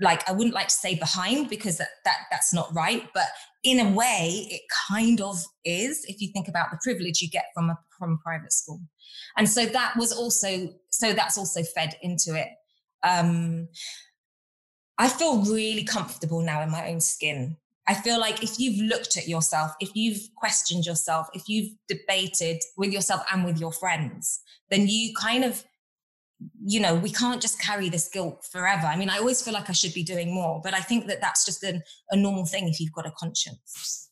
Like 0.00 0.28
I 0.28 0.32
wouldn't 0.32 0.54
like 0.54 0.68
to 0.68 0.74
say 0.74 0.94
behind 0.94 1.50
because 1.50 1.76
that, 1.78 1.88
that 2.04 2.18
that's 2.30 2.54
not 2.54 2.72
right, 2.74 3.08
but 3.12 3.26
in 3.64 3.80
a 3.80 3.90
way 3.90 4.46
it 4.50 4.62
kind 4.88 5.20
of 5.20 5.44
is 5.64 6.04
if 6.08 6.20
you 6.20 6.30
think 6.32 6.48
about 6.48 6.70
the 6.70 6.78
privilege 6.82 7.20
you 7.20 7.28
get 7.28 7.46
from 7.52 7.68
a 7.68 7.78
from 7.98 8.12
a 8.12 8.22
private 8.22 8.52
school. 8.52 8.80
And 9.36 9.48
so 9.48 9.66
that 9.66 9.94
was 9.96 10.12
also 10.12 10.68
so 10.88 11.12
that's 11.12 11.36
also 11.36 11.62
fed 11.64 11.96
into 12.00 12.34
it 12.34 12.48
um, 13.02 13.68
I 14.98 15.08
feel 15.08 15.42
really 15.44 15.84
comfortable 15.84 16.40
now 16.40 16.62
in 16.62 16.70
my 16.70 16.88
own 16.90 17.00
skin. 17.00 17.56
I 17.86 17.94
feel 17.94 18.20
like 18.20 18.42
if 18.42 18.58
you've 18.58 18.80
looked 18.82 19.16
at 19.16 19.28
yourself, 19.28 19.72
if 19.80 19.90
you've 19.94 20.20
questioned 20.36 20.84
yourself, 20.84 21.28
if 21.32 21.48
you've 21.48 21.72
debated 21.88 22.60
with 22.76 22.92
yourself 22.92 23.22
and 23.32 23.44
with 23.44 23.58
your 23.58 23.72
friends, 23.72 24.40
then 24.70 24.86
you 24.88 25.14
kind 25.14 25.42
of, 25.42 25.64
you 26.62 26.80
know, 26.80 26.96
we 26.96 27.10
can't 27.10 27.40
just 27.40 27.60
carry 27.60 27.88
this 27.88 28.08
guilt 28.08 28.46
forever. 28.52 28.86
I 28.86 28.96
mean, 28.96 29.08
I 29.08 29.18
always 29.18 29.40
feel 29.40 29.54
like 29.54 29.70
I 29.70 29.72
should 29.72 29.94
be 29.94 30.02
doing 30.02 30.34
more, 30.34 30.60
but 30.62 30.74
I 30.74 30.80
think 30.80 31.06
that 31.06 31.22
that's 31.22 31.46
just 31.46 31.62
an, 31.62 31.82
a 32.10 32.16
normal 32.16 32.44
thing 32.44 32.68
if 32.68 32.78
you've 32.78 32.92
got 32.92 33.06
a 33.06 33.12
conscience. 33.12 34.07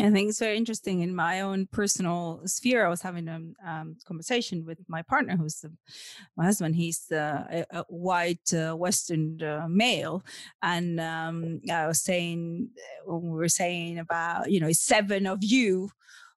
I 0.00 0.10
think 0.10 0.28
it's 0.28 0.38
very 0.38 0.56
interesting 0.56 1.00
in 1.00 1.14
my 1.14 1.40
own 1.40 1.66
personal 1.66 2.42
sphere. 2.44 2.86
I 2.86 2.88
was 2.88 3.02
having 3.02 3.28
a 3.28 3.40
um, 3.66 3.96
conversation 4.06 4.64
with 4.64 4.78
my 4.86 5.02
partner, 5.02 5.36
who's 5.36 5.60
the, 5.60 5.72
my 6.36 6.44
husband. 6.44 6.76
He's 6.76 7.10
a, 7.10 7.64
a, 7.70 7.82
white 7.88 8.52
uh, 8.54 8.74
Western 8.74 9.42
uh, 9.42 9.66
male, 9.68 10.22
and 10.62 11.00
um, 11.00 11.60
I 11.70 11.86
was 11.88 12.00
saying 12.00 12.68
when 13.06 13.22
we 13.22 13.30
were 13.30 13.48
saying 13.48 13.98
about 13.98 14.50
you 14.50 14.60
know 14.60 14.70
seven 14.72 15.26
of 15.26 15.38
you 15.42 15.90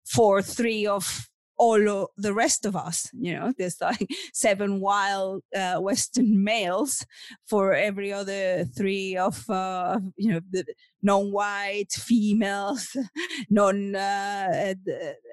for 0.05 0.41
three 0.41 0.88
of 0.88 1.30
all 1.62 1.88
of 1.88 2.07
the 2.18 2.34
rest 2.34 2.66
of 2.66 2.76
us. 2.76 3.07
You 3.14 3.36
know, 3.36 3.53
there's 3.57 3.80
like 3.80 4.07
seven 4.34 4.80
wild 4.82 5.43
uh, 5.55 5.78
Western 5.78 6.43
males 6.43 7.05
for 7.45 7.74
every 7.74 8.12
other 8.12 8.66
three 8.66 9.16
of 9.16 9.47
uh, 9.49 9.99
you 10.18 10.32
know 10.34 10.41
the 10.49 10.66
non-white 11.03 11.91
females, 11.91 12.97
non 13.49 13.95
uh, 13.95 14.74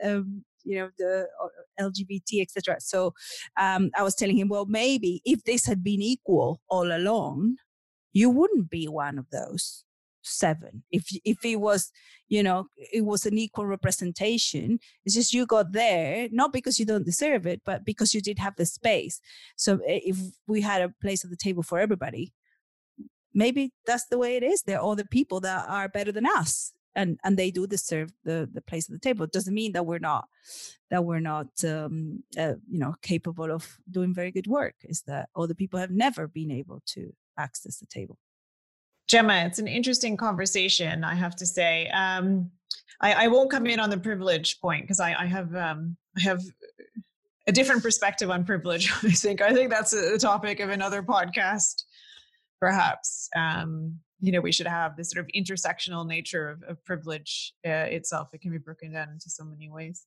um, 0.04 0.44
you 0.64 0.78
know 0.78 0.90
the 0.98 1.26
uh, 1.42 1.88
lgbt 1.88 2.42
etc 2.42 2.76
so 2.80 3.14
um, 3.58 3.90
i 3.96 4.02
was 4.02 4.14
telling 4.14 4.36
him 4.36 4.48
well 4.48 4.66
maybe 4.66 5.22
if 5.24 5.42
this 5.44 5.64
had 5.64 5.82
been 5.82 6.02
equal 6.02 6.60
all 6.68 6.92
along 6.92 7.56
you 8.12 8.28
wouldn't 8.28 8.68
be 8.68 8.86
one 8.86 9.18
of 9.18 9.26
those 9.30 9.84
seven. 10.28 10.82
If 10.90 11.06
if 11.24 11.44
it 11.44 11.56
was 11.56 11.90
you 12.28 12.42
know 12.42 12.66
it 12.76 13.04
was 13.04 13.26
an 13.26 13.38
equal 13.38 13.66
representation 13.66 14.78
it's 15.04 15.14
just 15.14 15.32
you 15.32 15.46
got 15.46 15.72
there 15.72 16.28
not 16.30 16.52
because 16.52 16.78
you 16.78 16.84
don't 16.84 17.06
deserve 17.06 17.46
it 17.46 17.62
but 17.64 17.84
because 17.84 18.14
you 18.14 18.20
did 18.20 18.38
have 18.38 18.56
the 18.56 18.66
space. 18.66 19.20
So 19.56 19.80
eh, 19.86 20.00
if 20.04 20.16
we 20.46 20.60
had 20.60 20.82
a 20.82 20.94
place 21.00 21.24
at 21.24 21.30
the 21.30 21.36
table 21.36 21.62
for 21.62 21.78
everybody 21.78 22.32
maybe 23.34 23.72
that's 23.86 24.06
the 24.06 24.18
way 24.18 24.36
it 24.36 24.42
is. 24.42 24.62
There 24.62 24.80
are 24.80 24.92
other 24.92 25.04
people 25.04 25.40
that 25.40 25.68
are 25.68 25.88
better 25.88 26.12
than 26.12 26.26
us 26.26 26.72
and 26.98 27.18
and 27.24 27.36
they 27.36 27.50
do 27.50 27.66
deserve 27.66 28.12
the 28.24 28.48
the 28.52 28.60
place 28.60 28.88
at 28.88 28.92
the 28.92 29.06
table. 29.08 29.24
It 29.24 29.32
doesn't 29.32 29.54
mean 29.54 29.72
that 29.72 29.86
we're 29.86 30.06
not 30.12 30.26
that 30.90 31.04
we're 31.04 31.20
not 31.20 31.48
um, 31.64 32.24
uh, 32.36 32.56
you 32.68 32.78
know 32.78 32.94
capable 33.02 33.50
of 33.52 33.78
doing 33.90 34.12
very 34.14 34.32
good 34.32 34.46
work. 34.46 34.74
Is 34.82 35.02
that 35.06 35.28
other 35.36 35.54
people 35.54 35.78
have 35.78 35.90
never 35.90 36.26
been 36.26 36.50
able 36.50 36.82
to 36.94 37.14
access 37.38 37.78
the 37.78 37.86
table 37.86 38.18
Gemma, 39.08 39.44
it's 39.46 39.58
an 39.58 39.66
interesting 39.66 40.16
conversation, 40.16 41.02
I 41.02 41.14
have 41.14 41.34
to 41.36 41.46
say. 41.46 41.88
Um, 41.88 42.50
I, 43.00 43.24
I, 43.24 43.28
won't 43.28 43.50
come 43.50 43.66
in 43.66 43.80
on 43.80 43.88
the 43.88 43.96
privilege 43.96 44.60
point 44.60 44.82
because 44.82 45.00
I, 45.00 45.14
I, 45.14 45.24
have 45.24 45.54
um, 45.54 45.96
I 46.16 46.20
have 46.22 46.42
a 47.46 47.52
different 47.52 47.82
perspective 47.82 48.30
on 48.30 48.44
privilege. 48.44 48.92
I 49.02 49.10
think 49.10 49.40
I 49.40 49.52
think 49.54 49.70
that's 49.70 49.94
a, 49.94 50.18
topic 50.18 50.60
of 50.60 50.68
another 50.68 51.02
podcast, 51.02 51.84
perhaps. 52.60 53.30
Um, 53.34 53.98
you 54.20 54.30
know, 54.32 54.40
we 54.40 54.52
should 54.52 54.66
have 54.66 54.96
this 54.96 55.10
sort 55.10 55.24
of 55.24 55.30
intersectional 55.34 56.06
nature 56.06 56.50
of, 56.50 56.62
of 56.64 56.84
privilege 56.84 57.54
uh, 57.66 57.88
itself. 57.88 58.28
It 58.34 58.42
can 58.42 58.50
be 58.50 58.58
broken 58.58 58.92
down 58.92 59.08
into 59.10 59.30
so 59.30 59.44
many 59.44 59.70
ways. 59.70 60.04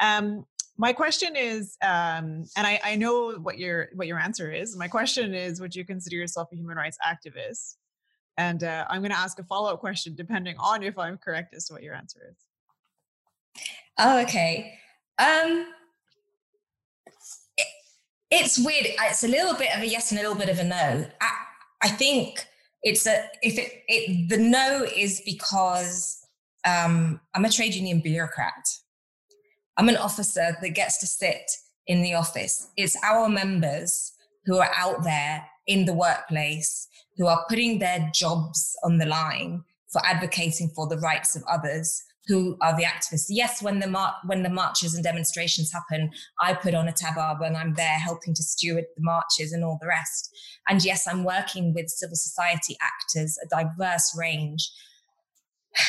Um, 0.00 0.44
my 0.76 0.92
question 0.92 1.34
is, 1.34 1.76
um, 1.82 2.44
and 2.56 2.66
I, 2.66 2.80
I 2.84 2.96
know 2.96 3.32
what 3.32 3.58
your 3.58 3.88
what 3.94 4.06
your 4.06 4.20
answer 4.20 4.52
is. 4.52 4.76
My 4.76 4.88
question 4.88 5.34
is, 5.34 5.60
would 5.60 5.74
you 5.74 5.84
consider 5.84 6.16
yourself 6.16 6.48
a 6.52 6.56
human 6.56 6.76
rights 6.76 6.98
activist? 7.04 7.74
And 8.36 8.64
uh, 8.64 8.86
I'm 8.88 9.00
going 9.00 9.10
to 9.10 9.18
ask 9.18 9.38
a 9.38 9.44
follow 9.44 9.72
up 9.72 9.80
question 9.80 10.14
depending 10.14 10.56
on 10.58 10.82
if 10.82 10.98
I'm 10.98 11.18
correct 11.18 11.54
as 11.54 11.66
to 11.66 11.74
what 11.74 11.82
your 11.82 11.94
answer 11.94 12.20
is. 12.30 12.36
Oh, 13.98 14.20
okay. 14.22 14.74
Um, 15.18 15.66
it, 17.56 17.66
it's 18.30 18.58
weird. 18.58 18.86
It's 18.86 19.24
a 19.24 19.28
little 19.28 19.54
bit 19.54 19.74
of 19.74 19.82
a 19.82 19.86
yes 19.86 20.10
and 20.10 20.20
a 20.20 20.22
little 20.22 20.38
bit 20.38 20.48
of 20.48 20.58
a 20.58 20.64
no. 20.64 21.06
I, 21.20 21.30
I 21.82 21.88
think 21.88 22.46
it's 22.82 23.06
a 23.06 23.26
if 23.42 23.58
it, 23.58 23.82
it 23.88 24.28
the 24.28 24.38
no 24.38 24.86
is 24.96 25.20
because 25.24 26.26
um, 26.66 27.20
I'm 27.34 27.44
a 27.44 27.50
trade 27.50 27.74
union 27.74 28.00
bureaucrat. 28.00 28.66
I'm 29.76 29.88
an 29.88 29.96
officer 29.96 30.56
that 30.60 30.70
gets 30.70 30.98
to 30.98 31.06
sit 31.06 31.50
in 31.86 32.02
the 32.02 32.14
office. 32.14 32.68
It's 32.76 32.96
our 33.04 33.28
members 33.28 34.12
who 34.44 34.58
are 34.58 34.70
out 34.76 35.02
there 35.04 35.46
in 35.66 35.84
the 35.84 35.94
workplace 35.94 36.88
who 37.16 37.26
are 37.26 37.44
putting 37.48 37.78
their 37.78 38.10
jobs 38.14 38.76
on 38.82 38.98
the 38.98 39.06
line 39.06 39.64
for 39.88 40.04
advocating 40.04 40.70
for 40.74 40.86
the 40.86 40.98
rights 40.98 41.36
of 41.36 41.42
others 41.50 42.02
who 42.26 42.56
are 42.60 42.76
the 42.76 42.84
activists. 42.84 43.26
Yes, 43.28 43.60
when 43.60 43.80
the 43.80 43.88
mar- 43.88 44.14
when 44.24 44.42
the 44.42 44.48
marches 44.48 44.94
and 44.94 45.02
demonstrations 45.02 45.72
happen, 45.72 46.10
I 46.40 46.54
put 46.54 46.74
on 46.74 46.86
a 46.86 46.92
tabard 46.92 47.40
and 47.40 47.56
I'm 47.56 47.74
there 47.74 47.98
helping 47.98 48.34
to 48.34 48.42
steward 48.42 48.84
the 48.96 49.02
marches 49.02 49.52
and 49.52 49.64
all 49.64 49.78
the 49.80 49.88
rest. 49.88 50.30
And 50.68 50.84
yes, 50.84 51.08
I'm 51.08 51.24
working 51.24 51.74
with 51.74 51.88
civil 51.88 52.16
society 52.16 52.76
actors, 52.80 53.38
a 53.42 53.48
diverse 53.48 54.16
range. 54.16 54.70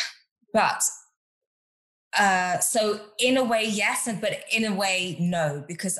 But 0.54 0.84
uh, 2.20 2.60
so 2.60 3.00
in 3.18 3.38
a 3.38 3.44
way, 3.44 3.64
yes, 3.64 4.06
and 4.06 4.20
but 4.20 4.44
in 4.52 4.66
a 4.66 4.76
way, 4.76 5.16
no, 5.18 5.64
because 5.66 5.98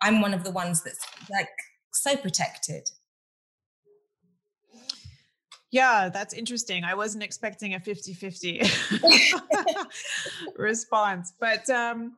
I'm 0.00 0.22
one 0.22 0.32
of 0.32 0.44
the 0.44 0.50
ones 0.50 0.82
that's 0.82 1.04
like 1.30 1.50
so 1.92 2.16
protected 2.16 2.88
yeah, 5.72 6.10
that's 6.10 6.34
interesting. 6.34 6.84
I 6.84 6.94
wasn't 6.94 7.24
expecting 7.24 7.74
a 7.74 7.80
50-50 7.80 9.40
response, 10.56 11.32
but 11.40 11.68
um 11.70 12.12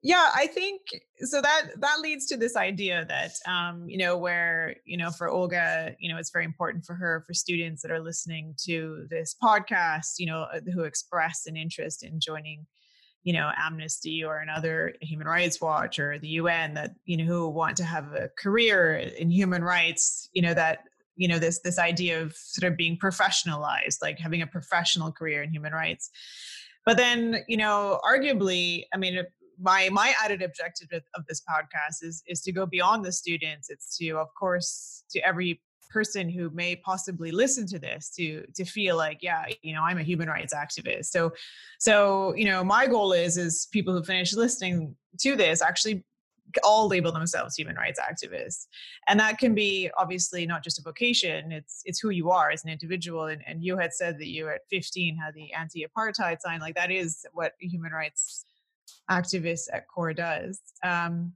yeah, 0.00 0.28
I 0.32 0.46
think 0.46 0.82
so 1.18 1.42
that 1.42 1.62
that 1.80 1.98
leads 2.00 2.26
to 2.26 2.36
this 2.36 2.54
idea 2.54 3.04
that 3.08 3.32
um 3.46 3.88
you 3.88 3.98
know 3.98 4.16
where 4.16 4.76
you 4.84 4.96
know 4.96 5.10
for 5.10 5.28
Olga, 5.28 5.96
you 5.98 6.08
know 6.08 6.18
it's 6.18 6.30
very 6.30 6.44
important 6.44 6.84
for 6.84 6.94
her 6.94 7.24
for 7.26 7.34
students 7.34 7.82
that 7.82 7.90
are 7.90 8.00
listening 8.00 8.54
to 8.66 9.06
this 9.10 9.34
podcast, 9.42 10.14
you 10.18 10.26
know, 10.26 10.46
uh, 10.54 10.60
who 10.72 10.84
express 10.84 11.46
an 11.46 11.56
interest 11.56 12.04
in 12.04 12.20
joining 12.20 12.64
you 13.24 13.32
know 13.32 13.50
amnesty 13.58 14.22
or 14.22 14.38
another 14.38 14.94
human 15.02 15.26
rights 15.26 15.60
watch 15.60 15.98
or 15.98 16.18
the 16.20 16.28
un 16.28 16.74
that 16.74 16.92
you 17.04 17.16
know 17.16 17.24
who 17.24 17.48
want 17.48 17.76
to 17.76 17.84
have 17.84 18.12
a 18.12 18.30
career 18.38 18.96
in 18.96 19.30
human 19.30 19.62
rights 19.62 20.28
you 20.32 20.40
know 20.40 20.54
that 20.54 20.84
you 21.18 21.28
know 21.28 21.38
this 21.38 21.60
this 21.60 21.78
idea 21.78 22.22
of 22.22 22.34
sort 22.34 22.70
of 22.70 22.76
being 22.78 22.96
professionalized 22.96 24.00
like 24.00 24.18
having 24.18 24.40
a 24.40 24.46
professional 24.46 25.12
career 25.12 25.42
in 25.42 25.50
human 25.50 25.72
rights. 25.72 26.10
But 26.86 26.96
then 26.96 27.44
you 27.48 27.58
know 27.58 28.00
arguably 28.08 28.84
i 28.94 28.96
mean 28.96 29.22
my 29.60 29.88
my 29.90 30.14
added 30.22 30.42
objective 30.42 30.88
of 31.14 31.26
this 31.26 31.42
podcast 31.42 32.02
is 32.02 32.22
is 32.26 32.40
to 32.42 32.52
go 32.52 32.64
beyond 32.64 33.04
the 33.04 33.12
students. 33.12 33.68
It's 33.68 33.96
to 33.98 34.10
of 34.12 34.28
course 34.38 35.04
to 35.10 35.18
every 35.26 35.60
person 35.90 36.28
who 36.28 36.50
may 36.50 36.76
possibly 36.76 37.30
listen 37.30 37.66
to 37.66 37.78
this 37.78 38.10
to 38.10 38.44
to 38.54 38.64
feel 38.64 38.94
like 38.94 39.22
yeah 39.22 39.46
you 39.62 39.74
know 39.74 39.82
i'm 39.82 39.98
a 39.98 40.02
human 40.02 40.28
rights 40.28 40.54
activist. 40.54 41.06
So 41.06 41.32
so 41.78 42.34
you 42.36 42.44
know 42.44 42.62
my 42.62 42.86
goal 42.86 43.12
is 43.12 43.36
is 43.36 43.68
people 43.72 43.92
who 43.92 44.04
finish 44.04 44.32
listening 44.34 44.94
to 45.20 45.34
this 45.34 45.62
actually 45.62 46.04
all 46.62 46.88
label 46.88 47.12
themselves 47.12 47.56
human 47.56 47.76
rights 47.76 48.00
activists. 48.00 48.66
And 49.08 49.18
that 49.20 49.38
can 49.38 49.54
be 49.54 49.90
obviously 49.96 50.46
not 50.46 50.64
just 50.64 50.78
a 50.78 50.82
vocation 50.82 51.52
it's 51.52 51.82
it's 51.84 52.00
who 52.00 52.10
you 52.10 52.30
are 52.30 52.50
as 52.50 52.64
an 52.64 52.70
individual. 52.70 53.26
And, 53.26 53.42
and 53.46 53.62
you 53.62 53.76
had 53.76 53.92
said 53.92 54.18
that 54.18 54.28
you 54.28 54.48
at 54.48 54.62
15 54.70 55.16
had 55.16 55.34
the 55.34 55.52
anti-apartheid 55.52 56.40
sign 56.40 56.60
like 56.60 56.74
that 56.74 56.90
is 56.90 57.26
what 57.32 57.52
human 57.58 57.92
rights 57.92 58.44
activists 59.10 59.68
at 59.72 59.86
CORE 59.88 60.14
does. 60.14 60.60
Um, 60.82 61.32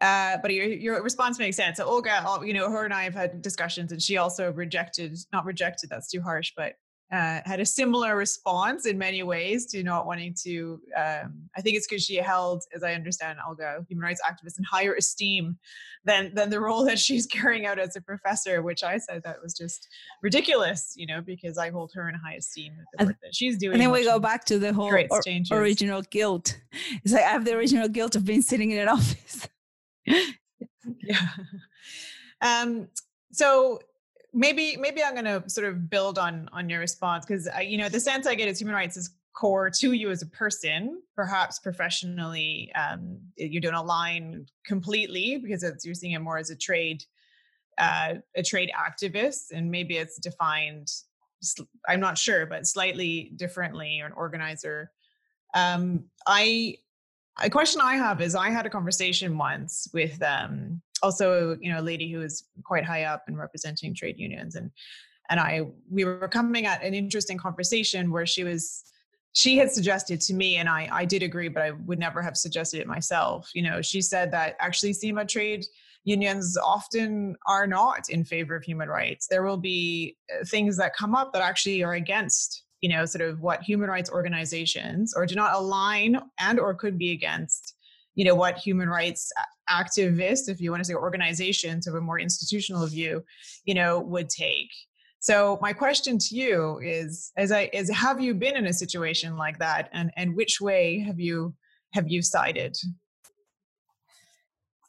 uh, 0.00 0.36
but 0.42 0.52
your 0.52 0.66
your 0.66 1.02
response 1.02 1.38
makes 1.38 1.56
sense. 1.56 1.78
So 1.78 1.86
Olga, 1.86 2.22
you 2.44 2.52
know, 2.52 2.70
her 2.70 2.84
and 2.84 2.92
I 2.92 3.04
have 3.04 3.14
had 3.14 3.40
discussions, 3.40 3.92
and 3.92 4.02
she 4.02 4.18
also 4.18 4.52
rejected, 4.52 5.16
not 5.32 5.46
rejected, 5.46 5.88
that's 5.88 6.10
too 6.10 6.20
harsh, 6.20 6.52
but 6.54 6.74
uh, 7.12 7.40
had 7.44 7.60
a 7.60 7.66
similar 7.66 8.16
response 8.16 8.84
in 8.84 8.98
many 8.98 9.22
ways 9.22 9.66
to 9.66 9.82
not 9.84 10.06
wanting 10.06 10.34
to. 10.42 10.80
Um, 10.96 11.48
I 11.56 11.60
think 11.60 11.76
it's 11.76 11.86
because 11.86 12.02
she 12.04 12.16
held, 12.16 12.64
as 12.74 12.82
I 12.82 12.94
understand, 12.94 13.38
Olga, 13.46 13.84
human 13.88 14.02
rights 14.04 14.20
activist 14.28 14.58
in 14.58 14.64
higher 14.64 14.94
esteem 14.94 15.56
than 16.04 16.34
than 16.34 16.50
the 16.50 16.58
role 16.58 16.84
that 16.84 16.98
she's 16.98 17.24
carrying 17.26 17.64
out 17.64 17.78
as 17.78 17.94
a 17.94 18.00
professor, 18.00 18.60
which 18.60 18.82
I 18.82 18.98
said 18.98 19.22
that 19.22 19.40
was 19.40 19.54
just 19.54 19.86
ridiculous, 20.20 20.94
you 20.96 21.06
know, 21.06 21.20
because 21.20 21.58
I 21.58 21.70
hold 21.70 21.92
her 21.94 22.08
in 22.08 22.16
high 22.16 22.34
esteem 22.34 22.74
the 22.98 23.06
work 23.06 23.16
that 23.22 23.34
she's 23.34 23.56
doing. 23.56 23.74
And 23.74 23.82
then 23.82 23.92
we 23.92 24.02
go 24.02 24.18
back 24.18 24.44
to 24.46 24.58
the 24.58 24.72
whole 24.72 24.92
or, 24.92 25.22
original 25.52 26.02
guilt. 26.02 26.58
It's 27.04 27.12
like 27.12 27.22
I 27.22 27.28
have 27.28 27.44
the 27.44 27.54
original 27.54 27.88
guilt 27.88 28.16
of 28.16 28.24
being 28.24 28.42
sitting 28.42 28.72
in 28.72 28.78
an 28.78 28.88
office. 28.88 29.48
yeah. 30.06 31.28
Um, 32.40 32.88
so 33.30 33.78
maybe 34.36 34.76
maybe 34.76 35.02
I'm 35.02 35.14
going 35.14 35.24
to 35.24 35.48
sort 35.48 35.66
of 35.66 35.88
build 35.88 36.18
on 36.18 36.48
on 36.52 36.68
your 36.68 36.80
response 36.80 37.24
because 37.24 37.48
you 37.64 37.78
know 37.78 37.88
the 37.88 37.98
sense 37.98 38.26
I 38.26 38.34
get 38.34 38.48
is 38.48 38.60
human 38.60 38.74
rights 38.74 38.96
is 38.96 39.10
core 39.32 39.70
to 39.70 39.92
you 39.92 40.10
as 40.10 40.22
a 40.22 40.26
person, 40.26 41.02
perhaps 41.14 41.58
professionally. 41.58 42.70
Um, 42.74 43.18
you 43.36 43.60
don't 43.60 43.74
align 43.74 44.46
completely 44.64 45.38
because 45.38 45.64
you're 45.84 45.94
seeing 45.94 46.12
it 46.12 46.20
more 46.20 46.38
as 46.38 46.50
a 46.50 46.56
trade 46.56 47.02
uh, 47.78 48.14
a 48.36 48.42
trade 48.42 48.70
activist, 48.78 49.52
and 49.52 49.70
maybe 49.70 49.96
it's 49.96 50.18
defined. 50.18 50.88
I'm 51.88 52.00
not 52.00 52.16
sure, 52.16 52.46
but 52.46 52.66
slightly 52.66 53.32
differently, 53.36 54.00
or 54.00 54.06
an 54.06 54.12
organizer. 54.12 54.90
Um, 55.54 56.04
I 56.26 56.76
a 57.42 57.50
question 57.50 57.80
I 57.80 57.96
have 57.96 58.20
is 58.20 58.34
I 58.34 58.50
had 58.50 58.66
a 58.66 58.70
conversation 58.70 59.36
once 59.36 59.88
with 59.92 60.22
um, 60.22 60.80
also 61.02 61.56
you 61.60 61.72
know 61.72 61.80
a 61.80 61.82
lady 61.82 62.10
who 62.10 62.22
is 62.22 62.44
quite 62.64 62.84
high 62.84 63.04
up 63.04 63.24
and 63.26 63.38
representing 63.38 63.94
trade 63.94 64.18
unions 64.18 64.54
and 64.54 64.70
and 65.30 65.40
I 65.40 65.62
we 65.90 66.04
were 66.04 66.28
coming 66.28 66.66
at 66.66 66.82
an 66.82 66.94
interesting 66.94 67.38
conversation 67.38 68.10
where 68.10 68.26
she 68.26 68.44
was 68.44 68.84
she 69.32 69.58
had 69.58 69.70
suggested 69.70 70.20
to 70.22 70.34
me 70.34 70.56
and 70.56 70.68
I 70.68 70.88
I 70.90 71.04
did 71.04 71.22
agree 71.22 71.48
but 71.48 71.62
I 71.62 71.70
would 71.72 71.98
never 71.98 72.22
have 72.22 72.36
suggested 72.36 72.80
it 72.80 72.86
myself 72.86 73.50
you 73.54 73.62
know 73.62 73.82
she 73.82 74.00
said 74.00 74.30
that 74.32 74.56
actually 74.60 74.92
SEMA 74.92 75.26
trade 75.26 75.64
unions 76.06 76.56
often 76.56 77.36
are 77.46 77.66
not 77.66 78.08
in 78.08 78.24
favor 78.24 78.54
of 78.54 78.62
human 78.62 78.88
rights. 78.88 79.26
There 79.26 79.42
will 79.42 79.56
be 79.56 80.16
uh, 80.32 80.44
things 80.46 80.76
that 80.78 80.94
come 80.94 81.16
up 81.16 81.32
that 81.32 81.42
actually 81.42 81.82
are 81.82 81.94
against 81.94 82.62
you 82.80 82.88
know 82.88 83.04
sort 83.04 83.28
of 83.28 83.40
what 83.40 83.62
human 83.62 83.90
rights 83.90 84.10
organizations 84.10 85.12
or 85.14 85.26
do 85.26 85.34
not 85.34 85.54
align 85.54 86.20
and 86.38 86.60
or 86.60 86.74
could 86.74 86.98
be 86.98 87.10
against 87.12 87.74
you 88.14 88.24
know 88.24 88.34
what 88.34 88.58
human 88.58 88.88
rights 88.88 89.32
activists 89.68 90.48
if 90.48 90.60
you 90.60 90.70
want 90.70 90.80
to 90.80 90.84
say 90.84 90.94
organizations 90.94 91.86
of 91.86 91.94
a 91.94 92.00
more 92.00 92.18
institutional 92.18 92.86
view 92.86 93.22
you 93.64 93.74
know 93.74 94.00
would 94.00 94.28
take 94.28 94.70
so 95.18 95.58
my 95.60 95.72
question 95.72 96.18
to 96.18 96.34
you 96.34 96.78
is 96.82 97.32
as 97.36 97.50
i 97.52 97.68
is 97.72 97.90
have 97.90 98.20
you 98.20 98.34
been 98.34 98.56
in 98.56 98.66
a 98.66 98.72
situation 98.72 99.36
like 99.36 99.58
that 99.58 99.88
and 99.92 100.10
and 100.16 100.36
which 100.36 100.60
way 100.60 100.98
have 100.98 101.18
you 101.18 101.54
have 101.92 102.08
you 102.08 102.22
sided 102.22 102.76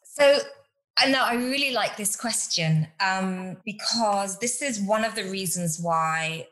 so 0.04 0.38
know 1.10 1.22
I 1.22 1.34
really 1.34 1.72
like 1.72 1.96
this 1.96 2.16
question 2.16 2.88
um, 3.00 3.56
because 3.64 4.38
this 4.38 4.62
is 4.62 4.80
one 4.80 5.04
of 5.04 5.14
the 5.14 5.24
reasons 5.24 5.78
why 5.80 6.46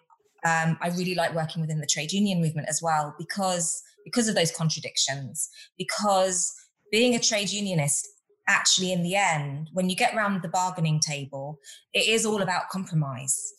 um, 0.45 0.79
I 0.81 0.89
really 0.97 1.15
like 1.15 1.35
working 1.35 1.61
within 1.61 1.81
the 1.81 1.87
trade 1.87 2.13
union 2.13 2.41
movement 2.41 2.69
as 2.69 2.81
well 2.83 3.15
because 3.19 3.83
because 4.05 4.29
of 4.29 4.37
those 4.37 4.53
contradictions. 4.53 5.51
Because 5.77 6.55
being 6.93 7.15
a 7.17 7.19
trade 7.19 7.51
unionist, 7.51 8.09
actually, 8.49 8.93
in 8.93 9.03
the 9.03 9.17
end, 9.17 9.71
when 9.73 9.91
you 9.91 9.97
get 9.97 10.15
around 10.15 10.43
the 10.43 10.49
bargaining 10.49 11.01
table, 11.01 11.59
it 11.93 12.07
is 12.07 12.25
all 12.25 12.43
about 12.43 12.69
compromise. 12.71 13.53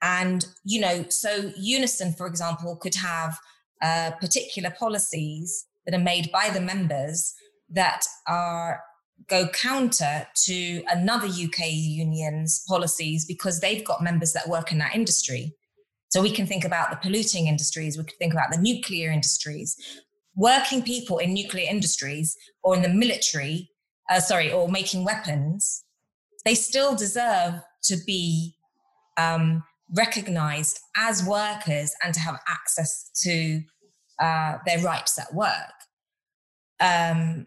And 0.00 0.46
you 0.64 0.80
know, 0.80 1.04
so 1.08 1.52
Unison, 1.56 2.12
for 2.12 2.26
example, 2.26 2.76
could 2.76 2.94
have 2.94 3.38
uh, 3.82 4.12
particular 4.20 4.70
policies 4.70 5.66
that 5.86 5.94
are 5.94 6.02
made 6.02 6.30
by 6.32 6.50
the 6.50 6.60
members 6.60 7.34
that 7.70 8.04
are 8.26 8.80
go 9.26 9.48
counter 9.48 10.26
to 10.34 10.82
another 10.88 11.26
UK 11.26 11.70
union's 11.70 12.62
policies 12.68 13.24
because 13.24 13.60
they've 13.60 13.84
got 13.84 14.02
members 14.02 14.32
that 14.32 14.48
work 14.48 14.70
in 14.70 14.78
that 14.78 14.94
industry. 14.94 15.54
So 16.08 16.22
we 16.22 16.30
can 16.30 16.46
think 16.46 16.64
about 16.64 16.90
the 16.90 16.96
polluting 16.96 17.48
industries, 17.48 17.98
we 17.98 18.04
could 18.04 18.18
think 18.18 18.32
about 18.32 18.50
the 18.50 18.58
nuclear 18.58 19.10
industries. 19.10 19.76
Working 20.36 20.82
people 20.82 21.18
in 21.18 21.34
nuclear 21.34 21.68
industries 21.68 22.36
or 22.62 22.76
in 22.76 22.82
the 22.82 22.88
military, 22.88 23.70
uh, 24.08 24.20
sorry, 24.20 24.52
or 24.52 24.68
making 24.68 25.04
weapons, 25.04 25.84
they 26.44 26.54
still 26.54 26.94
deserve 26.94 27.54
to 27.84 27.96
be 28.06 28.54
um, 29.16 29.62
recognized 29.94 30.80
as 30.96 31.24
workers 31.24 31.94
and 32.02 32.14
to 32.14 32.20
have 32.20 32.40
access 32.48 33.10
to 33.22 33.62
uh, 34.20 34.58
their 34.66 34.80
rights 34.80 35.18
at 35.18 35.32
work. 35.34 35.72
Um, 36.80 37.46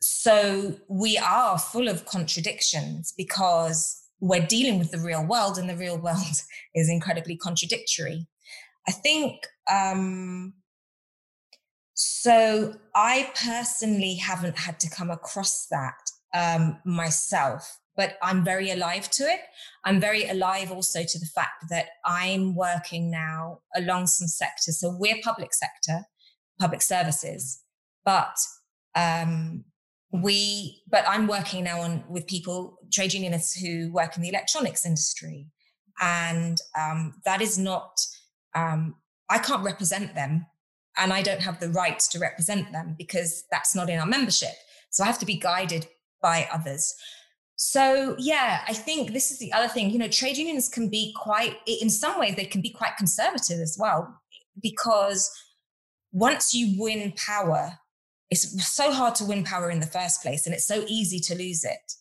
so 0.00 0.76
we 0.88 1.16
are 1.18 1.58
full 1.58 1.88
of 1.88 2.06
contradictions 2.06 3.12
because 3.16 4.00
we're 4.20 4.46
dealing 4.46 4.78
with 4.78 4.90
the 4.90 4.98
real 4.98 5.24
world 5.24 5.58
and 5.58 5.68
the 5.68 5.76
real 5.76 5.98
world 5.98 6.42
is 6.74 6.90
incredibly 6.90 7.36
contradictory. 7.36 8.26
I 8.88 8.92
think 8.92 9.46
um, 9.70 10.54
so. 12.02 12.74
I 12.94 13.30
personally 13.34 14.16
haven't 14.16 14.58
had 14.58 14.78
to 14.80 14.90
come 14.90 15.10
across 15.10 15.66
that 15.70 15.98
um, 16.34 16.78
myself, 16.84 17.78
but 17.96 18.18
I'm 18.22 18.44
very 18.44 18.70
alive 18.70 19.10
to 19.12 19.24
it. 19.24 19.40
I'm 19.84 19.98
very 20.00 20.28
alive 20.28 20.70
also 20.70 21.02
to 21.02 21.18
the 21.18 21.26
fact 21.26 21.64
that 21.70 21.86
I'm 22.04 22.54
working 22.54 23.10
now 23.10 23.60
along 23.74 24.08
some 24.08 24.28
sectors. 24.28 24.80
So 24.80 24.94
we're 24.98 25.16
public 25.22 25.54
sector, 25.54 26.04
public 26.60 26.82
services, 26.82 27.62
but 28.04 28.36
um, 28.94 29.64
we 30.12 30.82
but 30.90 31.04
i'm 31.08 31.26
working 31.26 31.64
now 31.64 31.80
on 31.80 32.04
with 32.08 32.26
people 32.26 32.78
trade 32.92 33.14
unionists 33.14 33.58
who 33.58 33.90
work 33.92 34.14
in 34.16 34.22
the 34.22 34.28
electronics 34.28 34.84
industry 34.84 35.46
and 36.00 36.58
um, 36.78 37.14
that 37.24 37.40
is 37.40 37.58
not 37.58 37.98
um, 38.54 38.94
i 39.30 39.38
can't 39.38 39.64
represent 39.64 40.14
them 40.14 40.46
and 40.96 41.12
i 41.12 41.22
don't 41.22 41.40
have 41.40 41.60
the 41.60 41.68
right 41.70 41.98
to 41.98 42.18
represent 42.18 42.72
them 42.72 42.94
because 42.98 43.44
that's 43.50 43.74
not 43.74 43.88
in 43.88 43.98
our 43.98 44.06
membership. 44.06 44.52
So 44.90 45.04
i 45.04 45.06
have 45.06 45.18
to 45.20 45.26
be 45.26 45.38
guided 45.38 45.86
by 46.20 46.48
others. 46.52 46.94
So 47.56 48.16
yeah 48.18 48.62
i 48.66 48.72
think 48.72 49.12
this 49.12 49.30
is 49.30 49.38
the 49.38 49.52
other 49.52 49.68
thing. 49.68 49.90
You 49.90 49.98
know 49.98 50.08
trade 50.08 50.36
unions 50.36 50.68
can 50.68 50.88
be 50.88 51.14
quite 51.16 51.56
in 51.66 51.90
some 51.90 52.18
ways 52.18 52.36
they 52.36 52.44
can 52.44 52.62
be 52.62 52.70
quite 52.70 52.96
conservative 52.96 53.60
as 53.60 53.76
well 53.78 54.20
because 54.62 55.30
once 56.12 56.52
you 56.52 56.74
win 56.78 57.12
power 57.16 57.78
it's 58.30 58.66
so 58.66 58.90
hard 58.92 59.14
to 59.16 59.26
win 59.26 59.44
power 59.44 59.70
in 59.70 59.80
the 59.80 59.86
first 59.86 60.22
place 60.22 60.46
and 60.46 60.54
it's 60.54 60.66
so 60.66 60.86
easy 60.88 61.20
to 61.20 61.34
lose 61.34 61.64
it. 61.64 61.92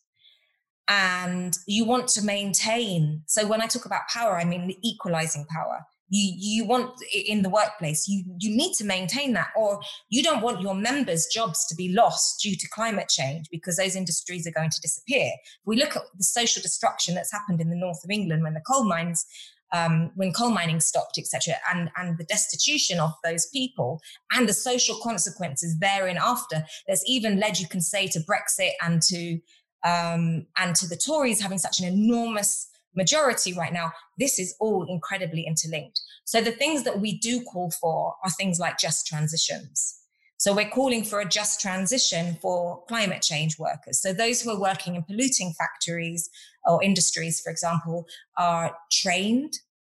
And 0.87 1.57
you 1.67 1.83
want 1.85 2.07
to 2.09 2.21
maintain 2.21 3.23
so 3.25 3.47
when 3.47 3.61
i 3.61 3.67
talk 3.67 3.85
about 3.85 4.09
power 4.13 4.37
i 4.37 4.43
mean 4.43 4.75
equalizing 4.81 5.45
power 5.45 5.85
you 6.11 6.33
you 6.37 6.65
want 6.65 6.91
in 7.25 7.41
the 7.41 7.49
workplace 7.49 8.07
you 8.07 8.23
you 8.37 8.55
need 8.55 8.73
to 8.73 8.83
maintain 8.83 9.33
that 9.33 9.47
or 9.55 9.79
you 10.09 10.21
don't 10.21 10.41
want 10.41 10.61
your 10.61 10.75
members 10.75 11.25
jobs 11.33 11.65
to 11.65 11.75
be 11.75 11.91
lost 11.93 12.39
due 12.41 12.55
to 12.55 12.69
climate 12.69 13.09
change 13.09 13.47
because 13.49 13.77
those 13.77 13.95
industries 13.95 14.45
are 14.45 14.51
going 14.51 14.69
to 14.69 14.81
disappear 14.81 15.31
we 15.65 15.75
look 15.75 15.95
at 15.95 16.03
the 16.17 16.23
social 16.23 16.61
destruction 16.61 17.15
that's 17.15 17.31
happened 17.31 17.59
in 17.59 17.69
the 17.69 17.75
north 17.75 18.03
of 18.03 18.11
england 18.11 18.43
when 18.43 18.53
the 18.53 18.61
coal 18.69 18.83
mines 18.83 19.25
um, 19.73 20.11
when 20.15 20.33
coal 20.33 20.49
mining 20.49 20.79
stopped, 20.79 21.17
etc., 21.17 21.53
and 21.71 21.89
and 21.95 22.17
the 22.17 22.25
destitution 22.25 22.99
of 22.99 23.13
those 23.23 23.45
people 23.47 24.01
and 24.33 24.47
the 24.47 24.53
social 24.53 24.97
consequences 25.01 25.79
therein 25.79 26.17
after. 26.17 26.65
There's 26.87 27.03
even 27.07 27.39
led, 27.39 27.57
you 27.59 27.67
can 27.67 27.81
say, 27.81 28.07
to 28.07 28.19
Brexit 28.19 28.71
and 28.81 29.01
to 29.03 29.39
um, 29.83 30.45
and 30.57 30.75
to 30.75 30.87
the 30.87 30.97
Tories 30.97 31.41
having 31.41 31.57
such 31.57 31.79
an 31.79 31.87
enormous 31.87 32.67
majority 32.95 33.53
right 33.53 33.73
now. 33.73 33.91
This 34.17 34.39
is 34.39 34.55
all 34.59 34.85
incredibly 34.89 35.45
interlinked. 35.45 35.99
So 36.25 36.41
the 36.41 36.51
things 36.51 36.83
that 36.83 36.99
we 36.99 37.17
do 37.17 37.41
call 37.43 37.71
for 37.71 38.15
are 38.23 38.31
things 38.31 38.59
like 38.59 38.77
just 38.77 39.07
transitions. 39.07 39.97
So 40.37 40.55
we're 40.55 40.69
calling 40.69 41.03
for 41.03 41.19
a 41.19 41.29
just 41.29 41.61
transition 41.61 42.35
for 42.41 42.83
climate 42.87 43.21
change 43.21 43.59
workers. 43.59 44.01
So 44.01 44.11
those 44.11 44.41
who 44.41 44.49
are 44.49 44.59
working 44.59 44.95
in 44.95 45.03
polluting 45.03 45.53
factories 45.53 46.31
or 46.65 46.83
industries, 46.83 47.39
for 47.39 47.51
example, 47.51 48.07
are 48.39 48.75
trained 48.91 49.53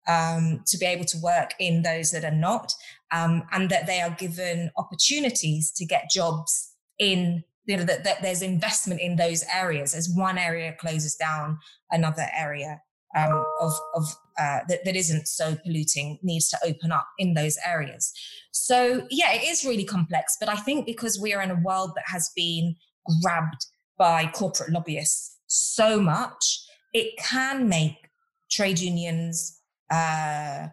um, 0.07 0.61
to 0.67 0.77
be 0.77 0.85
able 0.85 1.05
to 1.05 1.17
work 1.19 1.51
in 1.59 1.83
those 1.83 2.11
that 2.11 2.25
are 2.25 2.35
not, 2.35 2.73
um, 3.11 3.43
and 3.53 3.69
that 3.69 3.87
they 3.87 4.01
are 4.01 4.09
given 4.09 4.69
opportunities 4.75 5.71
to 5.77 5.85
get 5.85 6.09
jobs 6.11 6.73
in 6.99 7.45
you 7.65 7.77
know 7.77 7.85
that, 7.85 8.03
that, 8.03 8.21
there's 8.21 8.41
investment 8.41 8.99
in 8.99 9.15
those 9.15 9.45
areas 9.53 9.95
as 9.95 10.09
one 10.13 10.37
area 10.37 10.75
closes 10.77 11.15
down 11.15 11.57
another 11.91 12.27
area 12.37 12.81
um, 13.15 13.45
of, 13.61 13.73
of 13.95 14.03
uh, 14.39 14.59
that, 14.67 14.83
that 14.85 14.95
isn't 14.95 15.27
so 15.27 15.55
polluting 15.63 16.19
needs 16.23 16.49
to 16.49 16.57
open 16.65 16.91
up 16.91 17.07
in 17.17 17.33
those 17.33 17.57
areas. 17.65 18.11
So 18.51 19.07
yeah, 19.09 19.33
it 19.33 19.43
is 19.43 19.65
really 19.65 19.85
complex, 19.85 20.37
but 20.39 20.49
I 20.49 20.55
think 20.55 20.85
because 20.85 21.19
we 21.19 21.33
are 21.33 21.41
in 21.41 21.51
a 21.51 21.61
world 21.63 21.91
that 21.95 22.05
has 22.07 22.31
been 22.35 22.75
grabbed 23.21 23.65
by 23.97 24.27
corporate 24.27 24.71
lobbyists 24.71 25.37
so 25.47 25.99
much, 26.01 26.65
it 26.93 27.15
can 27.17 27.69
make 27.69 28.09
trade 28.51 28.79
unions 28.79 29.59
uh, 29.91 30.67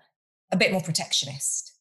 a 0.53 0.57
bit 0.57 0.72
more 0.72 0.80
protectionist 0.80 1.72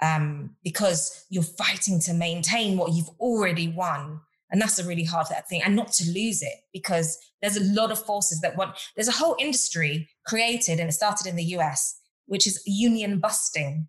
um, 0.00 0.50
because 0.62 1.24
you're 1.30 1.42
fighting 1.42 2.00
to 2.00 2.14
maintain 2.14 2.76
what 2.76 2.92
you've 2.92 3.10
already 3.20 3.68
won 3.68 4.20
and 4.54 4.62
that's 4.62 4.78
a 4.78 4.86
really 4.86 5.02
hard 5.02 5.26
thing. 5.48 5.62
And 5.64 5.74
not 5.74 5.92
to 5.94 6.10
lose 6.10 6.40
it 6.40 6.54
because 6.72 7.18
there's 7.44 7.58
a 7.58 7.74
lot 7.74 7.92
of 7.92 7.98
forces 7.98 8.40
that 8.40 8.56
want, 8.56 8.74
there's 8.96 9.08
a 9.08 9.12
whole 9.12 9.36
industry 9.38 10.08
created 10.26 10.80
and 10.80 10.88
it 10.88 10.92
started 10.92 11.26
in 11.26 11.36
the 11.36 11.44
US, 11.58 12.00
which 12.24 12.46
is 12.46 12.62
union 12.64 13.20
busting. 13.20 13.86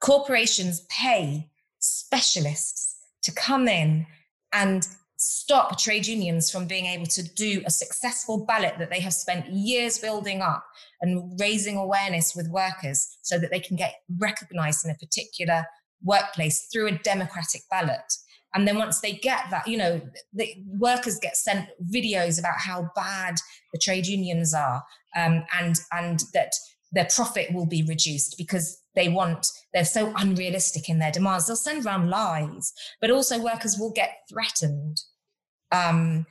Corporations 0.00 0.84
pay 0.90 1.48
specialists 1.78 2.96
to 3.22 3.32
come 3.32 3.66
in 3.66 4.06
and 4.52 4.86
stop 5.16 5.78
trade 5.78 6.06
unions 6.06 6.50
from 6.50 6.66
being 6.66 6.84
able 6.84 7.06
to 7.06 7.22
do 7.22 7.62
a 7.64 7.70
successful 7.70 8.44
ballot 8.44 8.74
that 8.78 8.90
they 8.90 9.00
have 9.00 9.14
spent 9.14 9.48
years 9.48 9.98
building 9.98 10.42
up 10.42 10.66
and 11.00 11.40
raising 11.40 11.76
awareness 11.76 12.34
with 12.36 12.48
workers 12.48 13.16
so 13.22 13.38
that 13.38 13.50
they 13.50 13.60
can 13.60 13.76
get 13.76 13.94
recognized 14.18 14.84
in 14.84 14.90
a 14.90 14.94
particular 14.96 15.64
workplace 16.02 16.68
through 16.70 16.88
a 16.88 16.98
democratic 16.98 17.62
ballot. 17.70 18.12
And 18.54 18.68
then 18.68 18.76
once 18.76 19.00
they 19.00 19.12
get 19.12 19.44
that, 19.50 19.66
you 19.66 19.78
know, 19.78 20.00
the 20.32 20.54
workers 20.66 21.18
get 21.18 21.36
sent 21.36 21.68
videos 21.90 22.38
about 22.38 22.58
how 22.58 22.90
bad 22.94 23.36
the 23.72 23.78
trade 23.78 24.06
unions 24.06 24.52
are, 24.52 24.84
um, 25.16 25.44
and 25.58 25.76
and 25.92 26.20
that 26.34 26.52
their 26.92 27.08
profit 27.14 27.52
will 27.52 27.66
be 27.66 27.82
reduced 27.82 28.36
because 28.36 28.78
they 28.94 29.08
want 29.08 29.46
they're 29.72 29.84
so 29.84 30.12
unrealistic 30.16 30.88
in 30.88 30.98
their 30.98 31.10
demands. 31.10 31.46
They'll 31.46 31.56
send 31.56 31.86
around 31.86 32.10
lies, 32.10 32.72
but 33.00 33.10
also 33.10 33.42
workers 33.42 33.78
will 33.78 33.92
get 33.92 34.18
threatened, 34.28 35.00
um, 35.70 36.26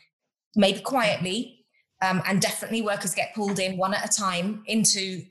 maybe 0.55 0.80
quietly, 0.80 1.65
um, 2.03 2.22
and 2.28 2.39
definitely 2.39 2.84
workers 2.84 3.15
get 3.15 3.34
pulled 3.34 3.59
in 3.59 3.78
one 3.78 3.95
at 3.95 4.05
a 4.05 4.15
time 4.15 4.63
into 4.67 5.24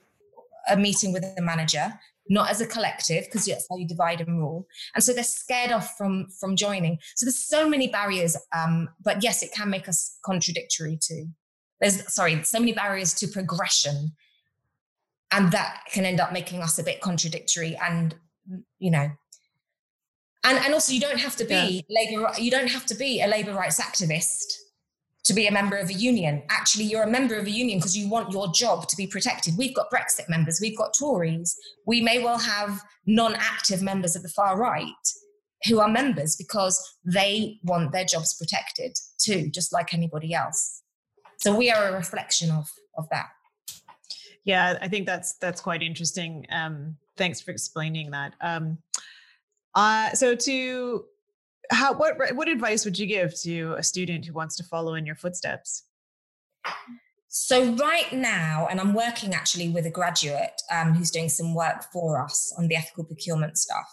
a 0.68 0.76
meeting 0.76 1.12
with 1.12 1.22
the 1.36 1.42
manager 1.42 1.92
not 2.30 2.50
as 2.50 2.62
a 2.62 2.66
collective, 2.66 3.24
because 3.24 3.44
that's 3.44 3.66
how 3.68 3.76
you 3.76 3.86
divide 3.86 4.22
and 4.22 4.38
rule. 4.38 4.66
And 4.94 5.04
so 5.04 5.12
they're 5.12 5.24
scared 5.24 5.72
off 5.72 5.94
from 5.98 6.28
from 6.40 6.56
joining. 6.56 6.98
So 7.16 7.26
there's 7.26 7.44
so 7.46 7.68
many 7.68 7.88
barriers. 7.88 8.36
Um, 8.56 8.88
but 9.04 9.22
yes, 9.22 9.42
it 9.42 9.50
can 9.52 9.68
make 9.68 9.86
us 9.88 10.16
contradictory 10.24 10.98
too. 10.98 11.26
There's 11.80 12.10
sorry, 12.12 12.42
so 12.44 12.58
many 12.58 12.72
barriers 12.72 13.12
to 13.14 13.26
progression. 13.28 14.12
and 15.32 15.52
that 15.52 15.82
can 15.92 16.04
end 16.04 16.20
up 16.20 16.32
making 16.32 16.62
us 16.62 16.78
a 16.78 16.82
bit 16.82 17.00
contradictory 17.00 17.76
and 17.80 18.14
you 18.78 18.90
know 18.90 19.10
and 20.44 20.58
and 20.58 20.74
also 20.74 20.92
you 20.92 21.00
don't 21.00 21.20
have 21.20 21.36
to 21.36 21.44
be 21.44 21.84
yeah. 21.88 22.02
labor 22.02 22.30
you 22.38 22.50
don't 22.50 22.68
have 22.70 22.86
to 22.86 22.94
be 22.94 23.20
a 23.22 23.26
labor 23.26 23.54
rights 23.54 23.80
activist 23.80 24.59
to 25.24 25.34
be 25.34 25.46
a 25.46 25.52
member 25.52 25.76
of 25.76 25.90
a 25.90 25.92
union. 25.92 26.42
Actually 26.48 26.84
you're 26.84 27.02
a 27.02 27.10
member 27.10 27.36
of 27.36 27.46
a 27.46 27.50
union 27.50 27.78
because 27.78 27.96
you 27.96 28.08
want 28.08 28.32
your 28.32 28.48
job 28.52 28.88
to 28.88 28.96
be 28.96 29.06
protected. 29.06 29.56
We've 29.56 29.74
got 29.74 29.90
brexit 29.90 30.28
members 30.28 30.58
we've 30.60 30.76
got 30.76 30.94
tories. 30.98 31.56
We 31.86 32.00
may 32.00 32.22
well 32.22 32.38
have 32.38 32.82
non-active 33.06 33.82
members 33.82 34.16
of 34.16 34.22
the 34.22 34.28
far 34.28 34.58
right 34.58 34.86
who 35.66 35.78
are 35.78 35.88
members 35.88 36.36
because 36.36 36.96
they 37.04 37.58
want 37.64 37.92
their 37.92 38.04
jobs 38.04 38.34
protected 38.34 38.96
too 39.18 39.50
just 39.50 39.72
like 39.72 39.92
anybody 39.92 40.32
else. 40.32 40.82
So 41.38 41.54
we 41.56 41.70
are 41.70 41.88
a 41.88 41.92
reflection 41.92 42.50
of 42.50 42.68
of 42.96 43.08
that. 43.10 43.28
Yeah 44.44 44.78
i 44.80 44.88
think 44.88 45.06
that's 45.06 45.34
that's 45.34 45.60
quite 45.60 45.82
interesting. 45.82 46.46
Um 46.50 46.96
thanks 47.16 47.40
for 47.40 47.50
explaining 47.50 48.10
that. 48.12 48.34
Um 48.40 48.78
uh, 49.74 50.10
so 50.14 50.34
to 50.34 51.04
how 51.70 51.94
what 51.94 52.16
what 52.34 52.48
advice 52.48 52.84
would 52.84 52.98
you 52.98 53.06
give 53.06 53.34
to 53.42 53.74
a 53.78 53.82
student 53.82 54.26
who 54.26 54.32
wants 54.32 54.56
to 54.56 54.64
follow 54.64 54.94
in 54.94 55.06
your 55.06 55.14
footsteps? 55.14 55.84
So 57.28 57.72
right 57.74 58.12
now, 58.12 58.66
and 58.68 58.80
I'm 58.80 58.92
working 58.92 59.34
actually 59.34 59.68
with 59.68 59.86
a 59.86 59.90
graduate 59.90 60.60
um, 60.72 60.94
who's 60.94 61.12
doing 61.12 61.28
some 61.28 61.54
work 61.54 61.84
for 61.92 62.20
us 62.20 62.52
on 62.58 62.66
the 62.66 62.74
ethical 62.74 63.04
procurement 63.04 63.56
stuff. 63.56 63.86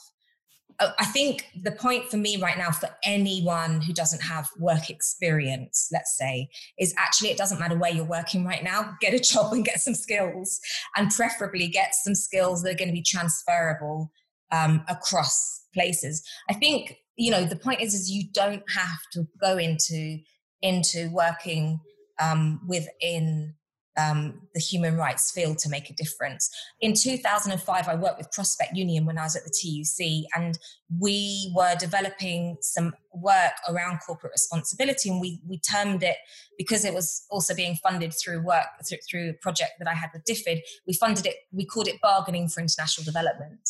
Uh, 0.80 0.90
I 0.98 1.06
think 1.06 1.46
the 1.64 1.72
point 1.72 2.10
for 2.10 2.18
me 2.18 2.42
right 2.42 2.58
now, 2.58 2.72
for 2.72 2.90
anyone 3.04 3.82
who 3.82 3.94
doesn't 3.94 4.24
have 4.24 4.50
work 4.58 4.90
experience, 4.90 5.90
let's 5.94 6.18
say, 6.18 6.50
is 6.80 6.96
actually 6.98 7.30
it 7.30 7.38
doesn't 7.38 7.60
matter 7.60 7.78
where 7.78 7.92
you're 7.92 8.06
working 8.06 8.44
right 8.44 8.64
now. 8.64 8.96
Get 9.02 9.14
a 9.14 9.20
job 9.20 9.54
and 9.54 9.64
get 9.64 9.82
some 9.82 9.96
skills, 9.96 10.60
and 10.96 11.12
preferably 11.12 11.68
get 11.68 11.94
some 11.94 12.16
skills 12.16 12.64
that 12.64 12.74
are 12.74 12.78
going 12.78 12.90
to 12.90 12.94
be 12.94 13.04
transferable 13.04 14.12
um, 14.52 14.84
across 14.88 15.66
places. 15.74 16.24
I 16.50 16.54
think 16.54 16.98
you 17.18 17.32
know 17.32 17.44
the 17.44 17.56
point 17.56 17.82
is 17.82 17.94
is 17.94 18.12
you 18.12 18.24
don't 18.32 18.64
have 18.76 19.00
to 19.14 19.28
go 19.42 19.58
into 19.58 20.20
into 20.62 21.10
working 21.12 21.80
um, 22.20 22.62
within 22.68 23.54
um, 23.98 24.42
the 24.54 24.60
human 24.60 24.96
rights 24.96 25.32
field 25.32 25.58
to 25.60 25.70
make 25.70 25.90
a 25.90 25.94
difference. 25.94 26.50
In 26.82 26.94
2005, 26.94 27.88
I 27.88 27.96
worked 27.96 28.20
with 28.20 28.32
Prospect 28.32 28.76
Union 28.76 29.06
when 29.06 29.18
I 29.18 29.24
was 29.24 29.36
at 29.36 29.44
the 29.44 29.50
TUC, 29.50 30.28
and 30.36 30.58
we 31.00 31.52
were 31.56 31.76
developing 31.80 32.58
some 32.62 32.94
work 33.14 33.54
around 33.68 34.00
corporate 34.06 34.34
responsibility. 34.34 35.10
And 35.10 35.20
we, 35.20 35.42
we 35.48 35.60
termed 35.60 36.04
it, 36.04 36.18
because 36.58 36.86
it 36.86 36.94
was 36.94 37.26
also 37.32 37.56
being 37.56 37.76
funded 37.76 38.14
through 38.14 38.44
work, 38.44 38.68
through, 38.88 39.00
through 39.10 39.30
a 39.32 39.34
project 39.34 39.74
that 39.80 39.88
I 39.88 39.94
had 39.94 40.12
with 40.14 40.24
DFID, 40.26 40.60
we 40.86 40.94
funded 40.94 41.26
it, 41.26 41.36
we 41.52 41.66
called 41.66 41.88
it 41.88 42.00
Bargaining 42.02 42.48
for 42.48 42.62
International 42.62 43.04
Development. 43.04 43.68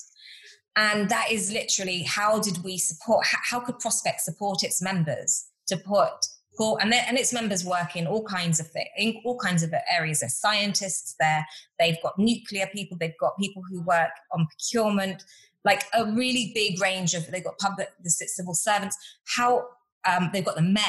And 0.78 1.09
that 1.09 1.32
is 1.32 1.51
literally 1.51 2.03
how 2.03 2.39
did 2.39 2.63
we 2.63 2.78
support, 2.78 3.25
how, 3.25 3.39
how 3.43 3.59
could 3.59 3.80
Prospect 3.80 4.21
support 4.21 4.63
its 4.63 4.82
members 4.82 5.47
to 5.67 5.75
put 5.75 6.13
and, 6.59 6.93
and 6.93 7.17
its 7.17 7.34
members 7.34 7.63
work 7.65 7.95
in 7.95 8.07
all 8.07 8.23
kinds 8.23 8.59
of 8.59 8.67
things, 8.67 8.88
in 8.97 9.21
all 9.23 9.38
kinds 9.38 9.63
of 9.63 9.73
areas. 9.91 10.21
There's 10.21 10.34
scientists 10.34 11.15
there. 11.19 11.45
They've 11.80 12.01
got 12.01 12.17
nuclear 12.17 12.67
people. 12.73 12.97
They've 12.99 13.17
got 13.19 13.38
people 13.38 13.63
who 13.69 13.82
work 13.84 14.09
on 14.32 14.47
procurement, 14.47 15.23
like 15.63 15.84
a 15.93 16.05
really 16.05 16.51
big 16.55 16.82
range 16.82 17.13
of. 17.13 17.28
They've 17.28 17.43
got 17.43 17.57
public, 17.59 17.89
the 18.03 18.09
civil 18.09 18.53
servants. 18.53 18.97
How 19.36 19.67
um, 20.05 20.30
they've 20.34 20.45
got 20.45 20.55
the 20.55 20.61
Met, 20.61 20.84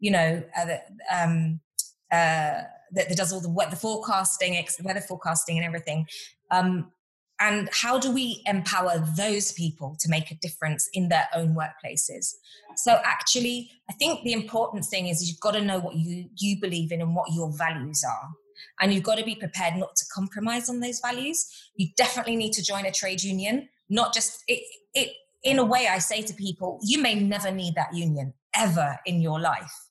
you 0.00 0.10
know, 0.10 0.42
uh, 0.58 0.64
the, 0.64 0.80
um, 1.12 1.60
uh, 2.10 2.62
that, 2.92 3.08
that, 3.08 3.16
does 3.16 3.32
all 3.32 3.40
the 3.40 3.50
weather 3.50 3.76
forecasting, 3.76 4.62
weather 4.82 5.00
forecasting, 5.00 5.56
and 5.56 5.66
everything. 5.66 6.06
Um, 6.50 6.90
and 7.38 7.68
how 7.72 7.98
do 7.98 8.10
we 8.10 8.42
empower 8.46 9.04
those 9.16 9.52
people 9.52 9.96
to 10.00 10.08
make 10.08 10.30
a 10.30 10.36
difference 10.36 10.88
in 10.94 11.08
their 11.08 11.28
own 11.34 11.54
workplaces? 11.54 12.34
So 12.76 12.98
actually 13.04 13.70
i 13.88 13.92
think 13.94 14.22
the 14.24 14.32
important 14.32 14.84
thing 14.84 15.06
is 15.08 15.28
you've 15.28 15.40
got 15.40 15.52
to 15.52 15.62
know 15.62 15.78
what 15.78 15.94
you 15.94 16.28
you 16.36 16.60
believe 16.60 16.92
in 16.92 17.00
and 17.00 17.14
what 17.14 17.32
your 17.32 17.52
values 17.56 18.04
are. 18.04 18.30
And 18.80 18.92
you've 18.92 19.04
got 19.04 19.18
to 19.18 19.24
be 19.24 19.34
prepared 19.34 19.76
not 19.76 19.96
to 19.96 20.04
compromise 20.14 20.68
on 20.68 20.80
those 20.80 21.00
values. 21.00 21.46
You 21.76 21.88
definitely 21.96 22.36
need 22.36 22.52
to 22.54 22.62
join 22.62 22.86
a 22.86 22.92
trade 22.92 23.22
union 23.22 23.68
not 23.88 24.12
just 24.12 24.42
it, 24.48 24.62
it 24.94 25.10
in 25.42 25.58
a 25.58 25.64
way 25.64 25.88
i 25.88 25.98
say 25.98 26.22
to 26.22 26.34
people 26.34 26.78
you 26.82 27.00
may 27.00 27.14
never 27.14 27.50
need 27.50 27.74
that 27.74 27.94
union 27.94 28.32
ever 28.54 28.98
in 29.06 29.20
your 29.20 29.40
life 29.40 29.85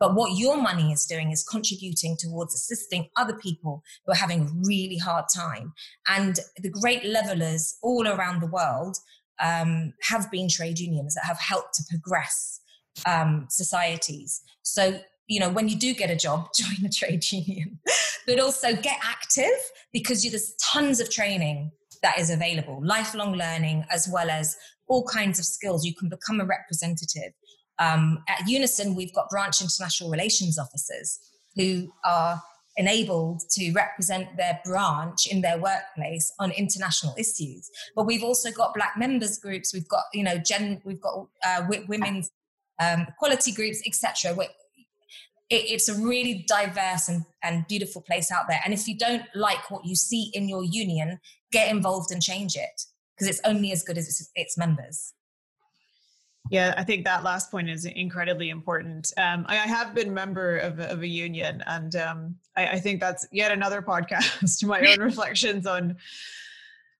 but 0.00 0.14
what 0.14 0.38
your 0.38 0.60
money 0.60 0.92
is 0.92 1.04
doing 1.04 1.30
is 1.30 1.44
contributing 1.44 2.16
towards 2.18 2.54
assisting 2.54 3.08
other 3.16 3.36
people 3.36 3.82
who 4.04 4.12
are 4.12 4.16
having 4.16 4.40
a 4.40 4.50
really 4.66 4.96
hard 4.96 5.26
time. 5.32 5.74
And 6.08 6.40
the 6.56 6.70
great 6.70 7.04
levelers 7.04 7.76
all 7.82 8.08
around 8.08 8.40
the 8.40 8.46
world 8.46 8.96
um, 9.40 9.92
have 10.02 10.30
been 10.30 10.48
trade 10.48 10.78
unions 10.78 11.14
that 11.14 11.24
have 11.26 11.38
helped 11.38 11.74
to 11.74 11.82
progress 11.90 12.60
um, 13.06 13.46
societies. 13.50 14.40
So, 14.62 15.00
you 15.28 15.38
know, 15.38 15.50
when 15.50 15.68
you 15.68 15.76
do 15.76 15.94
get 15.94 16.10
a 16.10 16.16
job, 16.16 16.48
join 16.56 16.84
a 16.84 16.88
trade 16.88 17.30
union, 17.30 17.78
but 18.26 18.40
also 18.40 18.74
get 18.74 18.98
active 19.02 19.58
because 19.92 20.22
there's 20.22 20.54
tons 20.72 21.00
of 21.00 21.10
training 21.10 21.72
that 22.02 22.18
is 22.18 22.30
available, 22.30 22.80
lifelong 22.82 23.34
learning, 23.34 23.84
as 23.90 24.08
well 24.10 24.30
as 24.30 24.56
all 24.88 25.04
kinds 25.04 25.38
of 25.38 25.44
skills. 25.44 25.84
You 25.84 25.94
can 25.94 26.08
become 26.08 26.40
a 26.40 26.46
representative. 26.46 27.32
Um, 27.80 28.22
at 28.28 28.46
Unison, 28.46 28.94
we've 28.94 29.14
got 29.14 29.30
branch 29.30 29.60
international 29.60 30.10
relations 30.10 30.58
officers 30.58 31.18
who 31.56 31.92
are 32.04 32.40
enabled 32.76 33.42
to 33.50 33.72
represent 33.72 34.36
their 34.36 34.60
branch 34.64 35.26
in 35.26 35.40
their 35.40 35.58
workplace 35.58 36.32
on 36.38 36.52
international 36.52 37.14
issues. 37.18 37.68
But 37.96 38.06
we've 38.06 38.22
also 38.22 38.50
got 38.50 38.74
black 38.74 38.94
members 38.96 39.38
groups. 39.38 39.74
We've 39.74 39.88
got 39.88 40.04
you 40.12 40.22
know 40.22 40.38
gen. 40.38 40.80
We've 40.84 41.00
got 41.00 41.26
uh, 41.44 41.64
women's 41.88 42.30
um, 42.80 43.06
equality 43.08 43.52
groups, 43.52 43.82
etc. 43.86 44.36
It, 45.48 45.64
it's 45.72 45.88
a 45.88 45.94
really 45.94 46.44
diverse 46.46 47.08
and, 47.08 47.24
and 47.42 47.66
beautiful 47.66 48.02
place 48.02 48.30
out 48.30 48.44
there. 48.48 48.60
And 48.64 48.72
if 48.72 48.86
you 48.86 48.96
don't 48.96 49.24
like 49.34 49.70
what 49.70 49.84
you 49.84 49.96
see 49.96 50.30
in 50.32 50.48
your 50.48 50.62
union, 50.62 51.18
get 51.50 51.70
involved 51.70 52.12
and 52.12 52.22
change 52.22 52.54
it 52.56 52.82
because 53.16 53.28
it's 53.28 53.40
only 53.44 53.72
as 53.72 53.82
good 53.82 53.98
as 53.98 54.06
its, 54.06 54.30
its 54.34 54.56
members. 54.56 55.12
Yeah, 56.50 56.74
I 56.76 56.82
think 56.82 57.04
that 57.04 57.22
last 57.22 57.52
point 57.52 57.70
is 57.70 57.84
incredibly 57.84 58.50
important. 58.50 59.12
Um, 59.16 59.46
I, 59.48 59.54
I, 59.54 59.66
have 59.68 59.94
been 59.94 60.12
member 60.12 60.56
of, 60.56 60.80
of 60.80 61.00
a 61.02 61.06
union, 61.06 61.62
and 61.68 61.94
um, 61.94 62.34
I, 62.56 62.66
I, 62.70 62.80
think 62.80 62.98
that's 62.98 63.24
yet 63.30 63.52
another 63.52 63.80
podcast 63.88 64.58
to 64.58 64.66
my 64.66 64.80
own 64.80 64.98
reflections 65.10 65.64
on 65.64 65.96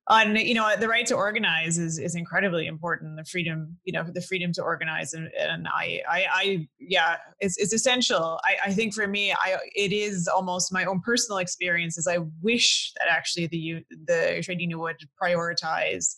on 0.06 0.36
you 0.36 0.54
know 0.54 0.72
the 0.78 0.86
right 0.86 1.04
to 1.06 1.14
organize 1.14 1.78
is 1.78 1.98
is 1.98 2.14
incredibly 2.14 2.68
important. 2.68 3.16
The 3.16 3.24
freedom, 3.24 3.76
you 3.82 3.92
know, 3.92 4.04
the 4.04 4.20
freedom 4.20 4.52
to 4.52 4.62
organize, 4.62 5.14
and, 5.14 5.28
and 5.36 5.66
I, 5.66 6.00
I, 6.08 6.26
I, 6.32 6.68
yeah, 6.78 7.16
it's 7.40 7.58
it's 7.58 7.72
essential. 7.72 8.38
I, 8.44 8.70
I 8.70 8.72
think 8.72 8.94
for 8.94 9.08
me, 9.08 9.32
I 9.32 9.56
it 9.74 9.92
is 9.92 10.28
almost 10.28 10.72
my 10.72 10.84
own 10.84 11.00
personal 11.00 11.38
experience. 11.38 11.98
Is 11.98 12.06
I 12.06 12.18
wish 12.40 12.92
that 12.98 13.08
actually 13.10 13.48
the 13.48 13.84
the 14.06 14.42
trade 14.44 14.60
union 14.60 14.78
would 14.78 14.98
prioritize 15.20 16.14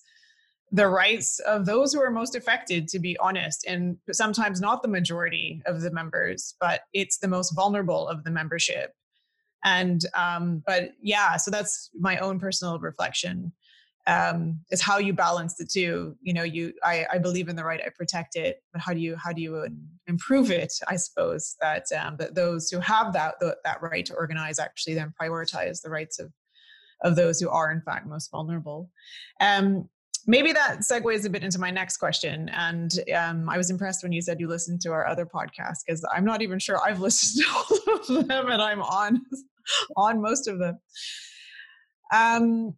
the 0.74 0.88
rights 0.88 1.38
of 1.40 1.66
those 1.66 1.92
who 1.92 2.00
are 2.00 2.10
most 2.10 2.34
affected, 2.34 2.88
to 2.88 2.98
be 2.98 3.16
honest, 3.18 3.66
and 3.66 3.98
sometimes 4.10 4.58
not 4.58 4.80
the 4.80 4.88
majority 4.88 5.60
of 5.66 5.82
the 5.82 5.90
members, 5.90 6.54
but 6.60 6.82
it's 6.94 7.18
the 7.18 7.28
most 7.28 7.54
vulnerable 7.54 8.08
of 8.08 8.24
the 8.24 8.30
membership. 8.30 8.94
And, 9.64 10.00
um, 10.14 10.62
but 10.66 10.92
yeah, 11.02 11.36
so 11.36 11.50
that's 11.50 11.90
my 11.98 12.16
own 12.18 12.40
personal 12.40 12.78
reflection 12.78 13.52
um, 14.06 14.60
is 14.70 14.80
how 14.80 14.98
you 14.98 15.12
balance 15.12 15.54
the 15.56 15.66
two. 15.66 16.16
You 16.22 16.32
know, 16.32 16.42
you, 16.42 16.72
I, 16.82 17.06
I 17.12 17.18
believe 17.18 17.48
in 17.48 17.54
the 17.54 17.64
right, 17.64 17.80
I 17.84 17.90
protect 17.90 18.34
it, 18.34 18.62
but 18.72 18.80
how 18.80 18.94
do 18.94 18.98
you, 18.98 19.14
how 19.16 19.32
do 19.32 19.42
you 19.42 19.68
improve 20.06 20.50
it? 20.50 20.72
I 20.88 20.96
suppose 20.96 21.54
that, 21.60 21.84
um, 21.92 22.16
that 22.16 22.34
those 22.34 22.70
who 22.70 22.80
have 22.80 23.12
that, 23.12 23.34
that 23.40 23.82
right 23.82 24.06
to 24.06 24.14
organize 24.14 24.58
actually 24.58 24.94
then 24.94 25.12
prioritize 25.20 25.82
the 25.82 25.90
rights 25.90 26.18
of, 26.18 26.32
of 27.02 27.14
those 27.14 27.38
who 27.38 27.50
are 27.50 27.70
in 27.70 27.82
fact 27.82 28.06
most 28.06 28.30
vulnerable. 28.30 28.90
Um, 29.40 29.88
maybe 30.26 30.52
that 30.52 30.80
segues 30.80 31.24
a 31.26 31.30
bit 31.30 31.42
into 31.42 31.58
my 31.58 31.70
next 31.70 31.96
question. 31.96 32.48
And 32.50 32.92
um, 33.16 33.48
I 33.48 33.56
was 33.56 33.70
impressed 33.70 34.02
when 34.02 34.12
you 34.12 34.22
said 34.22 34.40
you 34.40 34.48
listened 34.48 34.80
to 34.82 34.92
our 34.92 35.06
other 35.06 35.26
podcast 35.26 35.78
because 35.86 36.04
I'm 36.14 36.24
not 36.24 36.42
even 36.42 36.58
sure 36.58 36.80
I've 36.84 37.00
listened 37.06 37.44
to 37.44 37.50
all 37.52 38.20
of 38.20 38.28
them, 38.28 38.50
and 38.50 38.62
I'm 38.62 38.82
on 38.82 39.22
on 39.96 40.20
most 40.20 40.48
of 40.48 40.58
them. 40.58 40.78
Um, 42.12 42.74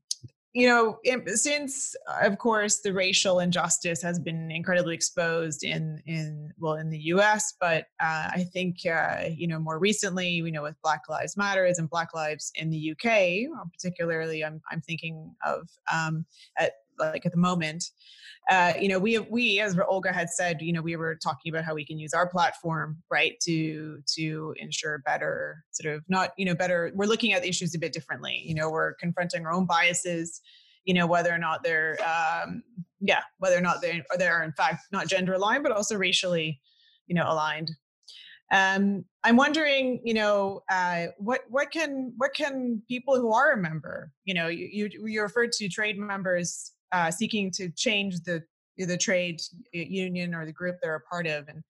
you 0.54 0.68
know, 0.68 0.98
since 1.34 1.96
of 2.22 2.38
course 2.38 2.78
the 2.80 2.92
racial 2.92 3.40
injustice 3.40 4.00
has 4.02 4.20
been 4.20 4.52
incredibly 4.52 4.94
exposed 4.94 5.64
in 5.64 6.00
in 6.06 6.52
well 6.58 6.74
in 6.74 6.90
the 6.90 6.98
U.S., 6.98 7.54
but 7.60 7.86
uh, 8.00 8.30
I 8.32 8.46
think 8.52 8.76
uh, 8.86 9.24
you 9.36 9.48
know 9.48 9.58
more 9.58 9.80
recently, 9.80 10.28
you 10.28 10.52
know, 10.52 10.62
with 10.62 10.80
Black 10.82 11.00
Lives 11.08 11.36
Matters 11.36 11.80
and 11.80 11.90
Black 11.90 12.14
Lives 12.14 12.52
in 12.54 12.70
the 12.70 12.92
UK, 12.92 13.50
particularly, 13.72 14.44
I'm 14.44 14.62
I'm 14.70 14.80
thinking 14.80 15.34
of 15.44 15.68
um, 15.92 16.24
at 16.56 16.74
like 16.98 17.26
at 17.26 17.32
the 17.32 17.38
moment 17.38 17.84
uh, 18.50 18.74
you 18.78 18.88
know, 18.88 18.98
we 18.98 19.18
we 19.18 19.60
as 19.60 19.78
Olga 19.88 20.12
had 20.12 20.28
said, 20.28 20.60
you 20.60 20.72
know, 20.72 20.82
we 20.82 20.96
were 20.96 21.14
talking 21.14 21.50
about 21.50 21.64
how 21.64 21.74
we 21.74 21.84
can 21.84 21.98
use 21.98 22.12
our 22.12 22.28
platform, 22.28 23.02
right, 23.10 23.38
to 23.40 24.02
to 24.16 24.54
ensure 24.58 24.98
better 24.98 25.64
sort 25.72 25.94
of 25.94 26.02
not, 26.08 26.32
you 26.36 26.44
know, 26.44 26.54
better. 26.54 26.92
We're 26.94 27.06
looking 27.06 27.32
at 27.32 27.42
the 27.42 27.48
issues 27.48 27.74
a 27.74 27.78
bit 27.78 27.92
differently. 27.92 28.42
You 28.44 28.54
know, 28.54 28.70
we're 28.70 28.94
confronting 28.94 29.46
our 29.46 29.52
own 29.52 29.66
biases. 29.66 30.42
You 30.84 30.92
know, 30.92 31.06
whether 31.06 31.32
or 31.32 31.38
not 31.38 31.62
they're, 31.64 31.96
um, 32.02 32.62
yeah, 33.00 33.22
whether 33.38 33.56
or 33.56 33.62
not 33.62 33.80
they 33.80 34.04
are 34.10 34.18
they 34.18 34.28
are 34.28 34.44
in 34.44 34.52
fact 34.52 34.84
not 34.92 35.08
gender 35.08 35.32
aligned, 35.32 35.62
but 35.62 35.72
also 35.72 35.96
racially, 35.96 36.60
you 37.06 37.14
know, 37.14 37.24
aligned. 37.26 37.70
Um, 38.52 39.06
I'm 39.24 39.38
wondering, 39.38 40.02
you 40.04 40.12
know, 40.12 40.60
uh, 40.70 41.06
what 41.16 41.40
what 41.48 41.70
can 41.70 42.12
what 42.18 42.34
can 42.34 42.82
people 42.88 43.18
who 43.18 43.32
are 43.32 43.52
a 43.52 43.56
member, 43.56 44.12
you 44.26 44.34
know, 44.34 44.48
you 44.48 44.68
you, 44.70 45.06
you 45.06 45.22
referred 45.22 45.52
to 45.52 45.68
trade 45.70 45.98
members 45.98 46.73
uh, 46.94 47.10
seeking 47.10 47.50
to 47.50 47.68
change 47.70 48.20
the 48.20 48.42
the 48.78 48.96
trade 48.96 49.40
union 49.72 50.34
or 50.34 50.46
the 50.46 50.52
group 50.52 50.76
they're 50.80 50.96
a 50.96 51.00
part 51.00 51.26
of 51.26 51.48
and 51.48 51.62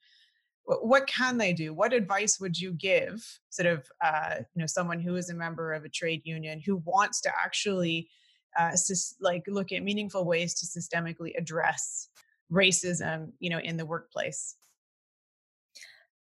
what 0.65 1.07
can 1.07 1.37
they 1.37 1.53
do 1.53 1.75
what 1.75 1.93
advice 1.93 2.39
would 2.41 2.59
you 2.59 2.73
give 2.73 3.23
sort 3.51 3.67
of 3.67 3.87
uh, 4.03 4.37
you 4.55 4.61
know 4.61 4.67
someone 4.67 5.01
who 5.01 5.17
is 5.17 5.31
a 5.31 5.35
member 5.35 5.73
of 5.73 5.85
a 5.85 5.89
trade 5.89 6.23
union 6.25 6.61
who 6.65 6.77
wants 6.85 7.21
to 7.21 7.31
actually 7.43 8.09
uh, 8.59 8.71
like 9.21 9.43
look 9.49 9.73
at 9.73 9.83
meaningful 9.83 10.25
ways 10.25 10.55
to 10.55 10.67
systemically 10.67 11.33
address 11.37 12.09
racism 12.53 13.33
you 13.39 13.51
know 13.51 13.59
in 13.59 13.77
the 13.77 13.87
workplace 13.87 14.57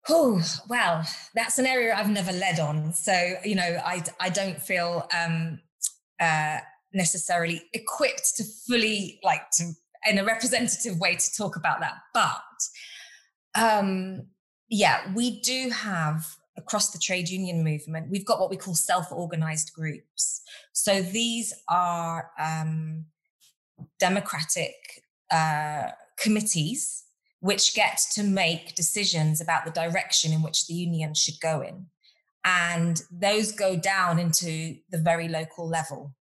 Oh, 0.09 0.43
well, 0.67 1.07
that's 1.33 1.59
an 1.59 1.65
area 1.65 1.95
I've 1.95 2.09
never 2.09 2.33
led 2.33 2.59
on. 2.59 2.93
So, 2.93 3.35
you 3.45 3.55
know, 3.55 3.79
I, 3.85 4.03
I 4.19 4.29
don't 4.29 4.59
feel 4.59 5.07
um, 5.17 5.61
uh, 6.19 6.59
necessarily 6.93 7.63
equipped 7.73 8.35
to 8.37 8.43
fully 8.67 9.19
like 9.23 9.49
to 9.51 9.71
in 10.09 10.17
a 10.17 10.23
representative 10.23 10.99
way 10.99 11.15
to 11.15 11.33
talk 11.35 11.55
about 11.55 11.79
that 11.79 11.95
but 12.13 12.41
um 13.55 14.27
yeah 14.69 15.01
we 15.13 15.39
do 15.41 15.69
have 15.69 16.25
across 16.57 16.91
the 16.91 16.99
trade 16.99 17.29
union 17.29 17.63
movement 17.63 18.09
we've 18.11 18.25
got 18.25 18.39
what 18.39 18.49
we 18.49 18.57
call 18.57 18.75
self-organized 18.75 19.73
groups. 19.73 20.41
So 20.71 21.01
these 21.01 21.53
are 21.69 22.31
um 22.39 23.05
democratic 23.99 24.75
uh 25.31 25.89
committees 26.17 27.03
which 27.39 27.75
get 27.75 27.99
to 28.13 28.23
make 28.23 28.73
decisions 28.73 29.41
about 29.41 29.65
the 29.65 29.71
direction 29.71 30.31
in 30.31 30.41
which 30.41 30.65
the 30.67 30.73
union 30.73 31.13
should 31.13 31.37
go 31.41 31.59
in. 31.59 31.87
And 32.45 33.01
those 33.11 33.51
go 33.51 33.75
down 33.75 34.17
into 34.17 34.77
the 34.89 34.97
very 34.97 35.27
local 35.27 35.67
level 35.67 36.15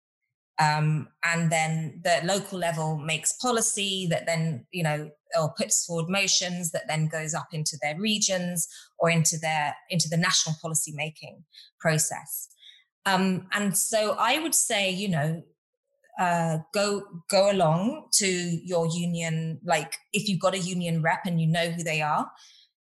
um, 0.59 1.07
and 1.23 1.51
then 1.51 2.01
the 2.03 2.21
local 2.23 2.59
level 2.59 2.97
makes 2.97 3.33
policy 3.33 4.07
that 4.09 4.25
then, 4.25 4.65
you 4.71 4.83
know, 4.83 5.09
or 5.39 5.53
puts 5.57 5.85
forward 5.85 6.09
motions 6.09 6.71
that 6.71 6.87
then 6.87 7.07
goes 7.07 7.33
up 7.33 7.47
into 7.53 7.77
their 7.81 7.97
regions 7.99 8.67
or 8.99 9.09
into 9.09 9.37
their 9.37 9.75
into 9.89 10.09
the 10.09 10.17
national 10.17 10.55
policy 10.61 10.91
making 10.95 11.43
process. 11.79 12.49
Um, 13.05 13.47
and 13.53 13.75
so 13.75 14.15
I 14.19 14.39
would 14.39 14.53
say, 14.53 14.91
you 14.91 15.09
know, 15.09 15.43
uh, 16.19 16.59
go 16.73 17.03
go 17.29 17.51
along 17.51 18.07
to 18.13 18.27
your 18.27 18.87
union. 18.87 19.59
Like 19.63 19.97
if 20.13 20.27
you've 20.27 20.41
got 20.41 20.53
a 20.53 20.59
union 20.59 21.01
rep 21.01 21.21
and 21.25 21.41
you 21.41 21.47
know 21.47 21.71
who 21.71 21.83
they 21.83 22.01
are, 22.01 22.29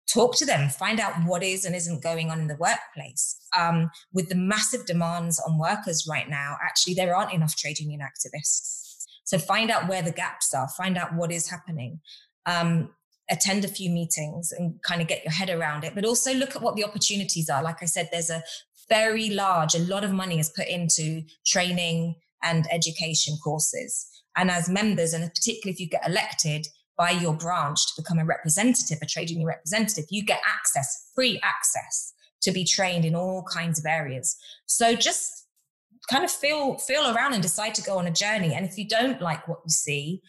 talk 0.08 0.36
to 0.38 0.46
them, 0.46 0.70
find 0.70 1.00
out 1.00 1.14
what 1.26 1.44
is 1.44 1.66
and 1.66 1.76
isn't 1.76 2.04
going 2.04 2.30
on 2.30 2.40
in 2.40 2.48
the 2.48 2.56
workplace. 2.58 3.38
Um, 3.58 3.90
with 4.14 4.30
the 4.30 4.36
massive 4.36 4.86
demands 4.86 5.40
on 5.40 5.58
workers 5.58 6.08
right 6.10 6.30
now, 6.30 6.58
actually, 6.64 6.94
there 6.94 7.16
aren't 7.16 7.34
enough 7.34 7.56
trade 7.56 7.80
union 7.80 8.02
activists. 8.02 9.06
So 9.24 9.38
find 9.38 9.72
out 9.72 9.88
where 9.88 10.02
the 10.02 10.12
gaps 10.12 10.54
are, 10.54 10.68
find 10.68 10.98
out 10.98 11.16
what 11.16 11.32
is 11.32 11.50
happening. 11.50 12.02
Um, 12.46 12.90
attend 13.30 13.64
a 13.64 13.70
few 13.70 13.90
meetings 13.90 14.52
and 14.52 14.82
kind 14.84 15.02
of 15.02 15.08
get 15.08 15.24
your 15.24 15.32
head 15.32 15.50
around 15.50 15.86
it, 15.86 15.96
but 15.96 16.04
also 16.04 16.34
look 16.34 16.56
at 16.56 16.62
what 16.62 16.76
the 16.76 16.84
opportunities 16.84 17.50
are. 17.50 17.64
Like 17.64 17.82
I 17.82 17.86
said, 17.86 18.10
there's 18.12 18.30
a 18.30 18.44
very 18.90 19.30
large, 19.30 19.74
a 19.74 19.80
lot 19.80 20.04
of 20.04 20.12
money 20.12 20.38
is 20.38 20.50
put 20.50 20.68
into 20.68 21.24
training 21.46 22.16
and 22.44 22.68
education 22.72 23.38
courses. 23.42 24.06
And 24.36 24.52
as 24.52 24.68
members, 24.68 25.14
and 25.14 25.24
particularly 25.34 25.74
if 25.74 25.80
you 25.80 25.88
get 25.88 26.08
elected, 26.08 26.68
by 27.02 27.10
your 27.10 27.34
branch 27.34 27.80
to 27.88 28.00
become 28.00 28.20
a 28.20 28.24
representative, 28.24 29.00
a 29.02 29.08
trade 29.08 29.32
union 29.32 29.48
representative, 29.48 30.06
you 30.12 30.24
get 30.24 30.40
access, 30.46 31.10
free 31.16 31.40
access 31.42 32.14
to 32.44 32.52
be 32.52 32.64
trained 32.64 33.06
in 33.06 33.16
all 33.16 33.44
kinds 33.52 33.80
of 33.80 33.88
areas. 33.88 34.38
So 34.68 34.94
just 34.94 35.48
kind 36.12 36.24
of 36.24 36.30
feel 36.30 36.78
feel 36.78 37.12
around 37.12 37.34
and 37.34 37.42
decide 37.42 37.74
to 37.74 37.82
go 37.82 37.98
on 37.98 38.06
a 38.06 38.12
journey. 38.12 38.54
And 38.54 38.68
if 38.68 38.78
you 38.78 38.88
don't 38.88 39.20
like 39.20 39.48
what 39.48 39.62
you 39.66 39.72
see, 39.72 40.22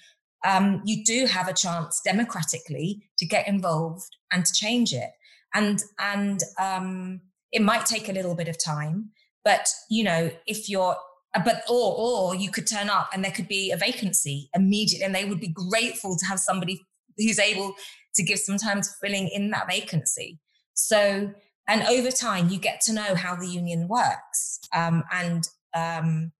um, 0.46 0.80
you 0.86 1.04
do 1.04 1.26
have 1.26 1.46
a 1.46 1.52
chance 1.52 2.00
democratically 2.02 3.02
to 3.18 3.26
get 3.26 3.46
involved 3.46 4.08
and 4.32 4.46
to 4.46 4.52
change 4.54 4.94
it. 4.94 5.10
And 5.52 5.78
and 5.98 6.40
um, 6.58 7.20
it 7.52 7.60
might 7.60 7.84
take 7.84 8.08
a 8.08 8.12
little 8.12 8.34
bit 8.34 8.48
of 8.48 8.56
time, 8.56 9.10
but 9.44 9.68
you 9.90 10.04
know 10.04 10.30
if 10.46 10.70
you're 10.70 10.96
but 11.44 11.62
or 11.68 11.94
or 11.96 12.34
you 12.34 12.50
could 12.50 12.66
turn 12.66 12.90
up 12.90 13.10
and 13.12 13.24
there 13.24 13.32
could 13.32 13.48
be 13.48 13.70
a 13.70 13.76
vacancy 13.76 14.50
immediately 14.54 15.04
and 15.04 15.14
they 15.14 15.24
would 15.24 15.40
be 15.40 15.48
grateful 15.48 16.16
to 16.16 16.26
have 16.26 16.38
somebody 16.38 16.84
who's 17.16 17.38
able 17.38 17.74
to 18.14 18.22
give 18.22 18.38
some 18.38 18.58
time 18.58 18.82
to 18.82 18.88
filling 19.00 19.28
in 19.28 19.50
that 19.50 19.68
vacancy. 19.68 20.38
So 20.74 21.32
and 21.68 21.82
over 21.84 22.10
time 22.10 22.48
you 22.48 22.58
get 22.58 22.80
to 22.82 22.92
know 22.92 23.14
how 23.14 23.34
the 23.34 23.46
union 23.46 23.88
works 23.88 24.60
um, 24.74 25.04
and 25.12 25.48
um, 25.74 26.32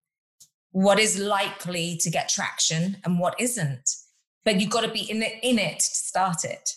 what 0.71 0.99
is 0.99 1.17
likely 1.17 1.97
to 2.01 2.09
get 2.09 2.29
traction 2.29 2.97
and 3.03 3.19
what 3.19 3.39
isn't. 3.39 3.95
But 4.45 4.59
you've 4.59 4.69
got 4.69 4.81
to 4.81 4.91
be 4.91 5.09
in 5.09 5.23
it 5.23 5.39
in 5.41 5.57
it 5.57 5.79
to 5.79 5.85
start 5.85 6.43
it 6.43 6.75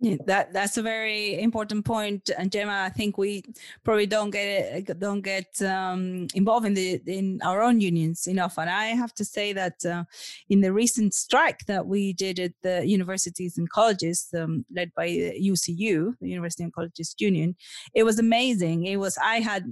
yeah, 0.00 0.14
that 0.26 0.52
that's 0.52 0.76
a 0.76 0.82
very 0.82 1.40
important 1.40 1.84
point, 1.84 2.30
and 2.38 2.52
Gemma. 2.52 2.84
I 2.86 2.88
think 2.88 3.18
we 3.18 3.42
probably 3.82 4.06
don't 4.06 4.30
get 4.30 4.96
don't 5.00 5.22
get 5.22 5.60
um, 5.60 6.28
involved 6.34 6.66
in 6.66 6.74
the 6.74 7.00
in 7.06 7.40
our 7.42 7.62
own 7.62 7.80
unions 7.80 8.28
enough. 8.28 8.58
And 8.58 8.70
I 8.70 8.86
have 8.86 9.12
to 9.14 9.24
say 9.24 9.52
that 9.54 9.84
uh, 9.84 10.04
in 10.48 10.60
the 10.60 10.72
recent 10.72 11.14
strike 11.14 11.66
that 11.66 11.86
we 11.86 12.12
did 12.12 12.38
at 12.38 12.52
the 12.62 12.86
universities 12.86 13.58
and 13.58 13.68
colleges, 13.68 14.28
um, 14.38 14.64
led 14.72 14.92
by 14.94 15.08
UCU, 15.08 16.14
the 16.20 16.28
University 16.28 16.62
and 16.62 16.72
Colleges 16.72 17.16
Union, 17.18 17.56
it 17.92 18.04
was 18.04 18.20
amazing. 18.20 18.84
It 18.84 18.98
was 18.98 19.18
I 19.20 19.40
had 19.40 19.64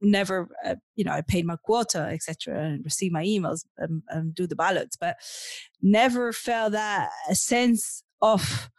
never 0.00 0.48
uh, 0.64 0.76
you 0.94 1.04
know 1.04 1.10
i 1.12 1.20
paid 1.20 1.44
my 1.44 1.56
quota 1.56 2.08
etc 2.12 2.64
and 2.64 2.84
received 2.84 3.12
my 3.12 3.24
emails 3.24 3.64
and, 3.78 4.02
and 4.10 4.32
do 4.34 4.46
the 4.46 4.54
ballots 4.54 4.96
but 4.96 5.16
never 5.82 6.32
felt 6.32 6.72
that 6.72 7.10
a 7.28 7.34
sense 7.34 8.04
of 8.22 8.70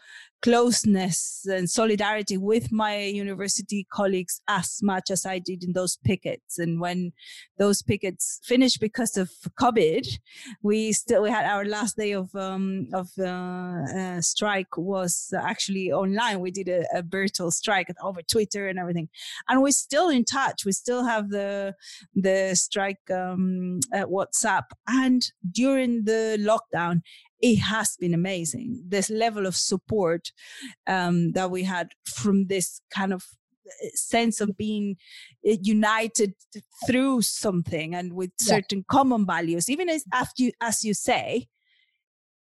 closeness 0.42 1.46
and 1.50 1.70
solidarity 1.70 2.38
with 2.38 2.72
my 2.72 2.98
university 2.98 3.86
colleagues 3.92 4.42
as 4.48 4.80
much 4.82 5.12
as 5.12 5.26
I 5.26 5.40
did 5.40 5.64
in 5.64 5.74
those 5.74 5.98
pickets. 5.98 6.58
And 6.58 6.80
when 6.80 7.12
those 7.58 7.82
pickets 7.82 8.40
finished 8.44 8.80
because 8.80 9.18
of 9.18 9.30
COVID, 9.60 10.08
we 10.64 10.94
still 10.94 11.24
we 11.24 11.30
had 11.30 11.46
our 11.46 11.66
last 11.66 11.98
day 11.98 12.12
of 12.14 12.34
um, 12.36 12.88
of 12.94 13.10
uh, 13.20 13.24
uh, 13.24 14.22
strike 14.22 14.78
was 14.78 15.34
actually 15.38 15.92
online. 15.92 16.40
We 16.40 16.52
did 16.52 16.70
a, 16.70 16.86
a, 16.94 17.04
virtual 17.04 17.52
strike 17.52 17.88
over 18.04 18.22
Twitter 18.22 18.68
and 18.68 18.80
everything, 18.80 19.10
and 19.48 19.62
we're 19.62 19.72
still 19.72 20.10
in 20.10 20.24
touch. 20.24 20.66
We 20.66 20.72
still 20.72 21.04
have 21.04 21.30
the 21.30 21.76
the 22.16 22.56
strike 22.56 23.02
um, 23.12 23.80
WhatsApp. 23.94 24.64
And 24.88 25.22
during 25.52 26.06
the 26.06 26.38
lockdown, 26.40 27.02
it 27.42 27.58
has 27.58 27.96
been 27.98 28.14
amazing. 28.14 28.84
This 28.88 29.10
level 29.10 29.46
of 29.46 29.56
support 29.56 30.32
um, 30.88 31.32
that 31.32 31.52
we 31.52 31.64
had 31.64 31.90
from 32.06 32.48
this 32.48 32.82
kind 32.94 33.14
of 33.14 33.26
uh, 33.68 33.88
sense 33.94 34.42
of 34.42 34.58
being 34.58 34.98
uh, 35.48 35.56
united 35.62 36.34
through 36.86 37.22
something 37.22 37.96
and 37.96 38.14
with 38.14 38.32
certain 38.40 38.84
common 38.90 39.26
values, 39.26 39.70
even 39.70 39.90
as 39.90 40.04
after 40.14 40.44
you, 40.44 40.52
as 40.62 40.84
you 40.84 40.94
say, 40.94 41.48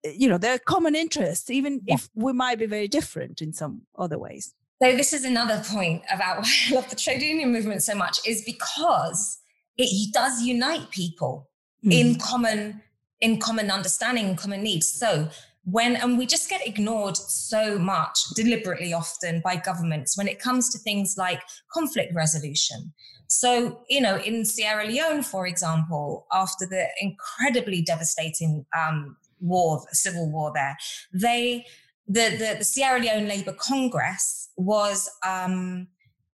uh, 0.05 0.09
you 0.15 0.27
know, 0.27 0.37
there 0.37 0.55
are 0.55 0.59
common 0.59 0.95
interests, 0.95 1.49
even 1.49 1.81
yeah. 1.85 1.95
if 1.95 2.09
we 2.15 2.33
might 2.33 2.59
be 2.59 2.65
very 2.65 2.87
different 2.87 3.41
in 3.41 3.53
some 3.53 3.81
other 3.97 4.17
ways. 4.17 4.53
So 4.81 4.95
this 4.95 5.13
is 5.13 5.25
another 5.25 5.61
point 5.63 6.03
about 6.11 6.37
why 6.43 6.53
I 6.69 6.73
love 6.73 6.89
the 6.89 6.95
trade 6.95 7.21
union 7.21 7.51
movement 7.51 7.83
so 7.83 7.93
much, 7.93 8.19
is 8.25 8.43
because 8.43 9.39
it 9.77 10.11
does 10.11 10.41
unite 10.41 10.89
people 10.89 11.49
mm. 11.85 11.93
in 11.93 12.15
common 12.15 12.81
in 13.21 13.39
common 13.39 13.71
understanding 13.71 14.25
and 14.25 14.37
common 14.37 14.63
needs. 14.63 14.91
So 14.91 15.29
when 15.63 15.97
and 15.97 16.17
we 16.17 16.25
just 16.25 16.49
get 16.49 16.65
ignored 16.65 17.17
so 17.17 17.77
much 17.77 18.17
deliberately 18.35 18.93
often 18.93 19.41
by 19.43 19.57
governments 19.57 20.17
when 20.17 20.27
it 20.27 20.39
comes 20.39 20.69
to 20.69 20.77
things 20.77 21.15
like 21.17 21.41
conflict 21.73 22.13
resolution. 22.15 22.93
So, 23.27 23.81
you 23.89 23.99
know, 23.99 24.17
in 24.17 24.45
Sierra 24.45 24.87
Leone, 24.87 25.23
for 25.23 25.45
example, 25.45 26.25
after 26.31 26.65
the 26.65 26.87
incredibly 27.01 27.81
devastating 27.81 28.65
um, 28.77 29.17
war, 29.41 29.85
civil 29.91 30.31
war 30.31 30.53
there, 30.53 30.77
they 31.13 31.65
the, 32.07 32.29
the, 32.37 32.55
the 32.59 32.63
Sierra 32.63 32.99
Leone 33.01 33.27
Labour 33.27 33.53
Congress 33.59 34.49
was 34.55 35.09
um, 35.25 35.87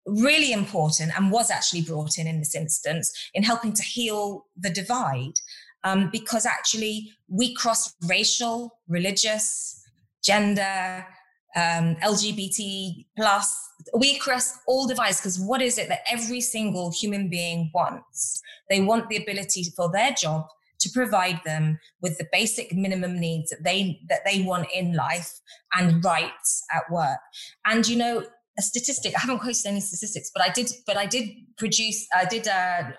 really 0.07 0.53
important 0.53 1.13
and 1.17 1.31
was 1.31 1.51
actually 1.51 1.83
brought 1.83 2.19
in 2.19 2.27
in 2.27 2.39
this 2.39 2.55
instance 2.55 3.13
in 3.35 3.43
helping 3.43 3.75
to 3.75 3.83
heal 3.83 4.47
the 4.57 4.71
divide. 4.71 5.35
Um, 5.85 6.11
because 6.11 6.47
actually 6.47 7.11
we 7.29 7.55
cross 7.55 7.95
racial, 8.09 8.79
religious, 8.89 9.83
gender, 10.23 11.07
um, 11.57 11.97
LGBT 11.97 13.07
plus. 13.17 13.57
We 13.97 14.19
cross 14.19 14.59
all 14.67 14.87
divides 14.87 15.21
because 15.21 15.41
what 15.41 15.63
is 15.63 15.79
it 15.79 15.89
that 15.89 16.01
every 16.11 16.41
single 16.41 16.93
human 16.93 17.29
being 17.29 17.71
wants? 17.75 18.43
They 18.69 18.81
want 18.81 19.09
the 19.09 19.17
ability 19.17 19.65
for 19.77 19.91
their 19.91 20.13
job 20.13 20.47
to 20.81 20.91
provide 20.91 21.41
them 21.45 21.79
with 22.01 22.19
the 22.19 22.27
basic 22.31 22.73
minimum 22.73 23.19
needs 23.19 23.51
that 23.51 23.65
they 23.65 24.01
that 24.09 24.21
they 24.25 24.43
want 24.43 24.69
in 24.73 24.95
life 24.95 25.41
and 25.75 26.05
rights 26.05 26.65
at 26.73 26.91
work. 26.91 27.19
And 27.67 27.87
you 27.87 27.97
know, 27.97 28.25
a 28.59 28.63
statistic. 28.63 29.15
I 29.17 29.21
haven't 29.21 29.39
quoted 29.39 29.67
any 29.67 29.81
statistics, 29.81 30.31
but 30.35 30.43
I 30.43 30.51
did. 30.51 30.71
But 30.87 30.97
I 30.97 31.07
did 31.07 31.31
produce. 31.57 32.07
I 32.15 32.25
did 32.25 32.49
uh, 32.49 32.91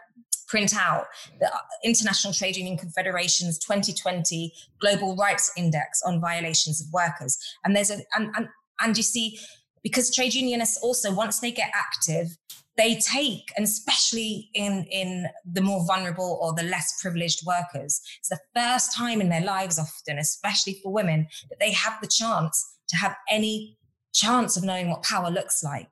print 0.50 0.76
out 0.76 1.06
the 1.40 1.48
uh, 1.48 1.60
International 1.84 2.34
Trade 2.34 2.58
Union 2.58 2.78
Confederation's 2.78 3.58
2020 3.60 4.52
Global 4.82 5.16
Rights 5.16 5.52
Index 5.56 6.02
on 6.06 6.20
violations 6.20 6.82
of 6.82 6.92
workers. 6.92 7.38
And 7.64 7.76
there's 7.76 7.92
a 7.92 8.00
and 8.16 8.30
and, 8.36 8.48
and 8.82 8.98
you 8.98 9.04
see 9.04 9.40
because 9.84 10.14
trade 10.14 10.34
unionists 10.34 10.78
also 10.84 11.14
once 11.14 11.40
they 11.40 11.52
get 11.52 11.72
active 11.74 12.36
they 12.80 12.96
take, 12.96 13.52
and 13.58 13.66
especially 13.66 14.50
in, 14.54 14.86
in 14.90 15.28
the 15.46 15.60
more 15.60 15.86
vulnerable 15.86 16.40
or 16.42 16.54
the 16.54 16.64
less 16.64 16.98
privileged 17.02 17.46
workers, 17.46 18.02
it's 18.20 18.30
the 18.30 18.40
first 18.56 18.96
time 18.96 19.20
in 19.20 19.28
their 19.28 19.42
lives, 19.42 19.78
often, 19.78 20.18
especially 20.18 20.80
for 20.82 20.94
women, 20.94 21.28
that 21.50 21.60
they 21.60 21.74
have 21.74 22.00
the 22.02 22.08
chance 22.08 22.66
to 22.88 22.96
have 22.96 23.18
any 23.30 23.78
chance 24.14 24.56
of 24.56 24.64
knowing 24.64 24.90
what 24.90 25.04
power 25.04 25.30
looks 25.30 25.62
like. 25.62 25.90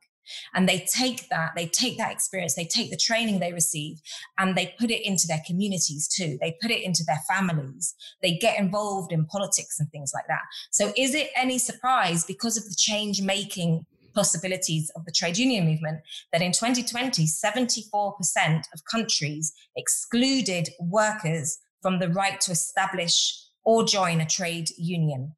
And 0.54 0.68
they 0.68 0.86
take 0.94 1.30
that, 1.30 1.54
they 1.56 1.68
take 1.68 1.98
that 1.98 2.12
experience, 2.12 2.56
they 2.56 2.66
take 2.66 2.90
the 2.90 2.98
training 2.98 3.40
they 3.40 3.54
receive, 3.54 4.00
and 4.38 4.56
they 4.56 4.74
put 4.80 4.92
it 4.92 5.06
into 5.06 5.28
their 5.28 5.42
communities 5.46 6.08
too. 6.08 6.38
They 6.42 6.58
put 6.62 6.72
it 6.72 6.84
into 6.84 7.04
their 7.06 7.22
families. 7.28 7.96
They 8.22 8.38
get 8.38 8.60
involved 8.60 9.12
in 9.12 9.26
politics 9.26 9.80
and 9.80 9.90
things 9.92 10.12
like 10.14 10.28
that. 10.28 10.42
So, 10.72 10.92
is 10.98 11.16
it 11.16 11.30
any 11.36 11.58
surprise 11.58 12.26
because 12.26 12.58
of 12.58 12.64
the 12.64 12.76
change 12.78 13.22
making 13.22 13.86
possibilities 14.18 14.92
of 14.96 15.06
the 15.06 15.12
trade 15.12 15.38
union 15.38 15.66
movement 15.66 16.00
that 16.34 16.42
in 16.42 16.52
2020, 16.52 17.28
74% 17.28 18.64
of 18.74 18.84
countries 18.90 19.54
excluded 19.76 20.70
workers 20.80 21.60
from 21.84 22.00
the 22.00 22.10
right 22.10 22.42
to 22.42 22.52
establish 22.52 23.40
or 23.64 23.86
join 23.86 24.20
a 24.20 24.26
trade 24.26 24.70
union. 24.78 25.36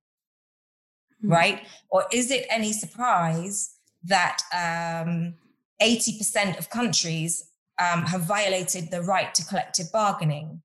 Mm. 1.23 1.31
Right? 1.31 1.67
Or 1.89 2.05
is 2.13 2.31
it 2.31 2.45
any 2.49 2.71
surprise 2.71 3.75
that 4.03 4.41
um, 4.53 5.35
80% 5.81 6.57
of 6.57 6.69
countries 6.69 7.49
um, 7.79 8.03
have 8.03 8.21
violated 8.21 8.91
the 8.91 9.01
right 9.01 9.33
to 9.35 9.45
collective 9.45 9.91
bargaining? 9.91 10.61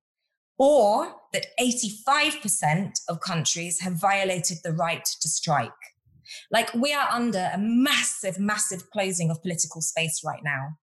Or 0.57 1.13
that 1.33 1.47
85% 1.61 3.01
of 3.09 3.21
countries 3.21 3.81
have 3.81 3.95
violated 4.01 4.59
the 4.63 4.73
right 4.73 5.05
to 5.21 5.29
strike? 5.29 5.71
Like 6.51 6.73
we 6.75 6.93
are 6.93 7.09
under 7.11 7.51
a 7.53 7.59
massive, 7.59 8.39
massive 8.39 8.91
closing 8.91 9.31
of 9.31 9.43
political 9.43 9.81
space 9.81 10.23
right 10.25 10.43
now. 10.45 10.79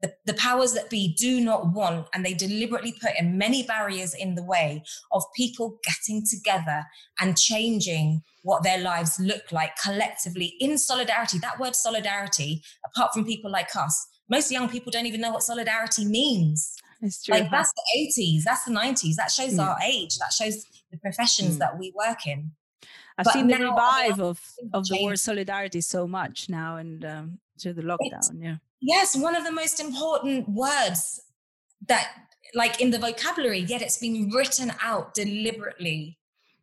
The, 0.00 0.14
the, 0.26 0.34
powers 0.34 0.74
that 0.74 0.90
be 0.90 1.12
do 1.18 1.40
not 1.40 1.72
want, 1.72 2.06
and 2.14 2.24
they 2.24 2.32
deliberately 2.32 2.94
put 3.02 3.10
in 3.18 3.36
many 3.36 3.64
barriers 3.64 4.14
in 4.14 4.36
the 4.36 4.44
way 4.44 4.84
of 5.10 5.24
people 5.34 5.80
getting 5.84 6.24
together 6.24 6.84
and 7.20 7.36
changing 7.36 8.22
what 8.42 8.62
their 8.62 8.78
lives 8.78 9.18
look 9.18 9.50
like 9.50 9.72
collectively 9.82 10.54
in 10.60 10.78
solidarity. 10.78 11.38
That 11.40 11.58
word 11.58 11.74
solidarity, 11.74 12.62
apart 12.86 13.12
from 13.12 13.24
people 13.24 13.50
like 13.50 13.74
us, 13.74 14.06
most 14.28 14.52
young 14.52 14.68
people 14.68 14.92
don't 14.92 15.06
even 15.06 15.20
know 15.20 15.32
what 15.32 15.42
solidarity 15.42 16.04
means. 16.04 16.76
It's 17.00 17.24
true. 17.24 17.34
Like 17.34 17.50
that's 17.50 17.72
the 17.72 18.10
80s, 18.22 18.42
that's 18.44 18.64
the 18.64 18.72
90s. 18.72 19.14
That 19.16 19.30
shows 19.30 19.56
yeah. 19.56 19.68
our 19.68 19.76
age. 19.84 20.16
That 20.18 20.32
shows 20.32 20.64
the 20.90 20.98
professions 20.98 21.56
mm. 21.56 21.58
that 21.58 21.78
we 21.78 21.92
work 21.96 22.26
in. 22.26 22.52
I've 23.16 23.24
but 23.24 23.32
seen 23.32 23.48
the 23.48 23.58
revive 23.58 24.20
of 24.20 24.40
of 24.72 24.86
the 24.86 25.02
word 25.02 25.18
solidarity 25.18 25.80
so 25.80 26.06
much 26.06 26.48
now 26.48 26.76
and 26.76 27.04
um, 27.04 27.38
through 27.60 27.74
the 27.74 27.82
lockdown. 27.82 28.40
yeah. 28.40 28.56
Yes, 28.80 29.16
one 29.16 29.34
of 29.34 29.44
the 29.44 29.52
most 29.52 29.80
important 29.80 30.48
words 30.48 31.20
that, 31.86 32.12
like 32.54 32.80
in 32.80 32.90
the 32.90 32.98
vocabulary, 32.98 33.60
yet 33.60 33.82
it's 33.82 33.98
been 33.98 34.30
written 34.30 34.72
out 34.82 35.14
deliberately 35.14 36.18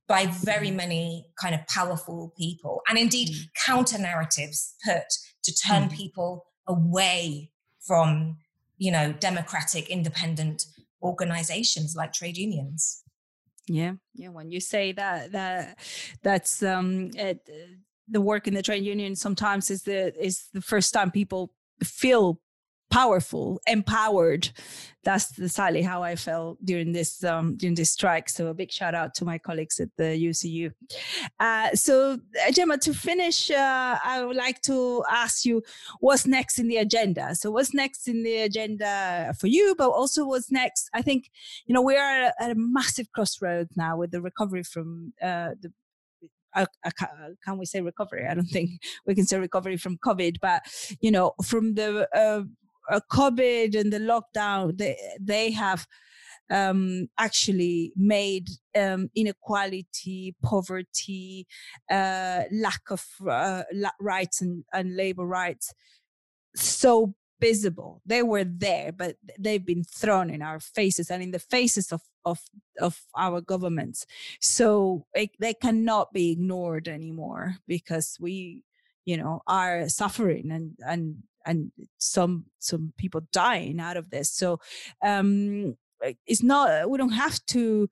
by 0.08 0.28
very 0.28 0.70
mm. 0.70 0.76
many 0.76 1.28
kind 1.40 1.56
of 1.56 1.66
powerful 1.68 2.34
people, 2.38 2.82
and 2.88 2.98
indeed 2.98 3.30
mm. 3.30 3.46
counter 3.66 3.98
narratives 3.98 4.76
put 4.86 5.04
to 5.44 5.54
turn 5.54 5.90
mm. 5.90 5.94
people 5.94 6.46
away 6.68 7.52
from, 7.86 8.38
you 8.78 8.92
know, 8.92 9.14
democratic, 9.14 9.90
independent 9.90 10.66
organizations 11.02 11.96
like 11.96 12.14
trade 12.14 12.38
unions 12.38 13.04
yeah 13.68 13.94
yeah 14.14 14.30
when 14.30 14.52
you 14.52 14.60
say 14.60 14.92
that 14.92 15.32
that 15.32 15.78
that's 16.22 16.62
um 16.62 17.10
it, 17.16 17.48
the 18.08 18.22
work 18.22 18.48
in 18.48 18.54
the 18.54 18.62
trade 18.62 18.84
union 18.84 19.16
sometimes 19.16 19.72
is 19.72 19.84
the 19.84 20.14
is 20.24 20.46
the 20.54 20.62
first 20.62 20.94
time 20.94 21.10
people 21.10 21.52
feel 21.84 22.40
powerful, 22.92 23.60
empowered. 23.68 24.50
That's 25.04 25.38
exactly 25.38 25.82
how 25.82 26.02
I 26.02 26.16
felt 26.16 26.64
during 26.64 26.94
this 26.94 27.24
um, 27.24 27.58
during 27.58 27.76
this 27.76 27.92
strike. 27.92 28.30
So 28.30 28.48
a 28.48 28.54
big 28.54 28.72
shout 28.72 28.96
out 28.96 29.14
to 29.16 29.26
my 29.26 29.38
colleagues 29.38 29.80
at 29.80 29.90
the 29.98 30.04
UCU. 30.30 30.72
Uh, 31.40 31.72
so 31.76 32.14
uh, 32.14 32.52
Gemma, 32.52 32.78
to 32.80 32.94
finish, 32.94 33.52
uh, 33.52 33.98
I 34.04 34.24
would 34.24 34.36
like 34.36 34.62
to 34.64 35.04
ask 35.12 35.46
you 35.46 35.62
what's 36.00 36.26
next 36.26 36.58
in 36.58 36.68
the 36.68 36.78
agenda. 36.78 37.36
So 37.36 37.52
what's 37.52 37.74
next 37.74 38.08
in 38.08 38.24
the 38.24 38.38
agenda 38.42 39.34
for 39.40 39.48
you, 39.48 39.76
but 39.78 39.90
also 39.90 40.26
what's 40.26 40.52
next? 40.52 40.90
I 40.94 41.02
think 41.02 41.30
you 41.66 41.74
know 41.74 41.82
we 41.82 41.98
are 41.98 42.32
at 42.40 42.52
a 42.52 42.56
massive 42.56 43.12
crossroads 43.12 43.76
now 43.76 43.98
with 43.98 44.12
the 44.12 44.22
recovery 44.22 44.64
from 44.64 45.14
uh, 45.22 45.52
the 45.62 45.72
uh, 46.56 46.66
can 47.44 47.58
we 47.58 47.66
say 47.66 47.82
recovery? 47.82 48.26
I 48.30 48.34
don't 48.34 48.46
think 48.58 48.72
we 49.06 49.16
can 49.16 49.26
say 49.26 49.40
recovery 49.40 49.78
from 49.78 49.98
COVID, 49.98 50.38
but 50.42 50.64
you 51.02 51.12
know, 51.12 51.34
from 51.44 51.76
the 51.76 52.08
uh, 52.16 52.44
uh, 52.94 53.00
COVID 53.12 53.80
and 53.80 53.92
the 53.92 54.00
lockdown, 54.00 54.78
they 54.78 54.98
they 55.20 55.52
have 55.52 55.86
um, 56.52 57.08
actually 57.18 57.92
made 57.96 58.50
um, 58.78 59.10
inequality, 59.16 60.36
poverty, 60.44 61.48
uh, 61.90 62.44
lack 62.52 62.82
of 62.92 63.04
rights 64.00 64.42
and, 64.42 64.64
and 64.72 64.96
labor 64.96 65.26
rights 65.26 65.74
so 66.56 67.14
visible. 67.40 68.02
They 68.06 68.24
were 68.24 68.44
there, 68.44 68.92
but 68.92 69.18
they've 69.38 69.66
been 69.66 69.84
thrown 69.84 70.30
in 70.30 70.42
our 70.42 70.60
faces 70.60 71.12
and 71.12 71.22
in 71.22 71.32
the 71.32 71.40
faces 71.40 71.92
of 71.92 72.02
of 72.24 72.42
of 72.80 73.02
our 73.16 73.42
governments. 73.42 74.06
So 74.40 75.06
it, 75.14 75.32
they 75.40 75.54
cannot 75.54 76.14
be 76.14 76.32
ignored 76.32 76.88
anymore 76.88 77.58
because 77.68 78.18
we, 78.20 78.64
you 79.06 79.18
know, 79.18 79.42
are 79.48 79.90
suffering 79.90 80.52
and 80.52 80.76
and 80.86 81.24
and 81.46 81.72
some 81.98 82.46
some 82.60 82.94
people 82.98 83.22
dying 83.32 83.80
out 83.80 83.98
of 83.98 84.10
this 84.10 84.32
so 84.32 84.60
um 85.04 85.78
it's 86.26 86.44
not 86.44 86.90
we 86.90 86.98
don't 86.98 87.10
have 87.10 87.40
to 87.46 87.88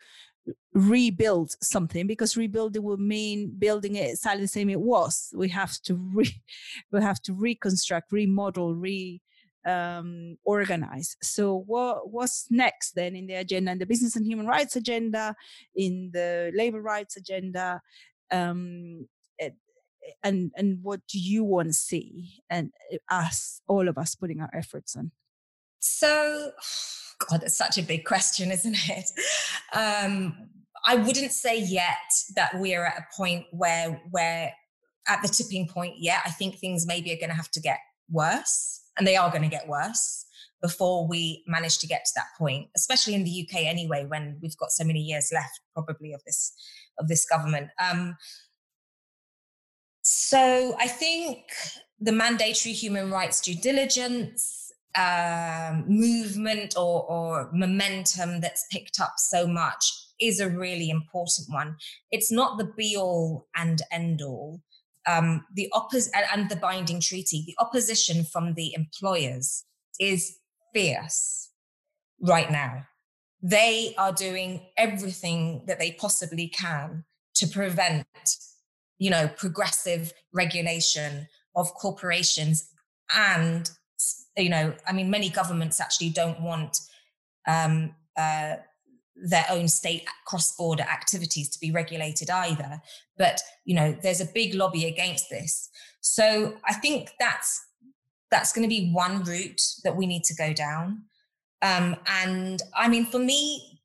rebuild 0.73 1.55
something 1.61 2.07
because 2.07 2.35
rebuilding 2.35 2.83
would 2.83 2.99
mean 2.99 3.53
building 3.57 3.95
it 3.95 4.09
exactly 4.09 4.41
the 4.41 4.47
same 4.47 4.69
it 4.69 4.81
was 4.81 5.29
we 5.35 5.47
have 5.47 5.79
to 5.81 5.95
re 5.95 6.29
we 6.91 7.01
have 7.01 7.21
to 7.21 7.33
reconstruct 7.33 8.11
remodel 8.11 8.75
re 8.75 9.21
um, 9.65 10.37
organize. 10.43 11.15
So 11.21 11.63
what 11.65 12.11
what's 12.11 12.47
next 12.49 12.93
then 12.93 13.15
in 13.15 13.27
the 13.27 13.35
agenda, 13.35 13.71
in 13.71 13.79
the 13.79 13.85
business 13.85 14.15
and 14.15 14.25
human 14.25 14.47
rights 14.47 14.75
agenda, 14.75 15.35
in 15.75 16.11
the 16.13 16.51
labor 16.55 16.81
rights 16.81 17.17
agenda, 17.17 17.81
um, 18.31 19.07
and 20.21 20.51
and 20.55 20.79
what 20.81 20.99
do 21.07 21.17
you 21.17 21.45
want 21.45 21.69
to 21.69 21.73
see 21.73 22.41
and 22.49 22.71
eh, 22.91 22.97
us 23.09 23.61
all 23.67 23.87
of 23.87 23.97
us 23.97 24.15
putting 24.15 24.41
our 24.41 24.49
efforts 24.53 24.97
on 24.97 25.11
so 25.79 26.51
god 27.29 27.41
it's 27.41 27.57
such 27.57 27.77
a 27.77 27.81
big 27.81 28.03
question 28.03 28.51
isn't 28.51 28.77
it? 28.89 29.09
Um 29.73 30.49
i 30.85 30.95
wouldn't 30.95 31.31
say 31.31 31.57
yet 31.61 32.11
that 32.35 32.51
we're 32.55 32.85
at 32.85 32.97
a 32.97 33.05
point 33.15 33.45
where 33.51 34.01
we're 34.11 34.51
at 35.07 35.21
the 35.21 35.27
tipping 35.27 35.67
point 35.67 35.95
yet. 35.97 36.21
I 36.25 36.29
think 36.29 36.57
things 36.57 36.85
maybe 36.87 37.11
are 37.11 37.17
going 37.17 37.29
to 37.29 37.35
have 37.35 37.51
to 37.51 37.59
get 37.59 37.79
worse 38.09 38.81
and 38.97 39.07
they 39.07 39.15
are 39.15 39.29
going 39.29 39.43
to 39.43 39.49
get 39.49 39.67
worse 39.67 40.25
before 40.61 41.07
we 41.07 41.43
manage 41.47 41.77
to 41.79 41.87
get 41.87 42.05
to 42.05 42.11
that 42.15 42.27
point 42.37 42.67
especially 42.75 43.13
in 43.13 43.23
the 43.23 43.47
uk 43.47 43.55
anyway 43.55 44.05
when 44.07 44.37
we've 44.41 44.57
got 44.57 44.71
so 44.71 44.83
many 44.83 44.99
years 44.99 45.29
left 45.33 45.59
probably 45.73 46.13
of 46.13 46.21
this 46.25 46.53
of 46.99 47.07
this 47.07 47.25
government 47.25 47.69
um 47.79 48.15
so 50.03 50.75
I 50.79 50.87
think 50.87 51.39
the 51.99 52.11
mandatory 52.11 52.73
human 52.73 53.09
rights 53.09 53.39
due 53.39 53.55
diligence 53.55 54.71
um, 54.97 55.85
movement 55.87 56.75
or, 56.77 57.03
or 57.09 57.49
momentum 57.53 58.41
that's 58.41 58.67
picked 58.69 58.99
up 58.99 59.13
so 59.17 59.47
much 59.47 59.91
is 60.19 60.39
a 60.39 60.49
really 60.49 60.89
important 60.89 61.47
one. 61.49 61.77
It's 62.11 62.31
not 62.31 62.57
the 62.57 62.71
be 62.77 62.95
all 62.97 63.47
and 63.55 63.81
end 63.91 64.21
all. 64.21 64.61
Um, 65.05 65.45
the 65.53 65.69
opposite 65.73 66.13
and 66.33 66.49
the 66.49 66.55
binding 66.55 67.01
treaty, 67.01 67.43
the 67.45 67.55
opposition 67.59 68.23
from 68.23 68.53
the 68.53 68.73
employers 68.73 69.65
is 69.99 70.37
fierce 70.73 71.49
right 72.21 72.49
now. 72.49 72.85
They 73.41 73.93
are 73.97 74.13
doing 74.13 74.61
everything 74.77 75.63
that 75.67 75.79
they 75.79 75.91
possibly 75.91 76.47
can 76.47 77.03
to 77.35 77.47
prevent, 77.47 78.05
you 78.97 79.09
know, 79.09 79.27
progressive 79.27 80.13
regulation 80.31 81.27
of 81.55 81.73
corporations 81.73 82.69
and 83.13 83.69
you 84.37 84.49
know, 84.49 84.73
I 84.87 84.93
mean, 84.93 85.09
many 85.09 85.29
governments 85.29 85.79
actually 85.79 86.09
don't 86.09 86.41
want 86.41 86.77
um, 87.47 87.95
uh, 88.17 88.55
their 89.15 89.45
own 89.49 89.67
state 89.67 90.05
cross-border 90.25 90.83
activities 90.83 91.49
to 91.49 91.59
be 91.59 91.71
regulated 91.71 92.29
either. 92.29 92.81
But 93.17 93.41
you 93.65 93.75
know, 93.75 93.95
there's 94.01 94.21
a 94.21 94.25
big 94.25 94.55
lobby 94.55 94.85
against 94.85 95.29
this. 95.29 95.69
So 96.01 96.55
I 96.65 96.73
think 96.73 97.11
that's 97.19 97.61
that's 98.31 98.51
going 98.51 98.63
to 98.63 98.69
be 98.69 98.91
one 98.91 99.23
route 99.23 99.61
that 99.83 99.95
we 99.95 100.07
need 100.07 100.23
to 100.23 100.33
go 100.33 100.53
down. 100.53 101.03
Um, 101.61 101.95
and 102.07 102.61
I 102.75 102.89
mean, 102.89 103.05
for 103.05 103.19
me, 103.19 103.79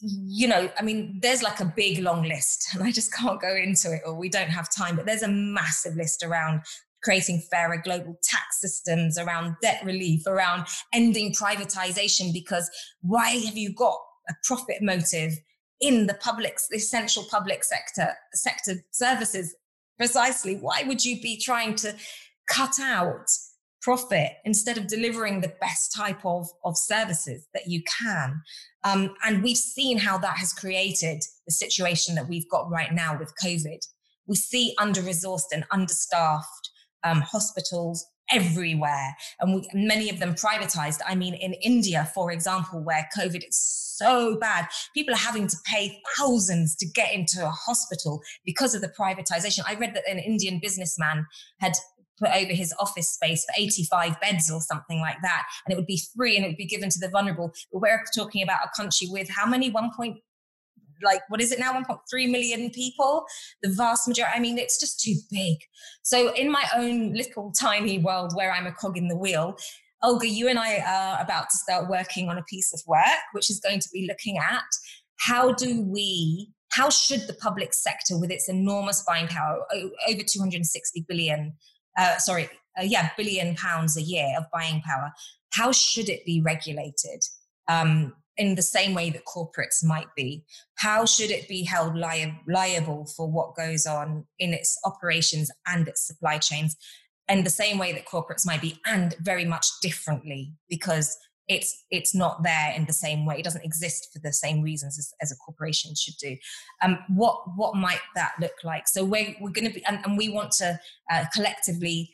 you 0.00 0.48
know, 0.48 0.70
I 0.78 0.82
mean, 0.82 1.18
there's 1.20 1.42
like 1.42 1.60
a 1.60 1.72
big 1.76 1.98
long 2.00 2.22
list, 2.22 2.68
and 2.74 2.82
I 2.82 2.90
just 2.90 3.12
can't 3.12 3.40
go 3.40 3.54
into 3.54 3.92
it, 3.92 4.02
or 4.06 4.14
we 4.14 4.28
don't 4.28 4.50
have 4.50 4.68
time. 4.74 4.96
But 4.96 5.06
there's 5.06 5.22
a 5.22 5.28
massive 5.28 5.94
list 5.94 6.22
around 6.22 6.62
creating 7.02 7.42
fairer 7.50 7.80
global 7.82 8.18
tax 8.22 8.60
systems, 8.60 9.18
around 9.18 9.56
debt 9.62 9.82
relief, 9.84 10.26
around 10.26 10.66
ending 10.92 11.32
privatization. 11.32 12.32
Because 12.32 12.70
why 13.00 13.30
have 13.30 13.56
you 13.56 13.72
got 13.72 13.98
a 14.28 14.34
profit 14.44 14.82
motive 14.82 15.32
in 15.80 16.06
the 16.06 16.14
public, 16.14 16.58
the 16.70 16.76
essential 16.76 17.24
public 17.30 17.64
sector 17.64 18.14
sector 18.34 18.74
services? 18.90 19.54
Precisely, 19.96 20.56
why 20.56 20.84
would 20.86 21.04
you 21.04 21.20
be 21.20 21.38
trying 21.38 21.74
to 21.76 21.94
cut 22.48 22.78
out 22.80 23.26
profit 23.80 24.32
instead 24.44 24.76
of 24.76 24.86
delivering 24.86 25.40
the 25.40 25.52
best 25.60 25.94
type 25.94 26.24
of, 26.24 26.48
of 26.64 26.76
services 26.76 27.46
that 27.54 27.68
you 27.68 27.82
can? 28.00 28.40
Um, 28.84 29.14
and 29.24 29.42
we've 29.42 29.56
seen 29.56 29.98
how 29.98 30.18
that 30.18 30.36
has 30.38 30.52
created 30.52 31.22
the 31.46 31.52
situation 31.52 32.14
that 32.14 32.28
we've 32.28 32.48
got 32.48 32.70
right 32.70 32.92
now 32.92 33.18
with 33.18 33.32
COVID. 33.42 33.80
We 34.26 34.36
see 34.36 34.74
under 34.78 35.00
resourced 35.00 35.52
and 35.52 35.64
understaffed 35.72 36.57
um, 37.04 37.20
hospitals 37.20 38.04
everywhere, 38.30 39.16
and 39.40 39.54
we, 39.54 39.68
many 39.72 40.10
of 40.10 40.18
them 40.18 40.34
privatized. 40.34 41.00
I 41.06 41.14
mean, 41.14 41.34
in 41.34 41.54
India, 41.54 42.10
for 42.14 42.30
example, 42.30 42.82
where 42.82 43.08
COVID 43.16 43.42
is 43.48 43.58
so 43.98 44.36
bad, 44.38 44.66
people 44.94 45.14
are 45.14 45.18
having 45.18 45.48
to 45.48 45.56
pay 45.64 46.00
thousands 46.16 46.76
to 46.76 46.86
get 46.86 47.12
into 47.12 47.44
a 47.44 47.50
hospital 47.50 48.22
because 48.44 48.74
of 48.74 48.80
the 48.80 48.92
privatization. 48.98 49.60
I 49.66 49.74
read 49.74 49.94
that 49.94 50.08
an 50.08 50.18
Indian 50.18 50.60
businessman 50.62 51.26
had 51.58 51.72
put 52.18 52.30
over 52.30 52.52
his 52.52 52.74
office 52.80 53.08
space 53.08 53.44
for 53.44 53.60
85 53.60 54.20
beds 54.20 54.50
or 54.50 54.60
something 54.60 55.00
like 55.00 55.18
that. 55.22 55.44
And 55.64 55.72
it 55.72 55.76
would 55.76 55.86
be 55.86 56.00
free 56.16 56.36
and 56.36 56.44
it 56.44 56.48
would 56.48 56.56
be 56.56 56.66
given 56.66 56.90
to 56.90 56.98
the 56.98 57.08
vulnerable. 57.08 57.52
But 57.72 57.80
we're 57.82 58.02
talking 58.16 58.42
about 58.42 58.60
a 58.64 58.70
country 58.76 59.08
with 59.10 59.28
how 59.30 59.46
many? 59.46 59.70
1. 59.70 59.90
Like 61.02 61.22
what 61.28 61.40
is 61.40 61.52
it 61.52 61.58
now 61.58 61.72
1.3 61.72 62.30
million 62.30 62.70
people 62.70 63.24
the 63.62 63.70
vast 63.70 64.08
majority 64.08 64.34
i 64.34 64.40
mean 64.40 64.58
it's 64.58 64.78
just 64.78 65.00
too 65.00 65.14
big 65.30 65.56
so 66.02 66.32
in 66.34 66.50
my 66.50 66.64
own 66.76 67.12
little 67.12 67.52
tiny 67.52 67.98
world 67.98 68.32
where 68.34 68.52
i'm 68.52 68.66
a 68.66 68.72
cog 68.72 68.96
in 68.96 69.08
the 69.08 69.16
wheel 69.16 69.56
olga 70.02 70.28
you 70.28 70.48
and 70.48 70.58
i 70.58 70.78
are 70.78 71.22
about 71.22 71.48
to 71.50 71.56
start 71.56 71.88
working 71.88 72.28
on 72.28 72.38
a 72.38 72.42
piece 72.44 72.72
of 72.72 72.80
work 72.86 73.22
which 73.32 73.50
is 73.50 73.60
going 73.60 73.80
to 73.80 73.88
be 73.92 74.06
looking 74.08 74.38
at 74.38 74.64
how 75.18 75.52
do 75.52 75.82
we 75.82 76.50
how 76.70 76.90
should 76.90 77.26
the 77.26 77.34
public 77.34 77.72
sector 77.72 78.18
with 78.18 78.30
its 78.30 78.48
enormous 78.48 79.02
buying 79.06 79.28
power 79.28 79.64
over 80.08 80.22
260 80.22 81.04
billion 81.08 81.54
uh, 81.98 82.16
sorry, 82.18 82.48
uh, 82.78 82.84
yeah, 82.84 83.10
billion 83.16 83.54
pounds 83.56 83.96
a 83.96 84.02
year 84.02 84.32
of 84.38 84.44
buying 84.52 84.80
power. 84.82 85.12
How 85.52 85.72
should 85.72 86.08
it 86.08 86.24
be 86.24 86.40
regulated? 86.40 87.24
Um, 87.66 88.14
in 88.38 88.54
the 88.54 88.62
same 88.62 88.94
way 88.94 89.10
that 89.10 89.24
corporates 89.24 89.84
might 89.84 90.06
be? 90.16 90.44
How 90.76 91.04
should 91.04 91.30
it 91.30 91.48
be 91.48 91.64
held 91.64 91.94
li- 91.94 92.40
liable 92.46 93.06
for 93.16 93.30
what 93.30 93.56
goes 93.56 93.84
on 93.84 94.24
in 94.38 94.54
its 94.54 94.78
operations 94.84 95.50
and 95.66 95.86
its 95.88 96.06
supply 96.06 96.38
chains? 96.38 96.76
In 97.28 97.44
the 97.44 97.50
same 97.50 97.76
way 97.76 97.92
that 97.92 98.06
corporates 98.06 98.46
might 98.46 98.62
be, 98.62 98.80
and 98.86 99.14
very 99.20 99.44
much 99.44 99.66
differently, 99.82 100.54
because 100.70 101.14
it's 101.48 101.84
it's 101.90 102.14
not 102.14 102.42
there 102.42 102.72
in 102.76 102.84
the 102.84 102.92
same 102.92 103.26
way. 103.26 103.38
It 103.38 103.44
doesn't 103.44 103.64
exist 103.64 104.08
for 104.12 104.18
the 104.20 104.32
same 104.32 104.62
reasons 104.62 104.98
as, 104.98 105.12
as 105.20 105.32
a 105.32 105.36
corporation 105.36 105.94
should 105.94 106.16
do. 106.20 106.36
Um, 106.82 106.98
what 107.08 107.42
what 107.56 107.74
might 107.74 108.00
that 108.14 108.32
look 108.40 108.64
like? 108.64 108.86
So 108.86 109.04
we're 109.04 109.34
we're 109.40 109.50
going 109.50 109.66
to 109.66 109.74
be, 109.74 109.84
and, 109.86 109.98
and, 110.04 110.16
we 110.16 110.28
want 110.28 110.52
to 110.52 110.78
uh, 111.10 111.24
collectively 111.34 112.10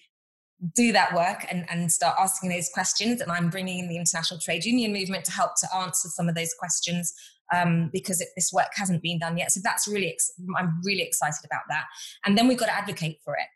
do 0.74 0.92
that 0.92 1.14
work 1.14 1.44
and, 1.50 1.66
and 1.68 1.90
start 1.90 2.16
asking 2.18 2.50
those 2.50 2.70
questions. 2.72 3.20
And 3.20 3.30
I'm 3.30 3.50
bringing 3.50 3.80
in 3.80 3.88
the 3.88 3.96
international 3.96 4.40
trade 4.40 4.64
union 4.64 4.92
movement 4.92 5.24
to 5.26 5.32
help 5.32 5.52
to 5.60 5.76
answer 5.76 6.08
some 6.08 6.28
of 6.28 6.34
those 6.34 6.54
questions 6.58 7.12
um, 7.54 7.90
because 7.92 8.20
it, 8.20 8.28
this 8.36 8.52
work 8.52 8.70
hasn't 8.74 9.02
been 9.02 9.18
done 9.18 9.36
yet. 9.36 9.52
So 9.52 9.60
that's 9.62 9.86
really 9.86 10.10
ex- 10.10 10.32
I'm 10.56 10.80
really 10.84 11.02
excited 11.02 11.44
about 11.44 11.62
that. 11.68 11.84
And 12.24 12.38
then 12.38 12.48
we've 12.48 12.58
got 12.58 12.66
to 12.66 12.74
advocate 12.74 13.18
for 13.24 13.34
it. 13.34 13.46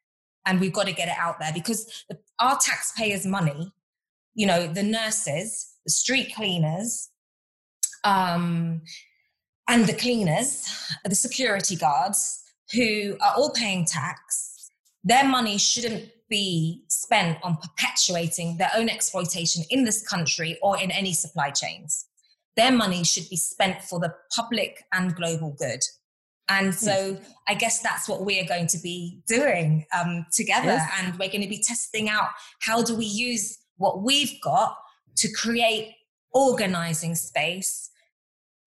And 0.46 0.60
we've 0.60 0.72
got 0.72 0.86
to 0.86 0.92
get 0.92 1.08
it 1.08 1.16
out 1.18 1.38
there 1.40 1.52
because 1.52 2.04
the, 2.08 2.18
our 2.38 2.58
taxpayers' 2.58 3.26
money 3.26 3.72
you 4.38 4.46
know, 4.46 4.68
the 4.68 4.84
nurses, 4.84 5.74
the 5.84 5.90
street 5.90 6.32
cleaners, 6.32 7.10
um, 8.04 8.82
and 9.68 9.84
the 9.86 9.94
cleaners, 9.94 10.72
the 11.04 11.16
security 11.16 11.74
guards, 11.74 12.40
who 12.72 13.16
are 13.20 13.34
all 13.36 13.52
paying 13.52 13.84
tax, 13.84 14.57
their 15.04 15.24
money 15.24 15.58
shouldn't 15.58 16.10
be 16.28 16.84
spent 16.88 17.38
on 17.42 17.56
perpetuating 17.56 18.58
their 18.58 18.70
own 18.76 18.88
exploitation 18.88 19.64
in 19.70 19.84
this 19.84 20.06
country 20.06 20.58
or 20.62 20.78
in 20.78 20.90
any 20.90 21.12
supply 21.12 21.50
chains. 21.50 22.06
Their 22.56 22.72
money 22.72 23.04
should 23.04 23.28
be 23.30 23.36
spent 23.36 23.82
for 23.82 23.98
the 24.00 24.14
public 24.34 24.84
and 24.92 25.14
global 25.14 25.54
good. 25.58 25.80
And 26.50 26.74
so 26.74 27.18
yes. 27.20 27.34
I 27.46 27.54
guess 27.54 27.80
that's 27.80 28.08
what 28.08 28.24
we 28.24 28.40
are 28.40 28.46
going 28.46 28.66
to 28.68 28.78
be 28.78 29.22
doing 29.28 29.84
um, 29.98 30.26
together. 30.32 30.66
Yes. 30.66 30.90
And 30.98 31.18
we're 31.18 31.28
going 31.28 31.42
to 31.42 31.48
be 31.48 31.62
testing 31.62 32.08
out 32.08 32.28
how 32.60 32.82
do 32.82 32.96
we 32.96 33.04
use 33.04 33.58
what 33.76 34.02
we've 34.02 34.40
got 34.42 34.76
to 35.16 35.32
create 35.32 35.94
organizing 36.32 37.14
space 37.14 37.90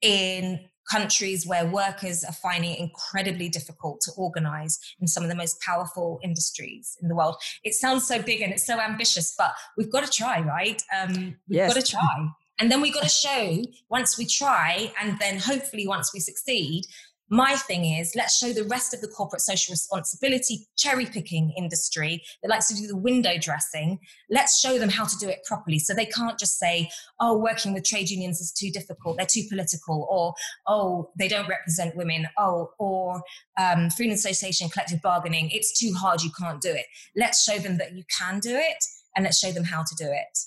in 0.02 0.60
countries 0.92 1.48
where 1.48 1.66
workers 1.66 2.24
are 2.24 2.34
finding 2.34 2.72
it 2.72 2.80
incredibly 2.80 3.50
difficult 3.50 4.02
to 4.02 4.12
organize 4.18 4.80
in 5.00 5.08
some 5.08 5.24
of 5.24 5.30
the 5.30 5.36
most 5.36 5.60
powerful 5.62 6.20
industries 6.24 6.98
in 7.02 7.08
the 7.08 7.16
world. 7.16 7.36
It 7.64 7.74
sounds 7.74 8.08
so 8.08 8.22
big 8.22 8.42
and 8.42 8.52
it's 8.52 8.66
so 8.66 8.80
ambitious, 8.80 9.34
but 9.38 9.54
we've 9.78 9.92
got 9.92 10.06
to 10.06 10.12
try, 10.12 10.42
right? 10.42 10.82
Um, 10.98 11.14
we've 11.48 11.58
yes. 11.58 11.74
got 11.74 11.82
to 11.82 11.92
try. 11.92 12.28
And 12.60 12.72
then 12.72 12.80
we've 12.80 12.94
got 12.94 13.04
to 13.04 13.10
show 13.10 13.64
once 13.90 14.20
we 14.20 14.26
try, 14.28 14.92
and 15.02 15.18
then 15.20 15.40
hopefully 15.40 15.88
once 15.88 16.14
we 16.14 16.20
succeed, 16.20 16.84
my 17.32 17.56
thing 17.56 17.86
is, 17.86 18.12
let's 18.14 18.38
show 18.38 18.52
the 18.52 18.66
rest 18.66 18.94
of 18.94 19.00
the 19.00 19.08
corporate 19.08 19.42
social 19.42 19.72
responsibility 19.72 20.68
cherry 20.78 21.06
picking 21.06 21.54
industry 21.58 22.22
that 22.44 22.50
likes 22.50 22.68
to 22.68 22.76
do 22.76 22.88
the 22.88 22.98
window 22.98 23.38
dressing. 23.40 24.00
Let's 24.30 24.60
show 24.60 24.78
them 24.78 24.90
how 24.90 25.06
to 25.06 25.16
do 25.18 25.30
it 25.30 25.40
properly. 25.46 25.80
So 25.80 25.94
they 25.94 26.06
can't 26.06 26.38
just 26.38 26.60
say, 26.60 26.90
oh, 27.22 27.38
working 27.38 27.74
with 27.74 27.86
trade 27.86 28.10
unions 28.10 28.42
is 28.42 28.52
too 28.52 28.70
difficult, 28.70 29.16
they're 29.16 29.26
too 29.26 29.44
political, 29.48 30.08
or 30.12 30.34
oh, 30.68 31.10
they 31.18 31.30
don't 31.30 31.48
represent 31.48 31.96
women, 31.96 32.28
oh, 32.38 32.72
or 32.78 33.24
um, 33.58 33.90
freedom 33.90 34.14
association, 34.14 34.68
collective 34.68 35.02
bargaining, 35.02 35.50
it's 35.52 35.80
too 35.80 35.94
hard, 35.94 36.22
you 36.22 36.32
can't 36.38 36.60
do 36.60 36.70
it. 36.70 36.86
Let's 37.16 37.44
show 37.44 37.58
them 37.60 37.78
that 37.78 37.94
you 37.94 38.04
can 38.20 38.40
do 38.40 38.54
it 38.54 38.84
and 39.16 39.24
let's 39.24 39.40
show 39.40 39.54
them 39.54 39.64
how 39.64 39.84
to 39.84 39.96
do 39.96 40.06
it. 40.06 40.38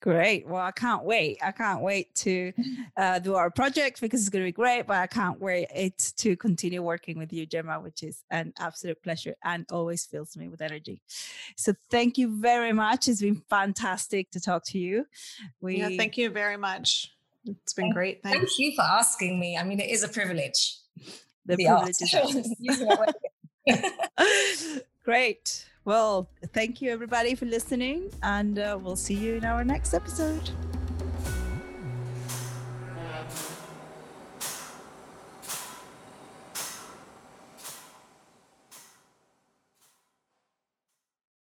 Great. 0.00 0.46
Well, 0.46 0.62
I 0.62 0.70
can't 0.70 1.04
wait. 1.04 1.38
I 1.44 1.52
can't 1.52 1.82
wait 1.82 2.14
to 2.16 2.52
uh, 2.96 3.18
do 3.18 3.34
our 3.34 3.50
project 3.50 4.00
because 4.00 4.20
it's 4.20 4.30
going 4.30 4.44
to 4.44 4.48
be 4.48 4.52
great. 4.52 4.86
But 4.86 4.96
I 4.96 5.06
can't 5.06 5.38
wait 5.38 5.68
it 5.74 6.12
to 6.16 6.36
continue 6.36 6.82
working 6.82 7.18
with 7.18 7.34
you, 7.34 7.44
Gemma, 7.44 7.80
which 7.80 8.02
is 8.02 8.24
an 8.30 8.54
absolute 8.58 9.02
pleasure 9.02 9.34
and 9.44 9.66
always 9.70 10.06
fills 10.06 10.38
me 10.38 10.48
with 10.48 10.62
energy. 10.62 11.02
So 11.56 11.74
thank 11.90 12.16
you 12.16 12.40
very 12.40 12.72
much. 12.72 13.08
It's 13.08 13.20
been 13.20 13.42
fantastic 13.50 14.30
to 14.30 14.40
talk 14.40 14.64
to 14.66 14.78
you. 14.78 15.06
We 15.60 15.78
yeah, 15.78 15.90
thank 15.98 16.16
you 16.16 16.30
very 16.30 16.56
much. 16.56 17.12
It's 17.44 17.74
been 17.74 17.92
great. 17.92 18.22
Thanks. 18.22 18.38
Thank 18.38 18.58
you 18.58 18.72
for 18.74 18.82
asking 18.82 19.38
me. 19.38 19.58
I 19.58 19.64
mean, 19.64 19.80
it 19.80 19.90
is 19.90 20.02
a 20.02 20.08
privilege. 20.08 20.78
The, 21.44 21.56
the 21.56 21.66
privilege 21.66 21.96
is 22.00 23.22
Great. 25.04 25.66
Well, 25.84 26.28
thank 26.52 26.82
you 26.82 26.90
everybody 26.90 27.34
for 27.34 27.46
listening, 27.46 28.10
and 28.22 28.58
uh, 28.58 28.78
we'll 28.80 28.96
see 28.96 29.14
you 29.14 29.34
in 29.34 29.44
our 29.44 29.64
next 29.64 29.94
episode. 29.94 30.50